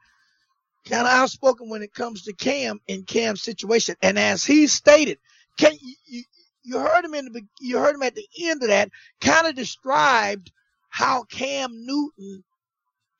kind 0.85 1.07
of 1.07 1.13
outspoken 1.13 1.69
when 1.69 1.83
it 1.83 1.95
comes 1.95 2.25
to 2.25 2.33
Cam 2.33 2.81
and 2.89 3.07
Cam's 3.07 3.41
situation. 3.41 3.95
And 4.03 4.19
as 4.19 4.45
he 4.45 4.67
stated, 4.67 5.19
can 5.57 5.75
you, 5.81 6.25
you, 6.65 6.79
heard 6.81 7.05
him 7.05 7.15
in 7.15 7.27
the 7.27 7.43
you 7.61 7.79
heard 7.79 7.95
him 7.95 8.03
at 8.03 8.17
the 8.17 8.27
end 8.43 8.65
of 8.65 8.69
that 8.71 8.91
kind 9.21 9.47
of 9.47 9.55
described 9.55 10.51
how 10.89 11.23
Cam 11.23 11.71
Newton 11.87 12.43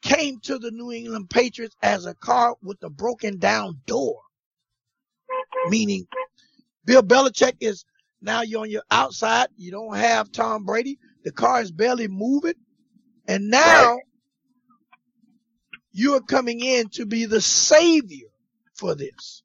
came 0.03 0.41
to 0.41 0.59
the 0.59 0.73
New 0.73 0.91
England 0.91 1.31
Patriots 1.31 1.77
as 1.83 2.07
a 2.07 2.15
car 2.15 2.57
with 2.65 2.83
a 2.83 2.91
broken 2.91 3.39
down 3.39 3.81
door. 3.87 4.19
Meaning 5.69 6.09
Bill 6.85 7.05
Belichick 7.05 7.59
is 7.61 7.85
now 8.23 8.43
you're 8.43 8.63
on 8.63 8.71
your 8.71 8.83
outside. 8.91 9.49
You 9.57 9.71
don't 9.71 9.97
have 9.97 10.33
Tom 10.33 10.65
Brady. 10.65 10.99
The 11.25 11.33
car 11.33 11.61
is 11.61 11.71
barely 11.71 12.09
moving. 12.09 12.55
And 13.27 13.49
now 13.49 13.95
right. 13.95 14.03
you 15.93 16.15
are 16.15 16.21
coming 16.21 16.61
in 16.61 16.89
to 16.91 17.07
be 17.07 17.27
the 17.27 17.41
savior 17.41 18.29
for 18.75 18.95
this. 18.95 19.43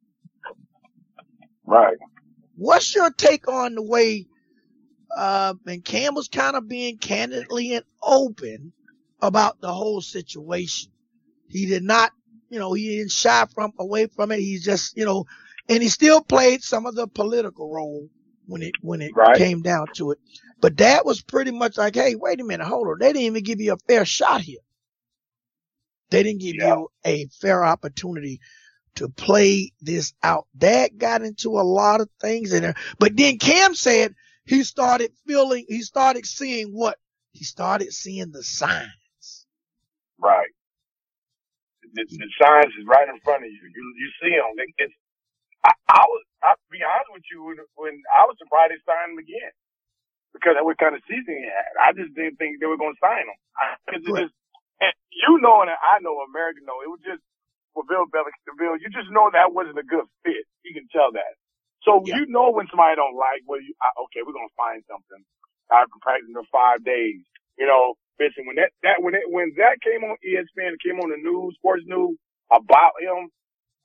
Right. 1.66 1.98
What's 2.56 2.96
your 2.96 3.12
take 3.12 3.48
on 3.48 3.76
the 3.76 3.84
way 3.84 4.28
uh, 5.16 5.54
and 5.66 5.84
Cam 5.84 6.14
was 6.14 6.28
kind 6.28 6.56
of 6.56 6.68
being 6.68 6.98
candidly 6.98 7.74
and 7.74 7.86
open 8.04 8.74
about 9.22 9.62
the 9.62 9.74
whole 9.74 10.02
situation. 10.02 10.92
He 11.48 11.66
did 11.66 11.84
not, 11.84 12.12
you 12.50 12.60
know, 12.60 12.74
he 12.74 12.98
didn't 12.98 13.12
shy 13.12 13.46
from 13.54 13.72
away 13.80 14.08
from 14.08 14.32
it. 14.32 14.40
He 14.40 14.60
just, 14.60 14.98
you 14.98 15.06
know, 15.06 15.26
and 15.70 15.82
he 15.82 15.90
still 15.90 16.22
played 16.22 16.64
some 16.64 16.86
of 16.86 16.96
the 16.96 17.08
political 17.08 17.72
role 17.72 18.10
when 18.48 18.62
it 18.62 18.74
when 18.82 19.02
it 19.02 19.12
right. 19.16 19.38
came 19.38 19.62
down 19.62 19.88
to 19.96 20.12
it. 20.12 20.20
But 20.62 20.78
that 20.78 21.06
was 21.06 21.22
pretty 21.22 21.52
much 21.52 21.78
like, 21.78 21.96
hey, 21.96 22.16
wait 22.16 22.40
a 22.40 22.44
minute, 22.44 22.66
hold 22.66 22.88
on. 22.88 23.00
They 23.00 23.08
didn't 23.08 23.24
even 23.24 23.44
give 23.44 23.62
you 23.62 23.74
a 23.74 23.78
fair 23.88 24.06
shot 24.06 24.42
here. 24.42 24.60
They 26.10 26.24
didn't 26.24 26.42
give 26.42 26.56
yeah. 26.56 26.76
you 26.76 26.88
a 27.06 27.28
fair 27.42 27.64
opportunity 27.64 28.40
to 28.96 29.10
play 29.10 29.72
this 29.82 30.14
out. 30.24 30.48
That 30.56 30.98
got 30.98 31.22
into 31.22 31.60
a 31.60 31.64
lot 31.64 32.02
of 32.02 32.10
things 32.22 32.54
in 32.54 32.64
there. 32.64 32.76
But 33.00 33.18
then 33.18 33.38
Cam 33.38 33.76
said 33.76 34.14
he 34.46 34.64
started 34.64 35.12
feeling, 35.28 35.66
he 35.68 35.82
started 35.82 36.26
seeing 36.26 36.68
what? 36.68 36.98
He 37.32 37.44
started 37.44 37.92
seeing 37.92 38.32
the 38.32 38.44
signs. 38.44 39.46
Right. 40.18 40.48
The, 41.94 42.06
the 42.10 42.30
signs 42.42 42.74
is 42.80 42.86
right 42.88 43.08
in 43.08 43.20
front 43.24 43.44
of 43.44 43.50
you. 43.50 43.60
You, 43.76 43.94
you 43.98 44.10
see 44.22 44.36
them. 44.36 44.66
It's, 44.78 44.94
I, 45.66 45.74
I 45.90 46.04
was, 46.06 46.22
I'll 46.46 46.62
be 46.70 46.86
honest 46.86 47.10
with 47.10 47.28
you, 47.34 47.42
when, 47.42 47.58
when 47.74 47.96
I 48.14 48.30
was 48.30 48.38
surprised 48.38 48.70
they 48.70 48.82
signed 48.86 49.18
him 49.18 49.22
again 49.22 49.54
because 50.38 50.54
of 50.60 50.68
what 50.68 50.78
kind 50.78 50.94
of 50.94 51.02
season 51.10 51.42
he 51.42 51.48
had. 51.50 51.74
I 51.82 51.98
just 51.98 52.14
didn't 52.14 52.38
think 52.38 52.62
they 52.62 52.70
were 52.70 52.78
going 52.78 52.94
to 52.94 53.02
sign 53.02 53.26
him. 53.26 53.40
I, 53.58 53.66
right. 53.90 54.30
just, 54.30 54.36
and 54.84 54.94
you 55.10 55.42
know, 55.42 55.66
and 55.66 55.74
I 55.74 55.98
know, 56.06 56.22
American 56.22 56.68
know, 56.70 56.86
it 56.86 56.92
was 56.92 57.02
just 57.02 57.24
for 57.74 57.88
Bill 57.88 58.06
Belichick. 58.06 58.54
Bill, 58.60 58.78
you 58.78 58.92
just 58.94 59.10
know 59.10 59.32
that 59.34 59.56
wasn't 59.56 59.82
a 59.82 59.88
good 59.88 60.06
fit. 60.22 60.46
You 60.62 60.78
can 60.78 60.86
tell 60.92 61.16
that. 61.16 61.34
So 61.84 62.04
yeah. 62.04 62.20
you 62.20 62.28
know 62.28 62.52
when 62.52 62.68
somebody 62.68 63.00
don't 63.00 63.16
like, 63.16 63.46
well, 63.48 63.62
you, 63.62 63.74
okay, 64.10 64.22
we're 64.22 64.36
gonna 64.36 64.54
find 64.60 64.84
something. 64.86 65.22
I've 65.72 65.90
been 65.90 66.04
practicing 66.04 66.36
for 66.36 66.48
five 66.52 66.84
days. 66.84 67.24
You 67.58 67.68
know, 67.68 67.96
listen, 68.20 68.46
when 68.46 68.60
that, 68.60 68.76
that, 68.84 69.00
when 69.00 69.16
it, 69.16 69.28
when 69.30 69.56
that 69.58 69.80
came 69.80 70.04
on 70.04 70.20
ESPN, 70.20 70.76
came 70.84 71.00
on 71.00 71.10
the 71.14 71.20
news, 71.22 71.56
sports 71.56 71.84
news 71.88 72.18
about 72.52 73.00
him, 73.00 73.32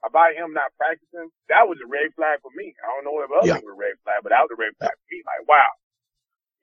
about 0.04 0.32
him 0.36 0.56
not 0.56 0.72
practicing, 0.80 1.28
that 1.52 1.68
was 1.68 1.76
a 1.80 1.88
red 1.88 2.12
flag 2.16 2.40
for 2.40 2.52
me. 2.56 2.72
I 2.80 2.88
don't 2.92 3.04
know 3.04 3.20
if 3.20 3.30
other 3.30 3.46
yeah. 3.46 3.60
were 3.60 3.76
a 3.76 3.80
red 3.80 4.00
flag, 4.04 4.24
but 4.24 4.32
that 4.32 4.44
was 4.44 4.52
a 4.52 4.60
red 4.60 4.72
flag 4.80 4.96
for 4.96 5.08
me. 5.12 5.20
Like, 5.24 5.44
wow. 5.44 5.70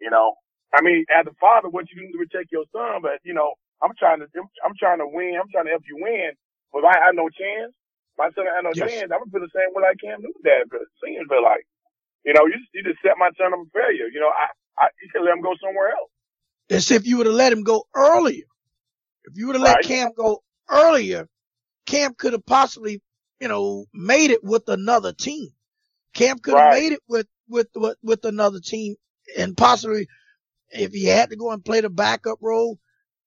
You 0.02 0.10
know, 0.10 0.38
I 0.74 0.82
mean, 0.82 1.06
as 1.10 1.26
a 1.26 1.36
father, 1.42 1.70
what 1.70 1.90
you 1.90 2.02
do 2.02 2.12
to 2.12 2.22
protect 2.22 2.52
your 2.52 2.66
son, 2.74 3.02
but 3.02 3.22
you 3.26 3.34
know, 3.34 3.58
I'm 3.82 3.94
trying 3.98 4.22
to, 4.22 4.28
I'm 4.66 4.76
trying 4.78 5.00
to 5.00 5.10
win. 5.10 5.38
I'm 5.38 5.50
trying 5.50 5.66
to 5.66 5.74
help 5.74 5.86
you 5.86 5.98
win. 6.02 6.34
But 6.74 6.82
if 6.82 6.86
I 6.86 6.98
have 7.06 7.16
no 7.16 7.30
chance, 7.30 7.74
my 8.18 8.30
son 8.34 8.50
had 8.50 8.66
no 8.66 8.74
yes. 8.74 8.90
chance. 8.90 9.10
I'm 9.14 9.22
gonna 9.22 9.32
feel 9.32 9.46
the 9.46 9.54
same 9.54 9.74
way 9.74 9.86
like 9.86 10.02
Cam 10.02 10.22
Newton 10.22 10.42
dad 10.44 10.66
seems 11.02 11.30
feel 11.30 11.44
like. 11.44 11.66
You 12.26 12.34
know, 12.34 12.46
you 12.46 12.58
just, 12.58 12.70
you 12.74 12.84
just 12.84 13.02
set 13.02 13.18
my 13.18 13.30
son 13.38 13.54
up 13.54 13.62
for 13.72 13.80
failure. 13.80 14.10
You 14.12 14.20
know, 14.20 14.34
I, 14.34 14.50
I 14.78 14.90
you 15.02 15.10
can 15.14 15.24
let 15.24 15.38
him 15.38 15.42
go 15.42 15.54
somewhere 15.62 15.94
else. 15.94 16.10
As 16.70 16.92
if 16.92 17.08
you 17.08 17.18
would 17.18 17.28
have 17.28 17.36
let 17.36 17.54
him 17.54 17.64
go 17.64 17.86
earlier. 17.96 18.44
If 19.26 19.38
you 19.38 19.48
would 19.48 19.56
have 19.56 19.64
right. 19.64 19.78
let 19.78 19.86
Cam 19.86 20.10
go 20.18 20.44
earlier, 20.70 21.28
Cam 21.86 22.14
could 22.14 22.34
have 22.34 22.46
possibly, 22.46 23.02
you 23.40 23.48
know, 23.48 23.86
made 23.94 24.32
it 24.32 24.44
with 24.44 24.68
another 24.70 25.14
team. 25.14 25.50
Cam 26.14 26.40
could 26.40 26.56
have 26.56 26.66
right. 26.66 26.82
made 26.82 26.92
it 26.94 27.02
with, 27.08 27.28
with, 27.48 27.68
with, 27.76 27.98
with 28.02 28.26
another 28.26 28.60
team 28.60 28.96
and 29.38 29.56
possibly 29.58 30.08
if 30.72 30.92
he 30.92 31.06
had 31.06 31.30
to 31.30 31.36
go 31.36 31.52
and 31.52 31.64
play 31.64 31.82
the 31.82 31.90
backup 31.90 32.40
role, 32.42 32.80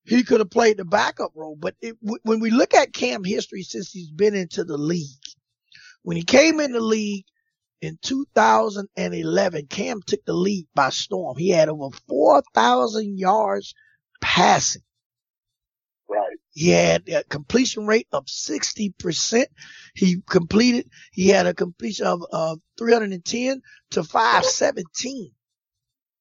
he 0.04 0.22
could 0.22 0.40
have 0.40 0.50
played 0.50 0.76
the 0.76 0.84
backup 0.84 1.32
role. 1.34 1.56
But 1.56 1.74
it, 1.80 1.96
when 2.00 2.40
we 2.40 2.50
look 2.50 2.74
at 2.74 2.92
Cam 2.92 3.24
history 3.24 3.62
since 3.62 3.90
he's 3.90 4.10
been 4.10 4.34
into 4.34 4.64
the 4.64 4.78
league, 4.78 5.08
when 6.02 6.16
he 6.16 6.24
came 6.24 6.60
in 6.60 6.72
the 6.72 6.80
league 6.80 7.24
in 7.80 7.98
2011, 8.02 9.66
Cam 9.68 10.00
took 10.02 10.24
the 10.24 10.32
league 10.32 10.66
by 10.74 10.90
storm. 10.90 11.36
He 11.38 11.50
had 11.50 11.68
over 11.68 11.96
4,000 12.08 13.18
yards 13.18 13.74
passing. 14.20 14.82
He 16.52 16.70
had 16.70 17.08
a 17.08 17.22
completion 17.24 17.86
rate 17.86 18.08
of 18.12 18.26
60%. 18.26 19.44
He 19.94 20.20
completed, 20.28 20.90
he 21.12 21.28
had 21.28 21.46
a 21.46 21.54
completion 21.54 22.06
of, 22.06 22.22
of 22.32 22.60
310 22.78 23.62
to 23.92 24.02
517 24.02 25.30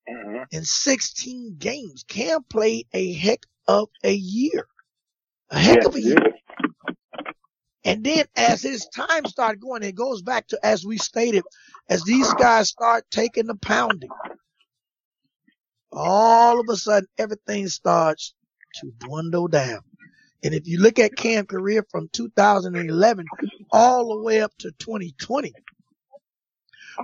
mm-hmm. 0.08 0.44
in 0.52 0.64
16 0.64 1.56
games. 1.58 2.04
Cam 2.08 2.44
played 2.44 2.88
a 2.94 3.14
heck 3.14 3.46
of 3.68 3.90
a 4.04 4.14
year. 4.14 4.68
A 5.50 5.60
heck 5.60 5.86
of 5.86 5.96
a 5.96 6.02
year. 6.02 6.18
And 7.84 8.04
then 8.04 8.26
as 8.36 8.62
his 8.62 8.88
time 8.88 9.26
started 9.26 9.62
going, 9.62 9.84
it 9.84 9.96
goes 9.96 10.22
back 10.22 10.48
to, 10.50 10.60
as 10.64 10.86
we 10.86 10.98
stated, 10.98 11.44
as 11.90 12.04
these 12.04 12.32
guys 12.36 12.70
start 12.70 13.06
taking 13.10 13.48
the 13.48 13.56
pounding, 13.56 14.10
all 15.92 16.60
of 16.60 16.68
a 16.70 16.76
sudden 16.76 17.08
everything 17.18 17.68
starts 17.68 18.36
to 18.76 18.92
dwindle 19.00 19.48
down. 19.48 19.82
And 20.44 20.54
if 20.54 20.68
you 20.68 20.80
look 20.80 21.00
at 21.00 21.16
Cam 21.16 21.46
career 21.46 21.86
from 21.90 22.10
2011 22.14 23.26
all 23.72 24.10
the 24.10 24.24
way 24.24 24.42
up 24.42 24.52
to 24.60 24.72
2020, 24.72 25.54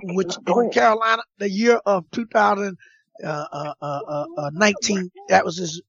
which 0.02 0.36
in 0.46 0.70
Carolina, 0.70 1.22
the 1.38 1.50
year 1.50 1.80
of 1.86 2.10
2019, 2.12 2.76
uh, 3.24 3.46
uh, 3.52 3.74
uh, 3.80 4.50
that 5.28 5.44
was 5.44 5.56
his 5.58 5.82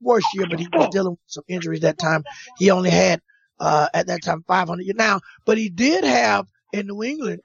worst 0.00 0.26
year, 0.34 0.46
but 0.48 0.60
he 0.60 0.68
was 0.72 0.88
dealing 0.90 1.12
with 1.12 1.18
some 1.26 1.44
injuries 1.48 1.80
that 1.80 1.98
time. 1.98 2.24
He 2.58 2.70
only 2.70 2.90
had, 2.90 3.20
uh, 3.58 3.88
at 3.94 4.06
that 4.08 4.22
time 4.22 4.44
500 4.46 4.96
now, 4.96 5.20
but 5.44 5.58
he 5.58 5.68
did 5.68 6.04
have 6.04 6.46
in 6.72 6.86
New 6.86 7.02
England, 7.02 7.40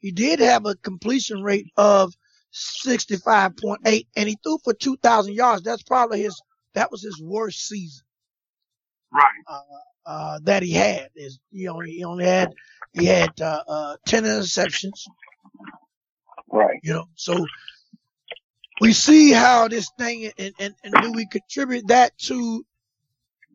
he 0.00 0.12
did 0.12 0.40
have 0.40 0.66
a 0.66 0.74
completion 0.76 1.42
rate 1.42 1.66
of 1.76 2.14
65.8 2.54 4.06
and 4.16 4.28
he 4.28 4.36
threw 4.42 4.58
for 4.64 4.74
2,000 4.74 5.34
yards. 5.34 5.62
That's 5.62 5.82
probably 5.82 6.22
his, 6.22 6.40
that 6.74 6.90
was 6.90 7.02
his 7.02 7.20
worst 7.20 7.66
season. 7.66 8.04
Right. 9.12 9.24
Uh, 9.46 9.60
uh, 10.06 10.38
that 10.44 10.62
he 10.62 10.72
had 10.72 11.10
is, 11.14 11.38
he 11.50 11.68
only, 11.68 11.92
he 11.92 12.04
only 12.04 12.24
had, 12.24 12.52
he 12.92 13.06
had, 13.06 13.40
uh, 13.40 13.62
uh 13.66 13.96
10 14.06 14.24
interceptions. 14.24 15.06
Right. 16.50 16.80
You 16.82 16.94
know, 16.94 17.04
so 17.14 17.46
we 18.80 18.92
see 18.92 19.30
how 19.30 19.68
this 19.68 19.90
thing 19.98 20.32
and, 20.38 20.54
and, 20.58 20.74
and 20.82 20.94
do 21.02 21.12
we 21.12 21.26
contribute 21.26 21.88
that 21.88 22.16
to 22.18 22.64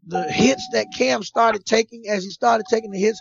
the 0.08 0.24
hits 0.32 0.68
that 0.72 0.88
Cam 0.96 1.24
started 1.24 1.66
taking 1.66 2.08
as 2.08 2.24
he 2.24 2.30
started 2.30 2.66
taking 2.70 2.92
the 2.92 3.00
hits. 3.00 3.20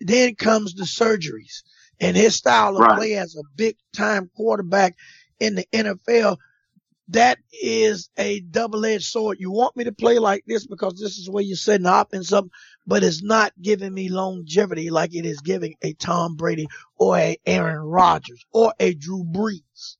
Then 0.00 0.34
comes 0.34 0.74
the 0.74 0.84
surgeries 0.84 1.62
and 2.00 2.16
his 2.16 2.34
style 2.34 2.74
of 2.76 2.80
right. 2.80 2.96
play 2.96 3.14
as 3.14 3.36
a 3.36 3.42
big 3.56 3.76
time 3.94 4.30
quarterback 4.36 4.96
in 5.38 5.54
the 5.54 5.66
NFL. 5.72 6.36
That 7.08 7.38
is 7.52 8.08
a 8.16 8.40
double 8.40 8.84
edged 8.86 9.04
sword. 9.04 9.38
You 9.38 9.50
want 9.50 9.76
me 9.76 9.84
to 9.84 9.92
play 9.92 10.18
like 10.18 10.44
this 10.46 10.66
because 10.66 10.98
this 10.98 11.18
is 11.18 11.28
where 11.28 11.44
you're 11.44 11.56
setting 11.56 11.86
up 11.86 12.08
offense 12.08 12.32
up, 12.32 12.46
but 12.86 13.04
it's 13.04 13.22
not 13.22 13.52
giving 13.60 13.92
me 13.92 14.08
longevity 14.08 14.88
like 14.90 15.14
it 15.14 15.26
is 15.26 15.40
giving 15.40 15.74
a 15.82 15.92
Tom 15.92 16.36
Brady 16.36 16.66
or 16.96 17.18
a 17.18 17.36
Aaron 17.44 17.82
Rodgers 17.82 18.44
or 18.52 18.72
a 18.80 18.94
Drew 18.94 19.22
Brees. 19.22 19.96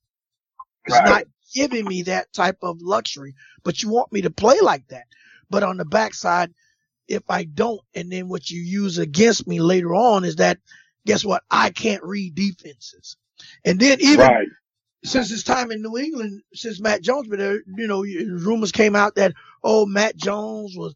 It's 0.85 0.99
right. 0.99 1.05
not 1.05 1.23
giving 1.53 1.85
me 1.85 2.03
that 2.03 2.33
type 2.33 2.57
of 2.63 2.81
luxury, 2.81 3.35
but 3.63 3.83
you 3.83 3.89
want 3.89 4.11
me 4.11 4.21
to 4.21 4.31
play 4.31 4.59
like 4.61 4.87
that. 4.87 5.05
But 5.49 5.63
on 5.63 5.77
the 5.77 5.85
backside, 5.85 6.53
if 7.07 7.23
I 7.29 7.43
don't, 7.43 7.81
and 7.93 8.11
then 8.11 8.27
what 8.27 8.49
you 8.49 8.59
use 8.59 8.97
against 8.97 9.47
me 9.47 9.59
later 9.59 9.93
on 9.93 10.23
is 10.23 10.37
that, 10.37 10.57
guess 11.05 11.23
what? 11.23 11.43
I 11.49 11.69
can't 11.69 12.03
read 12.03 12.35
defenses. 12.35 13.17
And 13.63 13.79
then 13.79 13.99
even 14.01 14.25
right. 14.25 14.47
Since 15.05 15.29
his 15.29 15.43
time 15.43 15.71
in 15.71 15.81
New 15.81 15.97
England, 15.97 16.41
since 16.53 16.79
Mac 16.81 17.01
Jones, 17.01 17.27
but 17.27 17.39
there, 17.39 17.61
you 17.77 17.87
know, 17.87 18.01
rumors 18.01 18.71
came 18.71 18.95
out 18.95 19.15
that, 19.15 19.33
oh, 19.63 19.85
Mac 19.85 20.15
Jones 20.15 20.75
was 20.75 20.95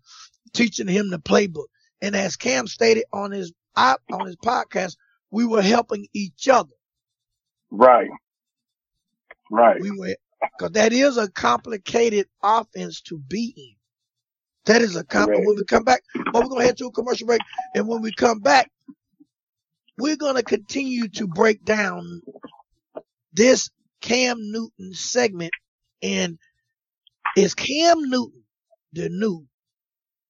teaching 0.54 0.88
him 0.88 1.10
the 1.10 1.20
playbook. 1.20 1.68
And 2.02 2.16
as 2.16 2.36
Cam 2.36 2.68
stated 2.68 3.06
on 3.14 3.32
his, 3.32 3.54
on 3.76 4.26
his 4.26 4.36
podcast, 4.38 4.98
we 5.32 5.46
were 5.46 5.62
helping 5.62 6.08
each 6.14 6.48
other. 6.50 6.74
Right. 7.70 8.10
Right. 9.52 9.80
We 9.80 9.92
were, 9.92 10.16
cause 10.60 10.72
that 10.72 10.92
is 10.92 11.18
a 11.18 11.30
complicated 11.30 12.28
offense 12.42 13.02
to 13.02 13.18
be 13.20 13.54
in. 13.56 13.76
That 14.66 14.82
is 14.82 14.96
a 14.96 15.04
complicated, 15.04 15.48
when 15.48 15.58
we 15.58 15.66
come 15.66 15.84
back, 15.84 16.04
but 16.14 16.44
we're 16.44 16.50
going 16.50 16.62
to 16.62 16.66
head 16.66 16.78
to 16.78 16.88
a 16.88 16.92
commercial 16.92 17.28
break. 17.28 17.42
And 17.76 17.88
when 17.88 18.02
we 18.02 18.12
come 18.12 18.40
back, 18.40 18.72
we're 19.98 20.18
going 20.18 20.36
to 20.36 20.44
continue 20.44 21.10
to 21.10 21.28
break 21.28 21.64
down 21.64 22.22
this 23.34 23.70
Cam 24.02 24.38
Newton 24.52 24.94
segment 24.94 25.52
and 26.02 26.40
Is 27.36 27.54
Cam 27.54 28.10
Newton 28.10 28.44
the 28.94 29.10
new 29.10 29.46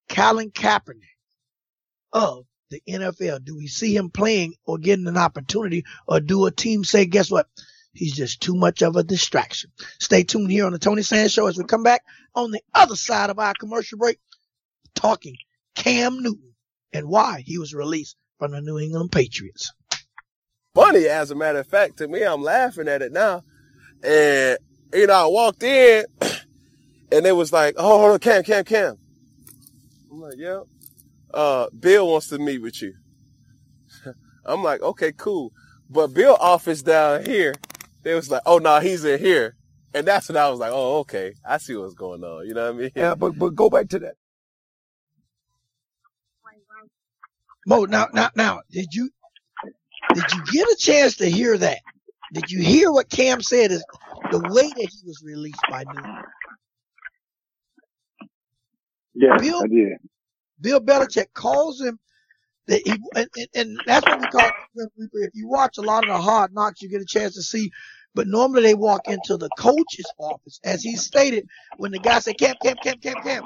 Colin 0.10 0.52
Kaepernick 0.52 1.18
of 2.12 2.46
the 2.70 2.82
NFL? 2.88 3.44
Do 3.46 3.56
we 3.56 3.68
see 3.68 3.96
him 3.96 4.10
playing 4.10 4.56
or 4.66 4.78
getting 4.78 5.08
an 5.08 5.18
opportunity 5.18 5.86
or 6.08 6.20
do 6.20 6.46
a 6.46 6.52
team 6.52 6.84
say, 6.84 7.06
guess 7.06 7.32
what? 7.32 7.48
He's 7.94 8.16
just 8.16 8.42
too 8.42 8.56
much 8.56 8.82
of 8.82 8.96
a 8.96 9.04
distraction. 9.04 9.72
Stay 10.00 10.24
tuned 10.24 10.52
here 10.52 10.66
on 10.66 10.74
the 10.74 10.80
Tony 10.80 11.02
Sands 11.02 11.34
Show 11.34 11.48
as 11.48 11.58
we 11.58 11.64
come 11.64 11.84
back 11.84 12.04
on 12.36 12.52
the 12.52 12.62
other 12.74 12.96
side 12.96 13.30
of 13.30 13.40
our 13.40 13.54
commercial 13.60 13.98
break, 13.98 14.20
talking 14.96 15.36
Cam 15.76 16.22
Newton 16.22 16.54
and 16.94 17.08
why 17.08 17.44
he 17.46 17.58
was 17.58 17.74
released 17.74 18.16
from 18.38 18.52
the 18.52 18.62
New 18.62 18.78
England 18.78 19.12
Patriots. 19.12 19.74
Funny, 20.76 21.08
as 21.08 21.32
a 21.32 21.36
matter 21.36 21.60
of 21.60 21.68
fact, 21.68 21.98
to 21.98 22.08
me, 22.08 22.24
I'm 22.24 22.44
laughing 22.44 22.88
at 22.88 23.02
it 23.02 23.12
now. 23.12 23.44
And, 24.04 24.58
you 24.94 25.08
know, 25.08 25.14
I 25.14 25.28
walked 25.28 25.64
in 25.64 26.06
and 27.12 27.26
it 27.26 27.36
was 27.36 27.52
like, 27.52 27.76
oh, 27.78 28.00
hold 28.00 28.12
on, 28.14 28.20
Cam, 28.20 28.44
Cam, 28.44 28.64
Cam. 28.64 28.98
I'm 30.12 30.22
like, 30.22 30.36
yeah. 30.38 30.62
Uh, 31.34 31.68
Bill 31.78 32.08
wants 32.08 32.28
to 32.30 32.40
meet 32.40 32.60
with 32.60 32.82
you. 32.82 32.94
I'm 34.46 34.64
like, 34.64 34.82
okay, 34.82 35.12
cool. 35.12 35.54
But 35.90 36.14
Bill 36.14 36.36
office 36.40 36.82
down 36.82 37.26
here, 37.26 37.56
they 38.04 38.14
was 38.14 38.32
like, 38.32 38.42
oh, 38.46 38.58
no, 38.58 38.76
nah, 38.76 38.80
he's 38.80 39.04
in 39.06 39.20
here. 39.20 39.56
And 39.94 40.08
that's 40.08 40.30
when 40.30 40.38
I 40.38 40.50
was 40.50 40.60
like, 40.60 40.72
oh, 40.74 41.00
okay. 41.00 41.34
I 41.46 41.58
see 41.58 41.76
what's 41.76 41.96
going 41.96 42.24
on. 42.24 42.48
You 42.48 42.54
know 42.54 42.66
what 42.66 42.76
I 42.76 42.78
mean? 42.78 42.92
Yeah, 42.96 43.16
but, 43.16 43.38
but 43.38 43.56
go 43.56 43.70
back 43.70 43.90
to 43.90 44.00
that. 44.00 44.16
Mo, 47.68 47.86
now, 47.86 48.08
now, 48.14 48.30
now, 48.36 48.62
did 48.72 48.88
you, 48.94 49.10
did 50.14 50.24
you 50.34 50.44
get 50.52 50.68
a 50.68 50.76
chance 50.78 51.18
to 51.18 51.30
hear 51.30 51.58
that? 51.58 51.80
Did 52.34 52.52
you 52.52 52.62
hear 52.62 52.92
what 52.92 53.10
Cam 53.10 53.42
said 53.42 53.72
is 53.72 53.84
the 54.32 54.40
way 54.40 54.68
that 54.68 54.90
he 54.92 55.00
was 55.06 55.22
released 55.24 55.62
by 55.70 55.84
Newton? 55.84 56.24
Yeah, 59.16 59.38
Bill, 59.38 59.64
I 59.64 59.68
did. 59.68 59.98
Bill 60.62 60.80
Belichick 60.80 61.34
calls 61.34 61.82
him 61.82 62.00
that 62.68 62.82
he, 62.86 62.94
and, 63.16 63.28
and, 63.56 63.82
that's 63.86 64.06
what 64.06 64.20
we 64.22 64.28
call 64.28 64.50
If 65.14 65.32
you 65.34 65.48
watch 65.48 65.78
a 65.78 65.82
lot 65.82 66.04
of 66.04 66.10
the 66.10 66.22
hard 66.22 66.54
knocks, 66.54 66.82
you 66.82 66.90
get 66.90 67.02
a 67.02 67.06
chance 67.06 67.34
to 67.36 67.42
see. 67.42 67.72
But 68.16 68.28
normally 68.28 68.64
they 68.64 68.76
walk 68.76 69.08
into 69.08 69.38
the 69.38 69.50
coach's 69.58 70.12
office, 70.20 70.60
as 70.64 70.82
he 70.82 70.96
stated 70.96 71.48
when 71.78 71.92
the 71.92 72.00
guy 72.00 72.20
said, 72.20 72.38
"Cam, 72.38 72.56
Cam, 72.62 72.76
Cam, 72.84 72.98
Cam, 73.00 73.16
Cam." 73.24 73.44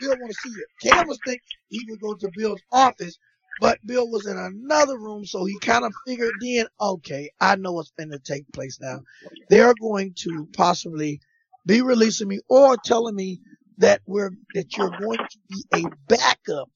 Bill 0.00 0.10
want 0.10 0.30
to 0.30 0.38
see 0.42 0.50
you. 0.50 0.66
Cam 0.82 1.08
was 1.08 1.18
thinking 1.24 1.42
he 1.68 1.84
would 1.88 2.00
go 2.00 2.14
to 2.14 2.30
Bill's 2.36 2.60
office, 2.70 3.18
but 3.60 3.78
Bill 3.86 4.08
was 4.08 4.26
in 4.26 4.36
another 4.36 4.98
room, 4.98 5.24
so 5.24 5.44
he 5.44 5.58
kind 5.60 5.84
of 5.84 5.92
figured 6.06 6.34
then, 6.40 6.66
okay, 6.80 7.30
I 7.40 7.56
know 7.56 7.72
what's 7.72 7.92
going 7.98 8.10
to 8.10 8.18
take 8.18 8.50
place 8.52 8.78
now. 8.80 9.00
They're 9.48 9.74
going 9.80 10.14
to 10.20 10.48
possibly 10.56 11.20
be 11.66 11.82
releasing 11.82 12.28
me 12.28 12.40
or 12.48 12.76
telling 12.76 13.14
me 13.14 13.40
that 13.78 14.00
we're 14.06 14.30
that 14.54 14.76
you're 14.76 14.90
going 14.90 15.18
to 15.18 15.38
be 15.48 15.64
a 15.74 15.84
backup 16.08 16.70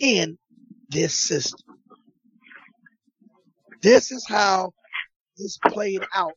in 0.00 0.38
this 0.90 1.14
system. 1.14 1.60
This 3.82 4.12
is 4.12 4.26
how 4.28 4.72
this 5.38 5.58
played 5.68 6.04
out 6.14 6.34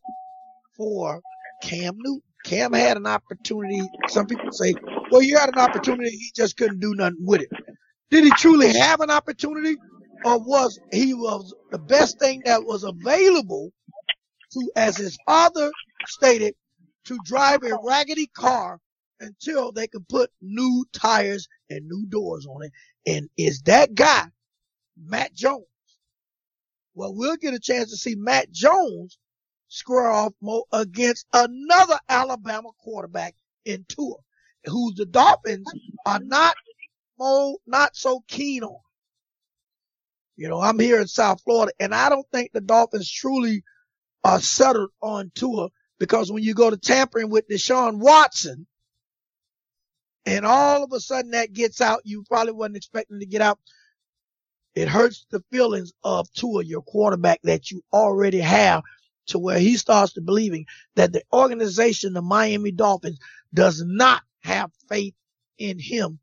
for 0.78 1.22
Cam 1.64 1.96
Newton. 1.98 2.22
Cam 2.46 2.74
had 2.74 2.98
an 2.98 3.08
opportunity. 3.08 3.82
Some 4.08 4.26
people 4.28 4.52
say, 4.52 4.74
well, 5.12 5.22
you 5.22 5.38
had 5.38 5.50
an 5.50 5.60
opportunity. 5.60 6.12
He 6.12 6.32
just 6.36 6.58
couldn't 6.58 6.80
do 6.80 6.94
nothing 6.96 7.18
with 7.22 7.42
it. 7.42 7.50
Did 8.12 8.24
he 8.24 8.32
truly 8.32 8.74
have 8.78 9.02
an 9.02 9.12
opportunity 9.12 9.78
or 10.26 10.40
was 10.40 10.80
he 10.92 11.14
was 11.14 11.54
the 11.72 11.78
best 11.78 12.20
thing 12.20 12.42
that 12.46 12.66
was 12.66 12.84
available 12.84 13.72
to, 14.54 14.72
as 14.76 14.98
his 14.98 15.18
father 15.26 15.72
stated, 16.08 16.56
to 17.06 17.18
drive 17.24 17.64
a 17.64 17.78
raggedy 17.84 18.28
car 18.28 18.80
until 19.20 19.72
they 19.72 19.88
could 19.88 20.08
put 20.08 20.32
new 20.42 20.86
tires 20.94 21.48
and 21.70 21.88
new 21.88 22.06
doors 22.08 22.46
on 22.48 22.64
it. 22.64 22.72
And 23.06 23.30
is 23.38 23.62
that 23.64 23.94
guy, 23.94 24.26
Mac 24.98 25.34
Jones? 25.34 25.66
Well, 26.96 27.14
we'll 27.16 27.38
get 27.38 27.54
a 27.54 27.60
chance 27.60 27.92
to 27.92 27.98
see 27.98 28.16
Mac 28.16 28.50
Jones 28.52 29.18
square 29.68 30.10
off 30.10 30.34
against 30.72 31.28
another 31.34 32.00
Alabama 32.10 32.70
quarterback 32.80 33.36
in 33.66 33.86
Tua, 33.88 34.16
who 34.66 34.94
the 34.96 35.06
Dolphins 35.06 35.72
are 36.06 36.20
not 36.20 36.56
not 37.20 37.96
so 37.96 38.24
keen 38.28 38.64
on. 38.64 38.80
You 40.36 40.48
know, 40.48 40.62
I'm 40.62 40.80
here 40.80 41.02
in 41.02 41.08
South 41.08 41.42
Florida, 41.44 41.74
and 41.80 41.94
I 41.94 42.10
don't 42.10 42.26
think 42.32 42.52
the 42.54 42.62
Dolphins 42.62 43.12
truly 43.12 43.64
are 44.24 44.40
settled 44.40 44.92
on 45.02 45.32
Tua 45.36 45.70
because 46.00 46.32
when 46.32 46.44
you 46.44 46.54
go 46.54 46.70
to 46.70 46.78
tampering 46.78 47.30
with 47.30 47.50
Deshaun 47.50 48.00
Watson, 48.00 48.66
and 50.26 50.46
all 50.46 50.84
of 50.84 50.94
a 50.94 51.00
sudden 51.00 51.32
that 51.32 51.54
gets 51.54 51.82
out, 51.82 52.02
you 52.06 52.24
probably 52.30 52.54
wasn't 52.54 52.78
expecting 52.78 53.20
to 53.20 53.26
get 53.26 53.42
out. 53.42 53.60
It 54.76 54.88
hurts 54.88 55.26
the 55.30 55.44
feelings 55.52 55.92
of 56.04 56.32
Tua, 56.34 56.64
your 56.64 56.84
quarterback 56.84 57.42
that 57.44 57.72
you 57.72 57.84
already 57.92 58.40
have 58.40 58.84
to 59.28 59.40
where 59.40 59.60
he 59.60 59.76
starts 59.76 60.14
to 60.14 60.22
believing 60.22 60.66
that 60.96 61.12
the 61.12 61.24
organization, 61.34 62.14
the 62.14 62.22
Miami 62.22 62.72
Dolphins, 62.72 63.20
does 63.54 63.84
not 63.86 64.22
have 64.42 64.72
faith 64.88 65.16
in 65.58 65.80
him 65.80 66.20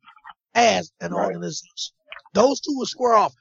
as 0.56 0.90
an 1.00 1.12
right. 1.12 1.26
organization. 1.26 1.94
Those 2.34 2.60
two 2.60 2.76
will 2.76 2.86
square 2.86 3.14
off. 3.14 3.34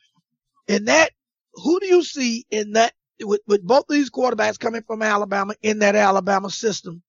In 0.68 0.86
that, 0.86 1.12
who 1.54 1.80
do 1.80 1.88
you 1.88 2.04
see 2.04 2.46
in 2.52 2.74
that 2.74 2.94
with, 3.24 3.42
with 3.48 3.64
both 3.64 3.86
of 3.90 3.96
these 3.96 4.12
quarterbacks 4.12 4.60
coming 4.60 4.84
from 4.84 5.02
Alabama 5.02 5.56
in 5.64 5.80
that 5.80 5.96
Alabama 5.96 6.50
system? 6.52 7.02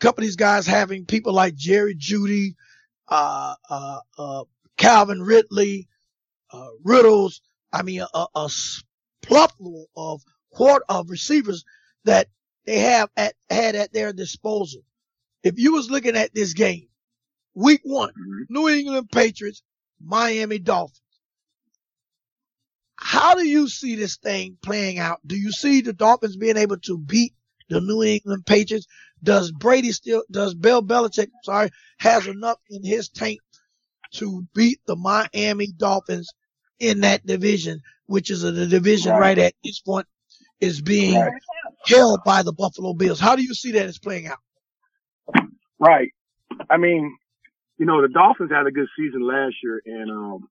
couple 0.00 0.22
of 0.22 0.26
these 0.26 0.36
guys 0.36 0.66
having 0.66 1.06
people 1.06 1.32
like 1.32 1.54
Jerry 1.54 1.94
Jeudy, 1.94 2.54
uh, 3.08 3.54
uh, 3.70 4.00
uh, 4.18 4.44
Calvin 4.76 5.22
Ridley, 5.22 5.88
uh, 6.52 6.70
Riddles. 6.82 7.40
I 7.72 7.82
mean, 7.82 8.02
a, 8.12 8.26
a 8.34 8.50
plethora 9.22 9.84
of 9.96 10.22
court 10.52 10.82
of 10.88 11.10
receivers 11.10 11.64
that 12.04 12.28
they 12.66 12.80
have 12.80 13.08
at, 13.16 13.34
had 13.48 13.76
at 13.76 13.92
their 13.92 14.12
disposal. 14.12 14.82
If 15.42 15.58
you 15.58 15.72
was 15.72 15.90
looking 15.90 16.16
at 16.16 16.34
this 16.34 16.52
game, 16.52 16.88
week 17.54 17.80
one, 17.84 18.10
mm-hmm. 18.10 18.42
New 18.48 18.68
England 18.68 19.10
Patriots, 19.10 19.62
Miami 20.00 20.58
Dolphins. 20.58 21.00
How 22.96 23.34
do 23.34 23.46
you 23.46 23.68
see 23.68 23.96
this 23.96 24.16
thing 24.16 24.56
playing 24.62 24.98
out? 24.98 25.20
Do 25.26 25.36
you 25.36 25.50
see 25.50 25.80
the 25.80 25.92
Dolphins 25.92 26.36
being 26.36 26.56
able 26.56 26.78
to 26.78 26.98
beat 26.98 27.34
the 27.68 27.80
New 27.80 28.02
England 28.02 28.46
Patriots? 28.46 28.86
Does 29.22 29.50
Brady 29.50 29.92
still, 29.92 30.22
does 30.30 30.54
Bill 30.54 30.82
Belichick, 30.82 31.28
sorry, 31.42 31.70
has 31.98 32.26
enough 32.26 32.58
in 32.70 32.84
his 32.84 33.08
tank 33.08 33.40
to 34.14 34.46
beat 34.54 34.80
the 34.86 34.96
Miami 34.96 35.68
Dolphins 35.76 36.32
in 36.78 37.00
that 37.00 37.26
division, 37.26 37.80
which 38.06 38.30
is 38.30 38.44
a, 38.44 38.52
the 38.52 38.66
division 38.66 39.12
right. 39.12 39.20
right, 39.20 39.38
at 39.38 39.54
this 39.64 39.80
point 39.80 40.06
is 40.60 40.80
being 40.80 41.18
right. 41.18 41.32
held 41.86 42.20
by 42.24 42.42
the 42.42 42.52
Buffalo 42.52 42.94
Bills. 42.94 43.20
How 43.20 43.36
do 43.36 43.42
you 43.42 43.54
see 43.54 43.72
that 43.72 43.86
as 43.86 43.98
playing 43.98 44.28
out? 44.28 44.38
Right. 45.78 46.12
I 46.70 46.76
mean, 46.76 47.16
you 47.82 47.86
know, 47.86 47.98
the 48.00 48.06
Dolphins 48.14 48.52
had 48.54 48.64
a 48.64 48.70
good 48.70 48.86
season 48.96 49.26
last 49.26 49.56
year 49.60 49.82
and, 49.84 50.08
um, 50.08 50.48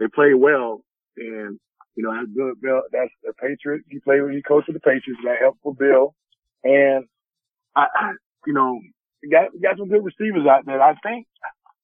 they 0.00 0.06
played 0.12 0.34
well 0.34 0.82
and, 1.16 1.60
you 1.94 2.02
know, 2.02 2.10
that's 2.12 2.26
Bill, 2.34 2.50
Bill 2.60 2.82
that's 2.90 3.14
the 3.22 3.32
Patriots. 3.34 3.86
He 3.88 4.00
played 4.00 4.22
when 4.22 4.32
he 4.34 4.42
coached 4.42 4.66
the 4.66 4.80
Patriots. 4.80 5.22
That 5.22 5.38
helped 5.40 5.62
for 5.62 5.72
Bill. 5.72 6.16
And 6.64 7.04
I, 7.76 7.86
I 7.94 8.12
you 8.44 8.52
know, 8.52 8.80
got 9.30 9.50
got 9.62 9.78
some 9.78 9.88
good 9.88 10.04
receivers 10.04 10.48
out 10.50 10.66
there. 10.66 10.82
I 10.82 10.94
think, 11.06 11.28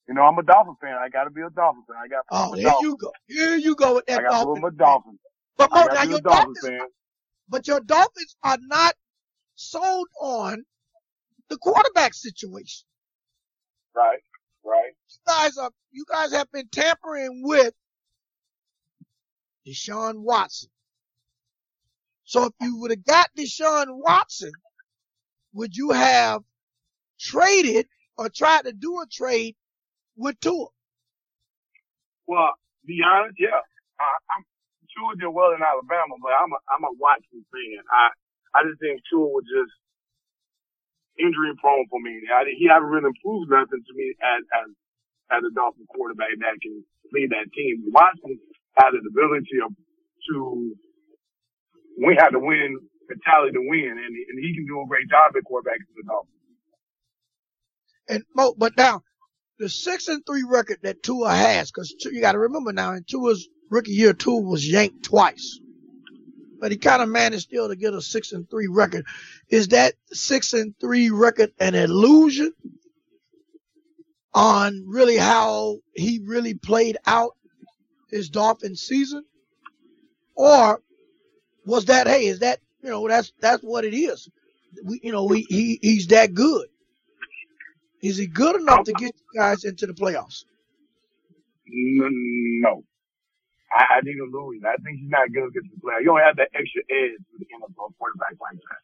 you 0.09 0.15
know, 0.15 0.23
I'm 0.23 0.37
a 0.39 0.43
Dolphin 0.43 0.75
fan. 0.81 0.97
I 1.01 1.09
got 1.09 1.25
to 1.25 1.31
be 1.31 1.43
a 1.43 1.51
Dolphin 1.51 1.85
fan. 1.87 1.97
I 2.03 2.09
got. 2.09 2.25
Oh, 2.33 2.55
here 2.55 2.75
you 2.83 2.97
go. 2.97 3.13
Here 3.29 3.57
you 3.57 3.77
go 3.77 3.95
with 3.95 4.07
that 4.07 4.19
I 4.19 4.23
got 4.25 4.45
Dolphin. 4.45 4.65
a 4.65 4.71
Dolphin. 4.73 5.19
But 5.57 5.71
Mo, 5.71 5.87
now 5.95 6.03
your 6.03 6.21
Dolphins, 6.21 6.59
fan. 6.67 6.81
but 7.49 7.69
your 7.69 7.79
Dolphins 7.79 8.35
are 8.43 8.59
not 8.63 8.95
sold 9.55 10.09
on 10.21 10.65
the 11.49 11.59
quarterback 11.59 12.15
situation. 12.15 12.87
Right. 13.95 14.19
Right. 14.65 14.93
You 15.11 15.19
guys 15.27 15.59
are. 15.59 15.71
You 15.93 16.05
guys 16.11 16.33
have 16.33 16.51
been 16.53 16.69
tampering 16.73 17.43
with 17.45 17.75
Deshaun 19.67 20.21
Watson. 20.23 20.71
So 22.25 22.47
if 22.47 22.53
you 22.61 22.79
would 22.81 22.91
have 22.93 23.05
got 23.05 23.29
Deshaun 23.37 23.87
Watson, 23.89 24.53
would 25.55 25.77
you 25.77 25.91
have 25.91 26.43
traded 27.21 27.87
or 28.19 28.29
tried 28.29 28.65
to 28.65 28.73
do 28.73 29.01
a 29.01 29.07
trade 29.07 29.57
with 30.17 30.39
Tua? 30.41 30.67
Well, 32.27 32.55
be 32.87 33.01
honest, 33.05 33.37
yeah. 33.39 33.61
I, 34.01 34.07
I'm 34.37 34.45
Tua 34.97 35.17
did 35.19 35.29
well 35.35 35.53
in 35.53 35.63
Alabama, 35.63 36.15
but 36.23 36.33
I'm 36.35 36.53
a 36.53 36.61
I'm 36.71 36.85
a 36.85 36.95
Watson 36.99 37.45
fan. 37.53 37.83
I 37.93 38.11
I 38.55 38.65
just 38.69 38.81
think 38.81 39.03
Tua 39.11 39.27
was 39.29 39.45
just 39.47 39.73
injury 41.21 41.53
prone 41.61 41.87
for 41.91 42.01
me. 42.01 42.25
I, 42.33 42.49
he 42.57 42.67
haven't 42.67 42.89
really 42.89 43.13
improved 43.13 43.51
nothing 43.53 43.85
to 43.85 43.93
me 43.95 44.17
as 44.21 44.43
as 44.65 44.69
as 45.31 45.41
a 45.47 45.53
Dolphin 45.55 45.87
quarterback 45.87 46.35
that 46.41 46.59
can 46.63 46.83
lead 47.13 47.31
that 47.31 47.53
team. 47.55 47.87
Watson 47.93 48.41
had 48.77 48.93
the 48.93 49.05
ability 49.07 49.63
of, 49.65 49.71
to 50.31 50.75
we 52.03 52.17
had 52.19 52.31
to 52.31 52.41
win 52.41 52.79
mentality 53.09 53.53
to 53.53 53.63
win, 53.63 53.95
and, 53.99 54.15
and 54.17 54.39
he 54.41 54.55
can 54.55 54.67
do 54.67 54.81
a 54.81 54.89
great 54.89 55.09
job 55.11 55.35
at 55.37 55.45
quarterback 55.45 55.79
for 55.79 55.95
the 55.97 56.07
Dolphins. 56.07 56.35
And 58.09 58.25
Mo, 58.35 58.55
but 58.57 58.77
now 58.77 59.03
the 59.59 59.69
six 59.69 60.09
and 60.09 60.25
three 60.27 60.45
record 60.49 60.79
that 60.83 61.03
Tua 61.03 61.35
has, 61.35 61.71
because 61.71 61.95
you 62.11 62.21
got 62.21 62.33
to 62.33 62.39
remember 62.39 62.73
now, 62.73 62.95
in 62.95 63.05
Tua's 63.05 63.49
rookie 63.71 63.93
year, 63.93 64.13
Tua 64.13 64.41
was 64.41 64.69
yanked 64.69 65.05
twice, 65.05 65.61
but 66.61 66.71
he 66.71 66.79
kind 66.79 67.03
of 67.03 67.09
managed 67.09 67.45
still 67.45 67.69
to 67.69 67.77
get 67.77 67.95
a 67.95 68.03
six 68.03 68.33
and 68.33 68.49
three 68.51 68.69
record. 68.69 69.07
Is 69.49 69.69
that 69.69 69.95
six 70.13 70.53
and 70.53 70.75
three 70.81 71.11
record 71.11 71.53
an 71.59 71.75
illusion 71.75 72.53
on 74.35 74.85
really 74.87 75.17
how 75.17 75.79
he 75.95 76.21
really 76.25 76.55
played 76.55 76.99
out 77.07 77.37
his 78.11 78.29
Dolphin 78.31 78.77
season, 78.77 79.25
or 80.35 80.83
was 81.67 81.87
that 81.87 82.07
hey, 82.07 82.27
is 82.27 82.41
that 82.41 82.61
you 82.83 82.91
know 82.91 83.09
that's 83.09 83.33
that's 83.41 83.63
what 83.63 83.85
it 83.85 83.95
is? 83.95 84.29
We 84.85 85.01
you 85.03 85.13
know 85.13 85.25
we 85.25 85.47
he 85.49 85.79
he's 85.83 86.09
that 86.09 86.35
good. 86.35 86.69
Is 88.03 88.19
he 88.19 88.27
good 88.27 88.57
enough 88.61 88.85
to 88.85 88.93
get 88.93 89.15
you 89.15 89.41
guys 89.41 89.65
into 89.65 89.87
the 89.87 89.95
playoffs? 89.95 90.45
No. 91.67 92.85
I, 93.73 93.99
I 93.99 94.03
think 94.03 94.19
illusion. 94.19 94.67
I 94.67 94.79
think 94.83 95.01
he's 95.01 95.11
not 95.13 95.31
good 95.33 95.49
against 95.51 95.71
the 95.75 95.81
playoffs. 95.83 96.03
You 96.07 96.13
don't 96.15 96.27
have 96.27 96.39
that 96.39 96.53
extra 96.55 96.83
edge 96.91 97.19
with 97.33 97.47
the 97.47 97.49
NFL 97.55 97.95
quarterback 97.99 98.37
like 98.43 98.59
that. 98.59 98.83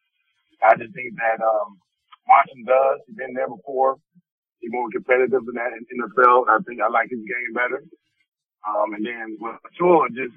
I 0.64 0.72
just 0.80 0.94
think 0.96 1.14
that 1.20 1.42
um, 1.44 1.78
Washington 2.28 2.66
does. 2.66 3.04
He's 3.06 3.18
been 3.18 3.34
there 3.34 3.50
before. 3.50 3.98
He's 4.60 4.72
more 4.72 4.88
competitive 4.90 5.44
than 5.46 5.56
that 5.56 5.74
in 5.76 5.84
NFL. 6.00 6.48
I 6.48 6.58
think 6.64 6.80
I 6.80 6.88
like 6.88 7.10
his 7.12 7.22
game 7.22 7.52
better. 7.54 7.84
Um, 8.66 8.94
and 8.94 9.04
then 9.06 9.38
with 9.40 9.56
Tua, 9.78 10.08
just 10.12 10.36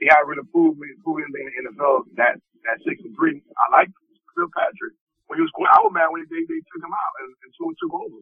he 0.00 0.08
got 0.10 0.26
really 0.26 0.46
proved 0.50 0.78
me, 0.80 0.88
proved 1.04 1.22
anything 1.26 1.46
in 1.58 1.64
the 1.68 1.74
NFL. 1.76 2.08
That 2.18 2.38
that 2.66 2.78
six 2.86 3.00
and 3.04 3.14
three, 3.16 3.42
I 3.54 3.64
like 3.72 3.90
Fitzpatrick 4.34 4.94
when 5.28 5.38
he 5.38 5.44
was 5.46 5.52
I 5.68 5.80
was 5.84 5.92
mad 5.94 6.10
when 6.10 6.24
they, 6.26 6.44
they 6.48 6.60
took 6.72 6.82
him 6.82 6.94
out 6.94 7.14
and, 7.22 7.30
and 7.44 7.50
Tua 7.56 7.72
took 7.78 7.94
over. 7.94 8.20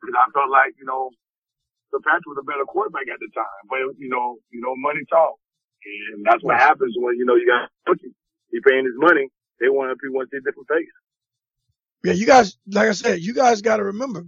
Because 0.00 0.16
I 0.18 0.26
felt 0.34 0.50
like, 0.52 0.74
you 0.78 0.86
know, 0.86 1.10
Patrick 2.00 2.26
was 2.26 2.40
a 2.40 2.46
better 2.46 2.64
quarterback 2.64 3.08
at 3.12 3.20
the 3.20 3.28
time. 3.34 3.62
But, 3.68 3.98
you 3.98 4.08
know, 4.08 4.38
you 4.50 4.60
know, 4.60 4.74
money 4.76 5.00
talk. 5.10 5.36
And 5.84 6.24
that's 6.24 6.42
what 6.42 6.58
happens 6.58 6.94
when, 6.96 7.16
you 7.16 7.26
know, 7.26 7.34
you 7.34 7.46
got 7.46 7.68
rookie. 7.86 8.14
He 8.50 8.60
paying 8.66 8.84
his 8.84 8.94
money. 8.96 9.28
They 9.60 9.68
want 9.68 9.98
people 10.00 10.16
want 10.16 10.30
to 10.30 10.36
a 10.36 10.40
different 10.40 10.68
face. 10.68 10.88
Yeah, 12.04 12.12
you 12.14 12.26
guys, 12.26 12.56
like 12.66 12.88
I 12.88 12.92
said, 12.92 13.20
you 13.20 13.34
guys 13.34 13.62
got 13.62 13.76
to 13.76 13.84
remember, 13.84 14.26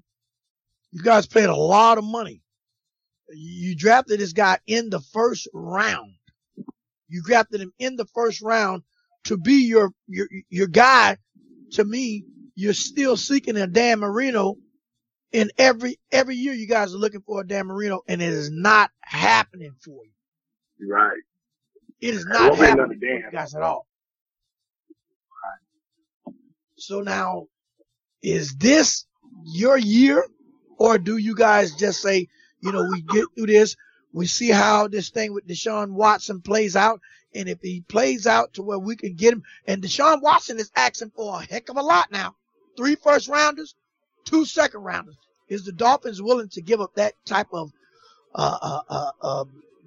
you 0.93 1.03
guys 1.03 1.27
paid 1.27 1.47
a 1.47 1.57
lot 1.57 1.99
of 1.99 2.05
money. 2.05 2.43
You 3.33 3.75
drafted 3.75 4.21
this 4.21 4.33
guy 4.33 4.59
in 4.67 4.91
the 4.91 5.01
first 5.01 5.49
round. 5.55 6.13
You 7.09 7.23
drafted 7.23 7.61
him 7.61 7.73
in 7.79 7.97
the 7.97 8.07
first 8.15 8.43
round 8.43 8.83
to 9.25 9.37
be 9.37 9.67
your 9.67 9.91
your 10.07 10.29
your 10.51 10.67
guy 10.67 11.17
to 11.73 11.85
me, 11.85 12.25
you're 12.55 12.73
still 12.73 13.17
seeking 13.17 13.57
a 13.57 13.67
Dan 13.67 14.01
Marino. 14.01 14.57
And 15.35 15.53
every 15.59 15.99
every 16.13 16.37
year 16.37 16.55
you 16.55 16.69
guys 16.69 16.95
are 16.95 16.99
looking 16.99 17.21
for 17.21 17.41
a 17.41 17.47
Dan 17.47 17.67
Marino, 17.67 18.03
and 18.07 18.23
it 18.23 18.33
is 18.33 18.51
not 18.51 18.91
happening 19.01 19.75
for 19.85 20.01
you. 20.05 20.89
Right. 20.89 21.21
It 22.01 22.15
is 22.15 22.25
not 22.25 22.57
happening 22.57 22.99
for 23.01 23.05
you 23.05 23.31
guys 23.33 23.55
at 23.57 23.63
all. 23.63 23.87
Right. 25.45 26.35
So 26.77 27.01
now, 27.01 27.49
is 28.23 28.55
this 28.57 29.07
your 29.45 29.77
year, 29.77 30.25
or 30.79 30.99
do 30.99 31.17
you 31.17 31.35
guys 31.35 31.75
just 31.75 32.01
say, 32.01 32.29
you 32.61 32.71
know, 32.71 32.89
we 32.91 33.03
get 33.03 33.25
through 33.35 33.47
this, 33.47 33.77
we 34.13 34.27
see 34.27 34.51
how 34.51 34.87
this 34.87 35.11
thing 35.11 35.35
with 35.35 35.49
Deshaun 35.49 35.95
Watson 35.95 36.43
plays 36.43 36.77
out, 36.77 37.01
and 37.35 37.49
if 37.49 37.59
he 37.61 37.81
plays 37.89 38.29
out 38.29 38.55
to 38.55 38.63
where 38.63 38.79
we 38.79 38.95
can 38.95 39.15
get 39.15 39.33
him, 39.33 39.43
and 39.67 39.83
Deshaun 39.83 40.23
Watson 40.23 40.61
is 40.61 40.71
asking 40.77 41.11
for 41.11 41.41
a 41.41 41.45
heck 41.45 41.69
of 41.69 41.77
a 41.77 41.83
lot 41.83 42.13
now. 42.13 42.37
Three 42.77 42.95
first 42.95 43.29
rounders, 43.29 43.75
two 44.25 44.45
second 44.45 44.81
rounders. 44.81 45.17
Is 45.49 45.65
the 45.65 45.73
Dolphins 45.73 46.23
willing 46.23 46.49
to 46.51 46.63
give 46.63 46.81
up 46.81 46.95
that 46.95 47.15
type 47.27 47.49
of 47.53 47.71
uh, 48.35 48.59
uh, 48.61 48.81
uh, 48.89 49.11
uh, 49.21 49.45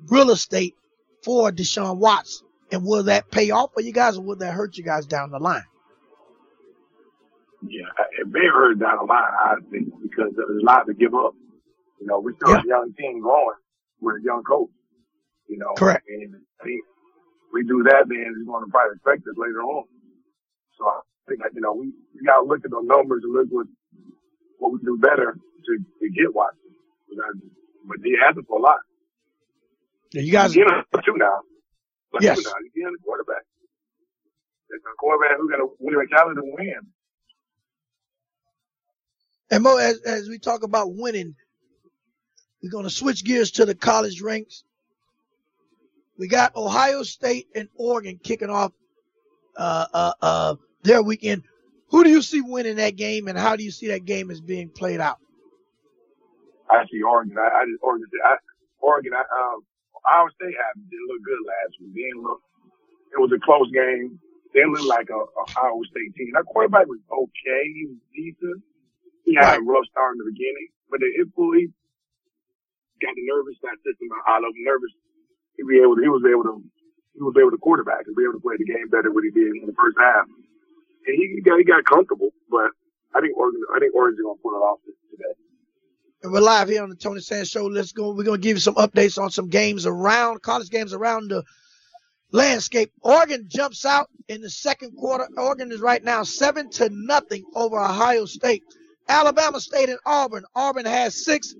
real 0.07 0.29
estate 0.29 0.75
for 1.23 1.51
Deshaun 1.51 1.97
Watson? 1.97 2.47
And 2.71 2.83
will 2.83 3.03
that 3.03 3.31
pay 3.31 3.49
off 3.51 3.71
for 3.73 3.81
you 3.81 3.93
guys, 3.93 4.17
or 4.17 4.23
will 4.23 4.35
that 4.37 4.53
hurt 4.53 4.77
you 4.77 4.83
guys 4.83 5.05
down 5.05 5.31
the 5.31 5.39
line? 5.39 5.63
Yeah, 7.63 7.87
it 8.19 8.27
may 8.27 8.45
hurt 8.53 8.79
down 8.79 8.97
the 8.99 9.05
line, 9.05 9.23
I 9.23 9.55
think, 9.71 9.87
because 10.03 10.33
there's 10.35 10.61
a 10.61 10.65
lot 10.65 10.85
to 10.85 10.93
give 10.93 11.15
up. 11.15 11.33
You 11.99 12.07
know, 12.07 12.19
we're 12.19 12.35
still 12.35 12.51
yeah. 12.51 12.61
a 12.61 12.67
young 12.67 12.93
team 12.97 13.21
going 13.21 13.55
We're 13.99 14.17
a 14.17 14.23
young 14.23 14.43
coach. 14.43 14.69
You 15.47 15.57
know, 15.57 15.73
correct. 15.75 16.05
And 16.07 16.35
I 16.61 16.63
think 16.65 16.81
we 17.53 17.63
do 17.63 17.83
that, 17.83 18.05
then 18.07 18.35
it's 18.35 18.45
going 18.45 18.65
to 18.65 18.69
probably 18.69 18.97
affect 19.01 19.23
us 19.27 19.37
later 19.37 19.63
on. 19.63 19.85
So 20.77 20.85
I 20.85 20.99
think, 21.27 21.41
you 21.55 21.61
know, 21.61 21.73
we, 21.73 21.87
we 22.13 22.25
got 22.25 22.41
to 22.41 22.45
look 22.45 22.63
at 22.63 22.69
the 22.69 22.83
numbers 22.83 23.23
and 23.23 23.33
look 23.33 23.47
what, 23.49 23.67
what 24.59 24.71
we 24.71 24.79
do 24.79 24.97
better 24.97 25.37
to, 25.65 25.77
to 25.77 26.09
get 26.09 26.33
Watson. 26.33 26.59
But 27.85 27.97
they 28.03 28.11
have 28.23 28.35
for 28.47 28.59
a 28.59 28.61
lot. 28.61 28.79
Yeah, 30.11 30.21
you 30.21 30.31
guys. 30.31 30.55
You're 30.55 30.67
two 31.05 31.15
now. 31.15 31.41
Like 32.13 32.23
yes. 32.23 32.37
Two 32.37 32.43
now. 32.43 32.53
You're 32.73 32.91
the 32.91 32.97
quarterback. 33.03 33.43
It's 34.69 34.83
a 34.83 34.95
quarterback 34.97 35.37
who's 35.37 35.49
got 35.49 35.61
a 35.61 35.67
winning 35.79 36.07
talent 36.09 36.37
to 36.37 36.43
win. 36.43 36.79
And 39.49 39.63
Mo, 39.63 39.77
as, 39.77 40.01
as 40.01 40.27
we 40.27 40.39
talk 40.39 40.63
about 40.63 40.93
winning, 40.93 41.35
we're 42.61 42.69
going 42.69 42.83
to 42.83 42.89
switch 42.89 43.23
gears 43.23 43.51
to 43.51 43.65
the 43.65 43.75
college 43.75 44.21
ranks. 44.21 44.63
We 46.17 46.27
got 46.27 46.55
Ohio 46.55 47.03
State 47.03 47.47
and 47.55 47.69
Oregon 47.75 48.19
kicking 48.21 48.49
off 48.49 48.73
uh, 49.55 49.85
uh, 49.93 50.13
uh, 50.21 50.55
their 50.83 51.01
weekend. 51.01 51.43
Who 51.89 52.03
do 52.03 52.09
you 52.09 52.21
see 52.21 52.41
winning 52.41 52.77
that 52.77 52.95
game, 52.95 53.27
and 53.27 53.37
how 53.37 53.55
do 53.55 53.63
you 53.63 53.71
see 53.71 53.87
that 53.87 54.05
game 54.05 54.31
as 54.31 54.41
being 54.41 54.69
played 54.69 54.99
out? 54.99 55.19
I 56.69 56.83
see 56.91 57.01
Oregon. 57.01 57.37
I, 57.39 57.63
I 57.63 57.65
just 57.65 57.83
Oregon. 57.83 58.07
I, 58.25 58.35
Oregon. 58.79 59.13
I, 59.15 59.23
um, 59.23 59.63
Ohio 59.95 60.27
State 60.35 60.55
had, 60.55 60.75
didn't 60.89 61.07
look 61.07 61.23
good 61.23 61.41
last 61.47 61.73
week. 61.79 61.95
They 61.95 62.07
didn't 62.11 62.23
look. 62.23 62.41
It 63.15 63.19
was 63.19 63.31
a 63.31 63.39
close 63.39 63.71
game. 63.71 64.19
They 64.53 64.61
didn't 64.63 64.87
like 64.87 65.07
a, 65.09 65.19
a 65.19 65.43
Ohio 65.47 65.79
State 65.91 66.11
team. 66.15 66.35
That 66.35 66.45
quarterback 66.47 66.87
was 66.87 66.99
okay. 67.07 67.63
He 67.71 67.83
was 67.87 67.99
decent. 68.11 68.59
He 69.23 69.35
had 69.35 69.59
a 69.59 69.63
rough 69.63 69.87
start 69.91 70.15
in 70.15 70.23
the 70.23 70.31
beginning, 70.31 70.69
but 70.91 71.03
it, 71.03 71.11
it 71.19 71.27
fully 71.35 71.71
got 73.03 73.15
the 73.15 73.23
nervous 73.27 73.59
that 73.63 73.79
system 73.83 74.09
out 74.27 74.43
of 74.43 74.51
him. 74.55 74.63
Nervous 74.67 74.91
he 75.57 75.63
be 75.63 75.81
able 75.81 75.95
to, 75.97 76.01
he 76.01 76.09
was 76.09 76.23
able 76.25 76.43
to 76.45 76.55
he 77.15 77.21
was 77.21 77.35
able 77.37 77.51
to 77.51 77.61
quarterback 77.61 78.05
and 78.07 78.15
be 78.15 78.23
able 78.23 78.37
to 78.37 78.45
play 78.45 78.57
the 78.57 78.65
game 78.65 78.89
better 78.89 79.09
than 79.09 79.23
he 79.25 79.31
did 79.33 79.53
in 79.57 79.65
the 79.67 79.77
first 79.77 79.97
half. 79.97 80.25
He, 81.07 81.41
got 81.41 81.57
he 81.57 81.63
got 81.63 81.85
comfortable, 81.85 82.31
but 82.49 82.71
I 83.15 83.21
think 83.21 83.37
Oregon 83.37 83.61
I 83.75 83.79
think 83.79 83.95
Oregon's 83.95 84.21
gonna 84.21 84.39
pull 84.41 84.51
it 84.51 84.57
off 84.57 84.79
today. 85.11 85.33
And 86.23 86.33
we're 86.33 86.41
live 86.41 86.69
here 86.69 86.83
on 86.83 86.89
the 86.89 86.95
Tony 86.95 87.21
Sands 87.21 87.49
Show. 87.49 87.65
Let's 87.65 87.93
go. 87.93 88.13
We're 88.13 88.23
gonna 88.23 88.37
give 88.37 88.57
you 88.57 88.61
some 88.61 88.75
updates 88.75 89.21
on 89.21 89.31
some 89.31 89.49
games 89.49 89.85
around 89.85 90.41
college 90.41 90.69
games 90.69 90.93
around 90.93 91.29
the 91.31 91.43
landscape. 92.31 92.91
Oregon 93.01 93.45
jumps 93.47 93.85
out 93.85 94.09
in 94.27 94.41
the 94.41 94.49
second 94.49 94.97
quarter. 94.97 95.27
Oregon 95.37 95.71
is 95.71 95.79
right 95.79 96.03
now 96.03 96.23
seven 96.23 96.69
to 96.71 96.89
nothing 96.91 97.45
over 97.55 97.79
Ohio 97.79 98.25
State. 98.25 98.63
Alabama 99.07 99.61
State 99.61 99.89
and 99.89 99.99
Auburn. 100.05 100.43
Auburn 100.55 100.85
has 100.85 101.23
six. 101.23 101.55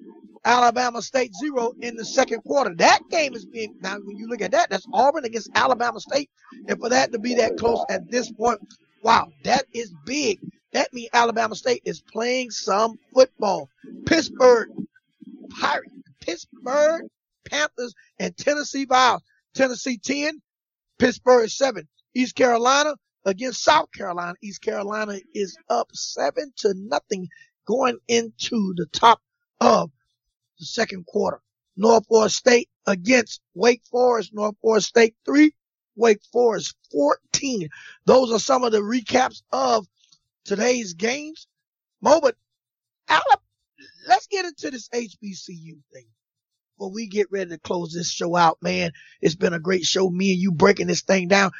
Alabama 0.45 1.01
State 1.01 1.33
zero 1.35 1.73
in 1.81 1.95
the 1.95 2.05
second 2.05 2.41
quarter. 2.43 2.73
That 2.75 3.01
game 3.09 3.35
is 3.35 3.45
being 3.45 3.75
now 3.81 3.97
when 4.01 4.17
you 4.17 4.27
look 4.27 4.41
at 4.41 4.51
that, 4.51 4.69
that's 4.69 4.87
Auburn 4.93 5.25
against 5.25 5.49
Alabama 5.55 5.99
State, 5.99 6.29
and 6.67 6.79
for 6.79 6.89
that 6.89 7.11
to 7.11 7.19
be 7.19 7.35
that 7.35 7.57
close 7.57 7.83
at 7.89 8.09
this 8.09 8.31
point, 8.31 8.59
wow, 9.01 9.27
that 9.43 9.65
is 9.73 9.93
big. 10.05 10.39
That 10.73 10.93
means 10.93 11.09
Alabama 11.13 11.55
State 11.55 11.83
is 11.85 12.01
playing 12.01 12.51
some 12.51 12.99
football. 13.13 13.69
Pittsburgh 14.05 14.69
Pirates, 15.49 15.91
Pittsburgh 16.19 17.03
Panthers, 17.49 17.93
and 18.19 18.35
Tennessee 18.37 18.85
Vols. 18.85 19.21
Tennessee 19.53 19.97
10, 19.97 20.41
Pittsburgh 20.99 21.49
7. 21.49 21.87
East 22.13 22.35
Carolina 22.35 22.95
against 23.25 23.63
South 23.63 23.91
Carolina. 23.91 24.35
East 24.41 24.61
Carolina 24.61 25.19
is 25.33 25.57
up 25.69 25.89
7 25.93 26.51
to 26.57 26.73
nothing 26.75 27.27
going 27.67 27.97
into 28.07 28.73
the 28.75 28.85
top 28.91 29.21
of 29.59 29.91
the 30.59 30.65
second 30.65 31.05
quarter. 31.05 31.41
North 31.75 32.07
Florida 32.07 32.29
State 32.29 32.69
against 32.85 33.41
Wake 33.53 33.83
Forest. 33.91 34.33
North 34.33 34.55
Florida 34.61 34.81
State 34.81 35.15
three, 35.25 35.53
Wake 35.97 36.21
Forest 36.31 36.75
14. 36.91 37.69
Those 38.05 38.31
are 38.31 38.39
some 38.39 38.63
of 38.63 38.71
the 38.71 38.79
recaps 38.79 39.41
of 39.51 39.85
today's 40.45 40.93
games. 40.93 41.47
Mo, 42.01 42.21
but 42.21 42.35
let's 44.07 44.27
get 44.27 44.45
into 44.45 44.71
this 44.71 44.89
HBCU 44.89 45.79
thing 45.93 46.07
before 46.77 46.91
we 46.91 47.07
get 47.07 47.31
ready 47.31 47.49
to 47.49 47.59
close 47.59 47.91
this 47.91 48.11
show 48.11 48.35
out, 48.35 48.57
man. 48.61 48.91
It's 49.21 49.35
been 49.35 49.53
a 49.53 49.59
great 49.59 49.83
show. 49.83 50.09
Me 50.09 50.31
and 50.31 50.39
you 50.39 50.51
breaking 50.51 50.87
this 50.87 51.01
thing 51.01 51.27
down. 51.27 51.51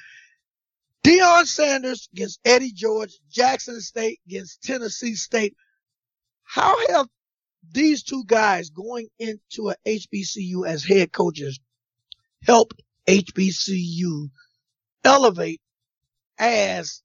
Deion 1.04 1.46
Sanders 1.46 2.10
against 2.14 2.40
Eddie 2.46 2.72
George, 2.72 3.18
Jackson 3.32 3.82
State 3.82 4.20
against 4.28 4.62
Tennessee 4.64 5.16
State. 5.16 5.56
How 6.44 6.76
have 6.90 7.08
these 7.72 8.04
two 8.04 8.24
guys 8.26 8.70
going 8.70 9.08
into 9.20 9.70
a 9.70 9.76
HBCU 9.86 10.68
as 10.68 10.84
head 10.84 11.12
coaches 11.12 11.60
help 12.44 12.74
HBCU 13.08 14.30
elevate 15.04 15.62
as 16.38 17.02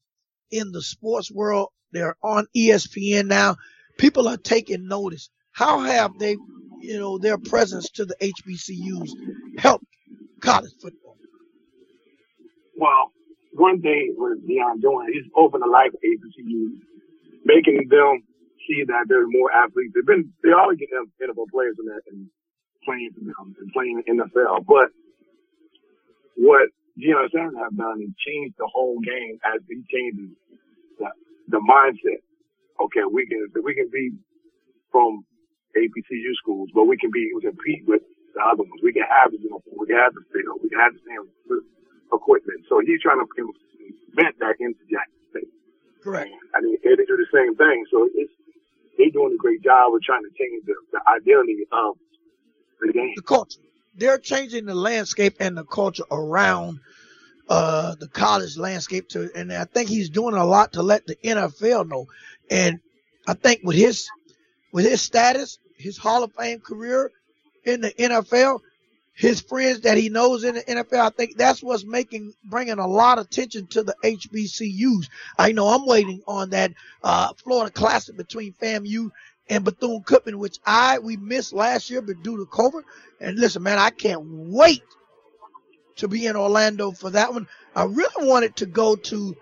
in 0.50 0.72
the 0.72 0.82
sports 0.82 1.30
world. 1.30 1.68
They're 1.92 2.16
on 2.22 2.46
ESPN 2.56 3.26
now. 3.26 3.56
People 3.98 4.28
are 4.28 4.36
taking 4.36 4.88
notice. 4.88 5.30
How 5.52 5.80
have 5.80 6.18
they, 6.18 6.36
you 6.80 6.98
know, 6.98 7.18
their 7.18 7.38
presence 7.38 7.90
to 7.90 8.04
the 8.04 8.16
HBCUs 8.20 9.58
helped 9.58 9.84
college 10.40 10.72
football? 10.80 11.16
Well, 12.76 13.12
one 13.52 13.82
thing 13.82 14.14
with 14.16 14.48
Deion 14.48 14.80
doing 14.80 15.08
is 15.14 15.30
open 15.36 15.60
the 15.60 15.66
life 15.66 15.92
of 15.92 16.00
HBCUs, 16.00 16.80
making 17.44 17.86
them 17.88 18.22
see 18.66 18.84
that 18.86 19.04
there's 19.08 19.28
more 19.28 19.52
athletes. 19.52 19.92
They've 19.94 20.06
been, 20.06 20.32
they 20.42 20.52
always 20.52 20.78
get 20.78 20.88
NFL 20.90 21.50
players 21.52 21.76
in 21.78 21.86
that 21.86 22.00
and 22.10 22.26
playing 22.84 23.10
for 23.14 23.20
them 23.20 23.54
and 23.60 23.72
playing 23.72 24.02
in 24.06 24.16
the 24.16 24.24
NFL. 24.24 24.64
But 24.66 24.88
what 26.36 26.68
Deion 26.98 27.30
Sanders 27.32 27.56
have 27.56 27.76
done 27.76 28.02
is 28.02 28.12
changed 28.20 28.54
the 28.58 28.68
whole 28.68 29.00
game 29.00 29.38
as 29.44 29.60
he 29.68 29.82
changes 29.88 30.36
the, 30.98 31.08
the 31.48 31.60
mindset. 31.60 32.20
Okay, 32.80 33.04
we 33.10 33.26
can, 33.26 33.48
we 33.64 33.74
can 33.74 33.88
be 33.92 34.12
from 34.90 35.24
HBCU 35.76 36.34
schools, 36.36 36.68
but 36.74 36.84
we 36.84 36.96
can 36.96 37.10
be, 37.10 37.32
we 37.34 37.40
compete 37.42 37.84
with 37.86 38.02
the 38.34 38.40
other 38.40 38.64
ones. 38.64 38.80
We 38.82 38.92
can 38.92 39.04
have 39.08 39.32
the 39.32 39.38
uniform, 39.38 39.76
we 39.78 39.86
can 39.86 39.96
have 39.96 40.12
the 40.12 40.24
field, 40.32 40.60
we 40.62 40.68
can 40.68 40.80
have 40.80 40.92
the 40.92 41.04
same 41.08 41.24
equipment. 42.12 42.64
So 42.68 42.80
he's 42.84 43.00
trying 43.00 43.20
to 43.20 43.26
invent 43.32 44.36
that 44.40 44.56
into 44.60 44.80
Jackson 44.88 45.20
State. 45.32 45.52
Correct. 46.04 46.32
I 46.54 46.60
mean, 46.60 46.76
they 46.84 46.96
do 46.96 47.16
the 47.16 47.30
same 47.32 47.56
thing. 47.56 47.84
So 47.90 48.08
it's, 48.12 48.32
they're 48.98 49.10
doing 49.10 49.32
a 49.32 49.40
great 49.40 49.62
job 49.64 49.94
of 49.94 50.02
trying 50.02 50.22
to 50.28 50.32
change 50.36 50.64
the, 50.68 50.76
the 50.92 51.00
identity 51.08 51.64
of 51.72 51.96
the 52.80 52.92
game. 52.92 53.12
The 53.16 53.22
culture. 53.22 53.60
They're 53.94 54.18
changing 54.18 54.66
the 54.66 54.74
landscape 54.74 55.36
and 55.40 55.56
the 55.56 55.64
culture 55.64 56.04
around 56.10 56.80
uh, 57.48 57.94
the 57.96 58.08
college 58.08 58.56
landscape 58.56 59.08
to, 59.10 59.30
and 59.34 59.52
I 59.52 59.64
think 59.64 59.88
he's 59.88 60.10
doing 60.10 60.34
a 60.34 60.44
lot 60.44 60.74
to 60.74 60.82
let 60.82 61.06
the 61.06 61.16
NFL 61.16 61.88
know. 61.88 62.06
And 62.50 62.80
I 63.26 63.34
think 63.34 63.60
with 63.62 63.76
his 63.76 64.08
with 64.72 64.86
his 64.86 65.02
status, 65.02 65.58
his 65.76 65.98
Hall 65.98 66.24
of 66.24 66.32
Fame 66.32 66.60
career 66.60 67.10
in 67.64 67.82
the 67.82 67.90
NFL, 67.92 68.60
his 69.14 69.40
friends 69.40 69.80
that 69.80 69.98
he 69.98 70.08
knows 70.08 70.44
in 70.44 70.54
the 70.54 70.62
NFL, 70.62 70.98
I 71.00 71.10
think 71.10 71.36
that's 71.36 71.62
what's 71.62 71.84
making 71.84 72.32
bringing 72.44 72.78
a 72.78 72.86
lot 72.86 73.18
of 73.18 73.26
attention 73.26 73.66
to 73.68 73.82
the 73.82 73.94
HBCUs. 74.02 75.08
I 75.38 75.52
know 75.52 75.68
I'm 75.68 75.86
waiting 75.86 76.22
on 76.26 76.50
that 76.50 76.72
uh, 77.02 77.32
Florida 77.34 77.70
Classic 77.70 78.16
between 78.16 78.54
FAMU 78.54 79.10
and 79.48 79.64
Bethune 79.64 80.02
Cookman, 80.02 80.36
which 80.36 80.58
I 80.64 80.98
we 80.98 81.16
missed 81.16 81.52
last 81.52 81.90
year, 81.90 82.02
but 82.02 82.22
due 82.22 82.36
to 82.38 82.46
COVID. 82.46 82.82
And 83.20 83.38
listen, 83.38 83.62
man, 83.62 83.78
I 83.78 83.90
can't 83.90 84.22
wait 84.24 84.82
to 85.96 86.08
be 86.08 86.26
in 86.26 86.36
Orlando 86.36 86.92
for 86.92 87.10
that 87.10 87.32
one. 87.32 87.46
I 87.74 87.84
really 87.84 88.26
wanted 88.26 88.56
to 88.56 88.66
go 88.66 88.96
to 88.96 89.36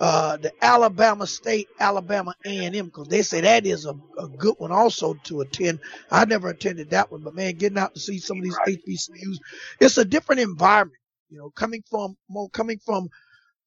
uh, 0.00 0.38
the 0.38 0.52
Alabama 0.64 1.26
State, 1.26 1.68
Alabama 1.78 2.34
A&M, 2.46 2.86
because 2.86 3.08
they 3.08 3.20
say 3.20 3.42
that 3.42 3.66
is 3.66 3.84
a, 3.84 3.94
a, 4.18 4.28
good 4.28 4.54
one 4.56 4.72
also 4.72 5.12
to 5.24 5.42
attend. 5.42 5.78
I 6.10 6.24
never 6.24 6.48
attended 6.48 6.90
that 6.90 7.12
one, 7.12 7.20
but 7.20 7.34
man, 7.34 7.54
getting 7.56 7.76
out 7.76 7.94
to 7.94 8.00
see 8.00 8.18
some 8.18 8.38
of 8.38 8.44
these 8.44 8.56
right. 8.66 8.78
HBCUs, 8.78 9.36
it's 9.78 9.98
a 9.98 10.04
different 10.06 10.40
environment. 10.40 10.96
You 11.28 11.38
know, 11.38 11.50
coming 11.50 11.82
from 11.88 12.16
more 12.30 12.48
coming 12.48 12.78
from 12.78 13.10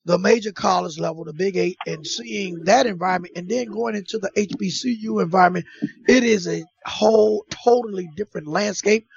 the 0.06 0.18
major 0.18 0.52
college 0.52 1.00
level, 1.00 1.24
the 1.24 1.34
Big 1.34 1.56
Eight, 1.56 1.78
and 1.86 2.06
seeing 2.06 2.64
that 2.66 2.86
environment, 2.86 3.34
and 3.36 3.48
then 3.48 3.68
going 3.68 3.96
into 3.96 4.20
the 4.20 4.32
HBCU 4.36 5.22
environment, 5.22 5.66
it 6.08 6.24
is 6.24 6.48
a 6.48 6.64
whole 6.86 7.46
totally 7.50 8.10
different 8.16 8.48
landscape. 8.48 9.08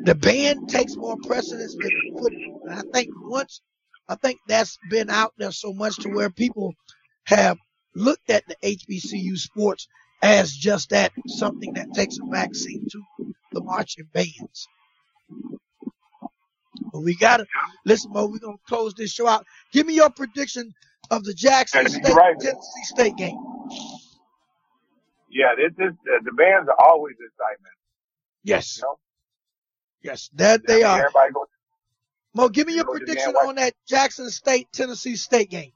The 0.00 0.14
band 0.14 0.68
takes 0.68 0.96
more 0.96 1.16
precedence 1.24 1.74
than 1.74 1.90
football. 2.18 2.62
I 2.70 2.82
think 2.92 3.10
once 3.22 3.60
I 4.08 4.16
think 4.16 4.38
that's 4.48 4.78
been 4.90 5.08
out 5.08 5.32
there 5.38 5.52
so 5.52 5.72
much 5.72 5.96
to 5.98 6.10
where 6.10 6.30
people 6.30 6.74
have 7.24 7.56
looked 7.94 8.28
at 8.30 8.44
the 8.46 8.56
HBCU 8.62 9.38
sports 9.38 9.88
as 10.22 10.52
just 10.52 10.90
that 10.90 11.12
something 11.26 11.72
that 11.74 11.94
takes 11.94 12.18
a 12.18 12.22
backseat 12.22 12.88
to 12.90 13.02
the 13.52 13.62
marching 13.62 14.08
bands. 14.12 14.68
But 16.94 17.00
we 17.00 17.16
gotta 17.16 17.44
listen, 17.84 18.12
Mo. 18.12 18.26
We're 18.26 18.38
gonna 18.38 18.56
close 18.68 18.94
this 18.94 19.10
show 19.10 19.26
out. 19.26 19.44
Give 19.72 19.84
me 19.84 19.94
your 19.94 20.10
prediction 20.10 20.72
of 21.10 21.24
the 21.24 21.34
Jackson 21.34 21.88
State 21.88 22.14
right. 22.14 22.38
Tennessee 22.38 22.84
State 22.84 23.16
game. 23.16 23.36
Yeah, 25.28 25.56
this 25.56 25.72
is 25.72 25.92
uh, 25.92 26.22
the 26.24 26.30
bands 26.30 26.68
are 26.68 26.76
always 26.78 27.16
excitement. 27.16 27.74
Yes. 28.44 28.78
You 28.78 28.84
know? 28.84 28.98
Yes, 30.02 30.30
that 30.34 30.64
they 30.68 30.84
are. 30.84 31.00
Everybody 31.00 31.32
goes 31.32 31.46
Mo, 32.32 32.48
give 32.48 32.68
me 32.68 32.76
your 32.76 32.84
prediction 32.84 33.34
on 33.34 33.56
that 33.56 33.74
Jackson 33.88 34.30
State 34.30 34.68
Tennessee 34.72 35.16
State 35.16 35.50
game. 35.50 35.72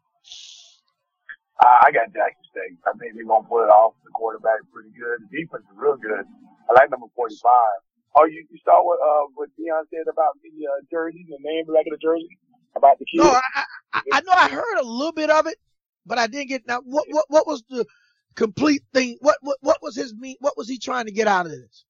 Uh, 1.60 1.66
I 1.82 1.90
got 1.90 2.14
Jackson 2.14 2.44
State. 2.52 2.78
I 2.86 2.96
think 2.96 3.14
they're 3.16 3.26
gonna 3.26 3.48
pull 3.48 3.64
it 3.64 3.70
off. 3.74 3.94
The 4.04 4.10
quarterback 4.10 4.60
is 4.62 4.68
pretty 4.72 4.90
good. 4.90 5.18
The 5.28 5.36
defense 5.36 5.64
is 5.64 5.76
real 5.76 5.96
good. 5.96 6.24
I 6.70 6.72
like 6.74 6.90
number 6.92 7.08
forty-five. 7.16 7.87
Oh, 8.16 8.24
you, 8.24 8.44
you 8.50 8.58
saw 8.64 8.84
what 8.84 8.98
uh 9.00 9.26
what 9.34 9.48
Deion 9.58 9.84
said 9.90 10.08
about 10.10 10.34
the 10.42 10.66
uh, 10.66 10.80
jersey, 10.90 11.26
the 11.28 11.38
name 11.40 11.64
of 11.68 11.74
the 11.74 11.98
jersey, 12.00 12.38
about 12.74 12.98
the 12.98 13.04
kids. 13.04 13.22
No, 13.22 13.30
I, 13.30 13.64
I, 13.92 14.02
I 14.12 14.20
know 14.22 14.32
I 14.32 14.48
heard 14.48 14.78
a 14.80 14.86
little 14.86 15.12
bit 15.12 15.30
of 15.30 15.46
it, 15.46 15.56
but 16.06 16.18
I 16.18 16.26
didn't 16.26 16.48
get 16.48 16.66
now. 16.66 16.80
What 16.84 17.06
what 17.10 17.26
what 17.28 17.46
was 17.46 17.62
the 17.68 17.86
complete 18.34 18.82
thing? 18.92 19.18
What 19.20 19.36
what 19.42 19.58
what 19.60 19.82
was 19.82 19.96
his 19.96 20.14
mean? 20.14 20.36
What 20.40 20.56
was 20.56 20.68
he 20.68 20.78
trying 20.78 21.06
to 21.06 21.12
get 21.12 21.28
out 21.28 21.46
of 21.46 21.52
this? 21.52 21.84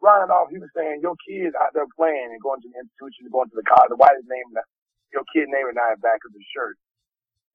running 0.00 0.32
off, 0.32 0.48
he 0.48 0.58
was 0.58 0.72
saying, 0.72 1.04
your 1.04 1.16
kids 1.22 1.52
out 1.60 1.76
there 1.76 1.88
playing 1.94 2.32
and 2.32 2.40
going 2.40 2.60
to 2.64 2.68
the 2.72 2.80
institution, 2.80 3.28
going 3.28 3.48
to 3.52 3.56
the 3.60 3.68
college, 3.68 3.92
why 3.96 4.08
is 4.16 4.24
name 4.26 4.48
your 5.12 5.24
kid 5.32 5.48
name 5.52 5.68
is 5.68 5.76
not 5.76 5.92
the 5.92 6.00
back 6.00 6.24
of 6.24 6.32
the 6.32 6.42
shirt? 6.52 6.76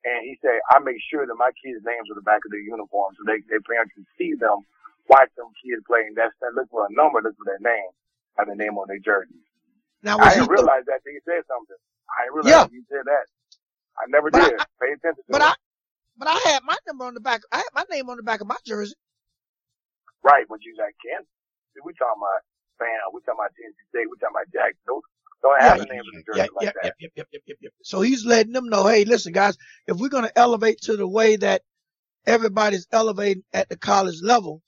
And 0.06 0.22
he 0.22 0.38
said, 0.46 0.62
I 0.70 0.78
make 0.78 1.02
sure 1.10 1.26
that 1.26 1.42
my 1.42 1.50
kids' 1.58 1.82
names 1.82 2.06
are 2.14 2.18
the 2.18 2.26
back 2.26 2.46
of 2.46 2.54
their 2.54 2.62
uniform 2.62 3.18
so 3.18 3.26
they, 3.26 3.42
their 3.50 3.66
parents 3.66 3.98
can 3.98 4.06
see 4.18 4.38
them, 4.38 4.62
watch 5.10 5.30
them 5.38 5.50
kids 5.62 5.84
playing. 5.86 6.14
That's, 6.16 6.34
that 6.42 6.54
look 6.54 6.70
for 6.70 6.86
a 6.86 6.92
number, 6.94 7.22
look 7.22 7.38
for 7.38 7.46
their 7.46 7.62
name, 7.62 7.92
have 8.38 8.48
the 8.48 8.56
name 8.56 8.78
on 8.78 8.88
their 8.88 9.02
jersey. 9.02 9.40
Now, 10.04 10.20
I 10.20 10.36
didn't 10.36 10.50
realize 10.50 10.86
that 10.86 11.02
he 11.06 11.18
said 11.26 11.42
something. 11.50 11.80
I 12.10 12.30
didn't 12.30 12.36
realize 12.46 12.70
yeah. 12.70 12.78
he 12.78 12.82
said 12.90 13.06
that. 13.06 13.26
I 13.98 14.06
never 14.10 14.30
but 14.30 14.44
did. 14.44 14.60
I, 14.60 14.66
Pay 14.82 14.94
attention 14.94 15.24
to 15.26 15.32
but 15.32 15.42
it. 15.42 15.50
I, 15.50 15.54
but 16.18 16.28
I 16.28 16.38
had 16.52 16.62
my 16.64 16.78
number 16.86 17.06
on 17.06 17.14
the 17.14 17.24
back. 17.24 17.42
I 17.52 17.58
had 17.58 17.74
my 17.74 17.86
name 17.90 18.10
on 18.10 18.18
the 18.18 18.24
back 18.24 18.42
of 18.42 18.48
my 18.48 18.58
jersey. 18.66 18.96
Right, 20.22 20.46
but 20.50 20.60
you 20.64 20.76
like 20.78 20.96
Kansas. 21.02 21.30
We 21.84 21.94
talking 21.94 22.22
about 22.22 22.42
fan. 22.80 22.88
We're 23.12 23.20
talking 23.22 23.40
about 23.40 23.52
Tennessee 23.56 23.88
State. 23.90 24.08
We're 24.08 24.22
talking 24.22 24.36
about 24.36 24.52
Jackson. 24.54 24.82
Those 24.88 25.02
don't 25.42 25.62
have 25.62 25.78
yeah, 25.78 25.84
the 25.84 26.00
of 26.00 26.06
the 26.06 26.24
jersey 26.26 26.40
yeah, 26.40 26.56
like 26.56 26.66
yeah, 26.66 26.72
that. 26.82 26.94
Yep, 27.00 27.12
yep, 27.16 27.28
yep, 27.32 27.42
yep, 27.48 27.58
yep. 27.62 27.74
So 27.84 28.02
he's 28.02 28.26
letting 28.26 28.54
them 28.54 28.70
know, 28.70 28.88
hey, 28.88 29.06
listen, 29.06 29.34
guys, 29.34 29.58
if 29.88 29.98
we're 29.98 30.10
going 30.10 30.26
to 30.26 30.38
elevate 30.38 30.82
to 30.84 30.98
the 30.98 31.08
way 31.08 31.36
that 31.36 31.62
everybody's 32.26 32.88
elevating 32.92 33.44
at 33.54 33.70
the 33.70 33.78
college 33.78 34.22
level, 34.22 34.62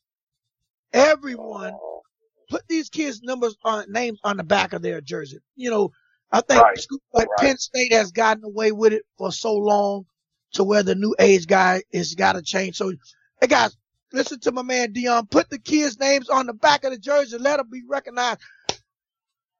everyone 0.93 1.73
oh. 1.73 2.01
put 2.49 2.67
these 2.67 2.89
kids' 2.89 3.21
numbers 3.21 3.55
on 3.63 3.91
names 3.91 4.19
on 4.23 4.37
the 4.37 4.43
back 4.43 4.73
of 4.73 4.81
their 4.81 5.01
jersey. 5.01 5.39
You 5.55 5.69
know, 5.69 5.91
I 6.31 6.41
think 6.41 6.61
right. 6.61 6.85
like 7.13 7.29
right. 7.29 7.39
Penn 7.39 7.57
State 7.57 7.93
has 7.93 8.11
gotten 8.11 8.43
away 8.43 8.71
with 8.71 8.93
it 8.93 9.03
for 9.17 9.31
so 9.31 9.55
long 9.55 10.05
to 10.53 10.63
where 10.63 10.83
the 10.83 10.95
new 10.95 11.15
age 11.19 11.47
guy 11.47 11.83
is 11.91 12.15
got 12.15 12.33
to 12.33 12.41
change. 12.41 12.77
So, 12.77 12.93
hey 13.41 13.47
guys, 13.47 13.75
Listen 14.13 14.39
to 14.41 14.51
my 14.51 14.61
man 14.61 14.93
Deion. 14.93 15.29
Put 15.29 15.49
the 15.49 15.59
kids' 15.59 15.99
names 15.99 16.29
on 16.29 16.45
the 16.45 16.53
back 16.53 16.83
of 16.83 16.91
the 16.91 16.97
jersey. 16.97 17.37
Let 17.37 17.57
them 17.57 17.69
be 17.69 17.83
recognized. 17.87 18.39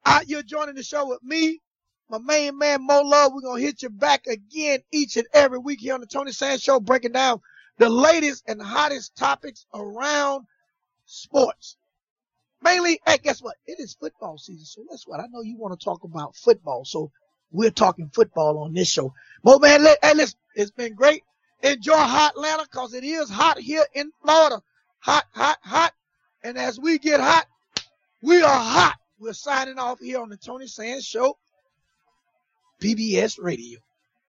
Out 0.05 0.29
you're 0.29 0.43
joining 0.43 0.75
the 0.75 0.83
show 0.83 1.07
with 1.07 1.21
me, 1.21 1.61
my 2.09 2.17
main 2.19 2.57
man 2.57 2.85
Mo 2.85 3.01
Love. 3.01 3.33
We're 3.33 3.41
gonna 3.41 3.61
hit 3.61 3.81
you 3.81 3.89
back 3.89 4.25
again 4.27 4.79
each 4.91 5.17
and 5.17 5.27
every 5.33 5.59
week 5.59 5.81
here 5.81 5.93
on 5.93 5.99
the 5.99 6.07
Tony 6.07 6.31
Sands 6.31 6.63
Show, 6.63 6.79
breaking 6.79 7.11
down 7.11 7.41
the 7.77 7.89
latest 7.89 8.45
and 8.47 8.61
hottest 8.61 9.17
topics 9.17 9.65
around 9.73 10.45
sports. 11.07 11.77
Mainly, 12.61 12.99
hey, 13.05 13.17
guess 13.17 13.41
what? 13.41 13.55
It 13.65 13.79
is 13.79 13.95
football 13.99 14.37
season, 14.37 14.65
so 14.65 14.83
that's 14.89 15.07
what 15.07 15.19
I 15.19 15.25
know 15.31 15.41
you 15.41 15.57
want 15.57 15.79
to 15.79 15.83
talk 15.83 16.03
about 16.03 16.35
football. 16.35 16.85
So 16.85 17.11
we're 17.51 17.71
talking 17.71 18.09
football 18.13 18.59
on 18.59 18.73
this 18.73 18.89
show. 18.89 19.13
Mo 19.43 19.59
man, 19.59 19.85
hey, 20.01 20.13
listen, 20.13 20.37
it's 20.55 20.71
been 20.71 20.93
great. 20.93 21.23
Enjoy 21.63 21.95
hot 21.95 22.33
Atlanta 22.35 22.63
because 22.63 22.93
it 22.93 23.03
is 23.03 23.29
hot 23.29 23.57
here 23.59 23.85
in 23.93 24.11
Florida. 24.23 24.61
Hot, 24.99 25.25
hot, 25.33 25.57
hot. 25.61 25.93
And 26.43 26.57
as 26.57 26.79
we 26.79 26.99
get 26.99 27.19
hot, 27.19 27.47
we 28.21 28.41
are 28.41 28.59
hot. 28.59 28.95
We're 29.19 29.33
signing 29.33 29.79
off 29.79 29.99
here 29.99 30.19
on 30.19 30.29
the 30.29 30.37
Tony 30.37 30.67
Sands 30.67 31.05
Show, 31.05 31.37
PBS 32.81 33.41
Radio. 33.41 33.79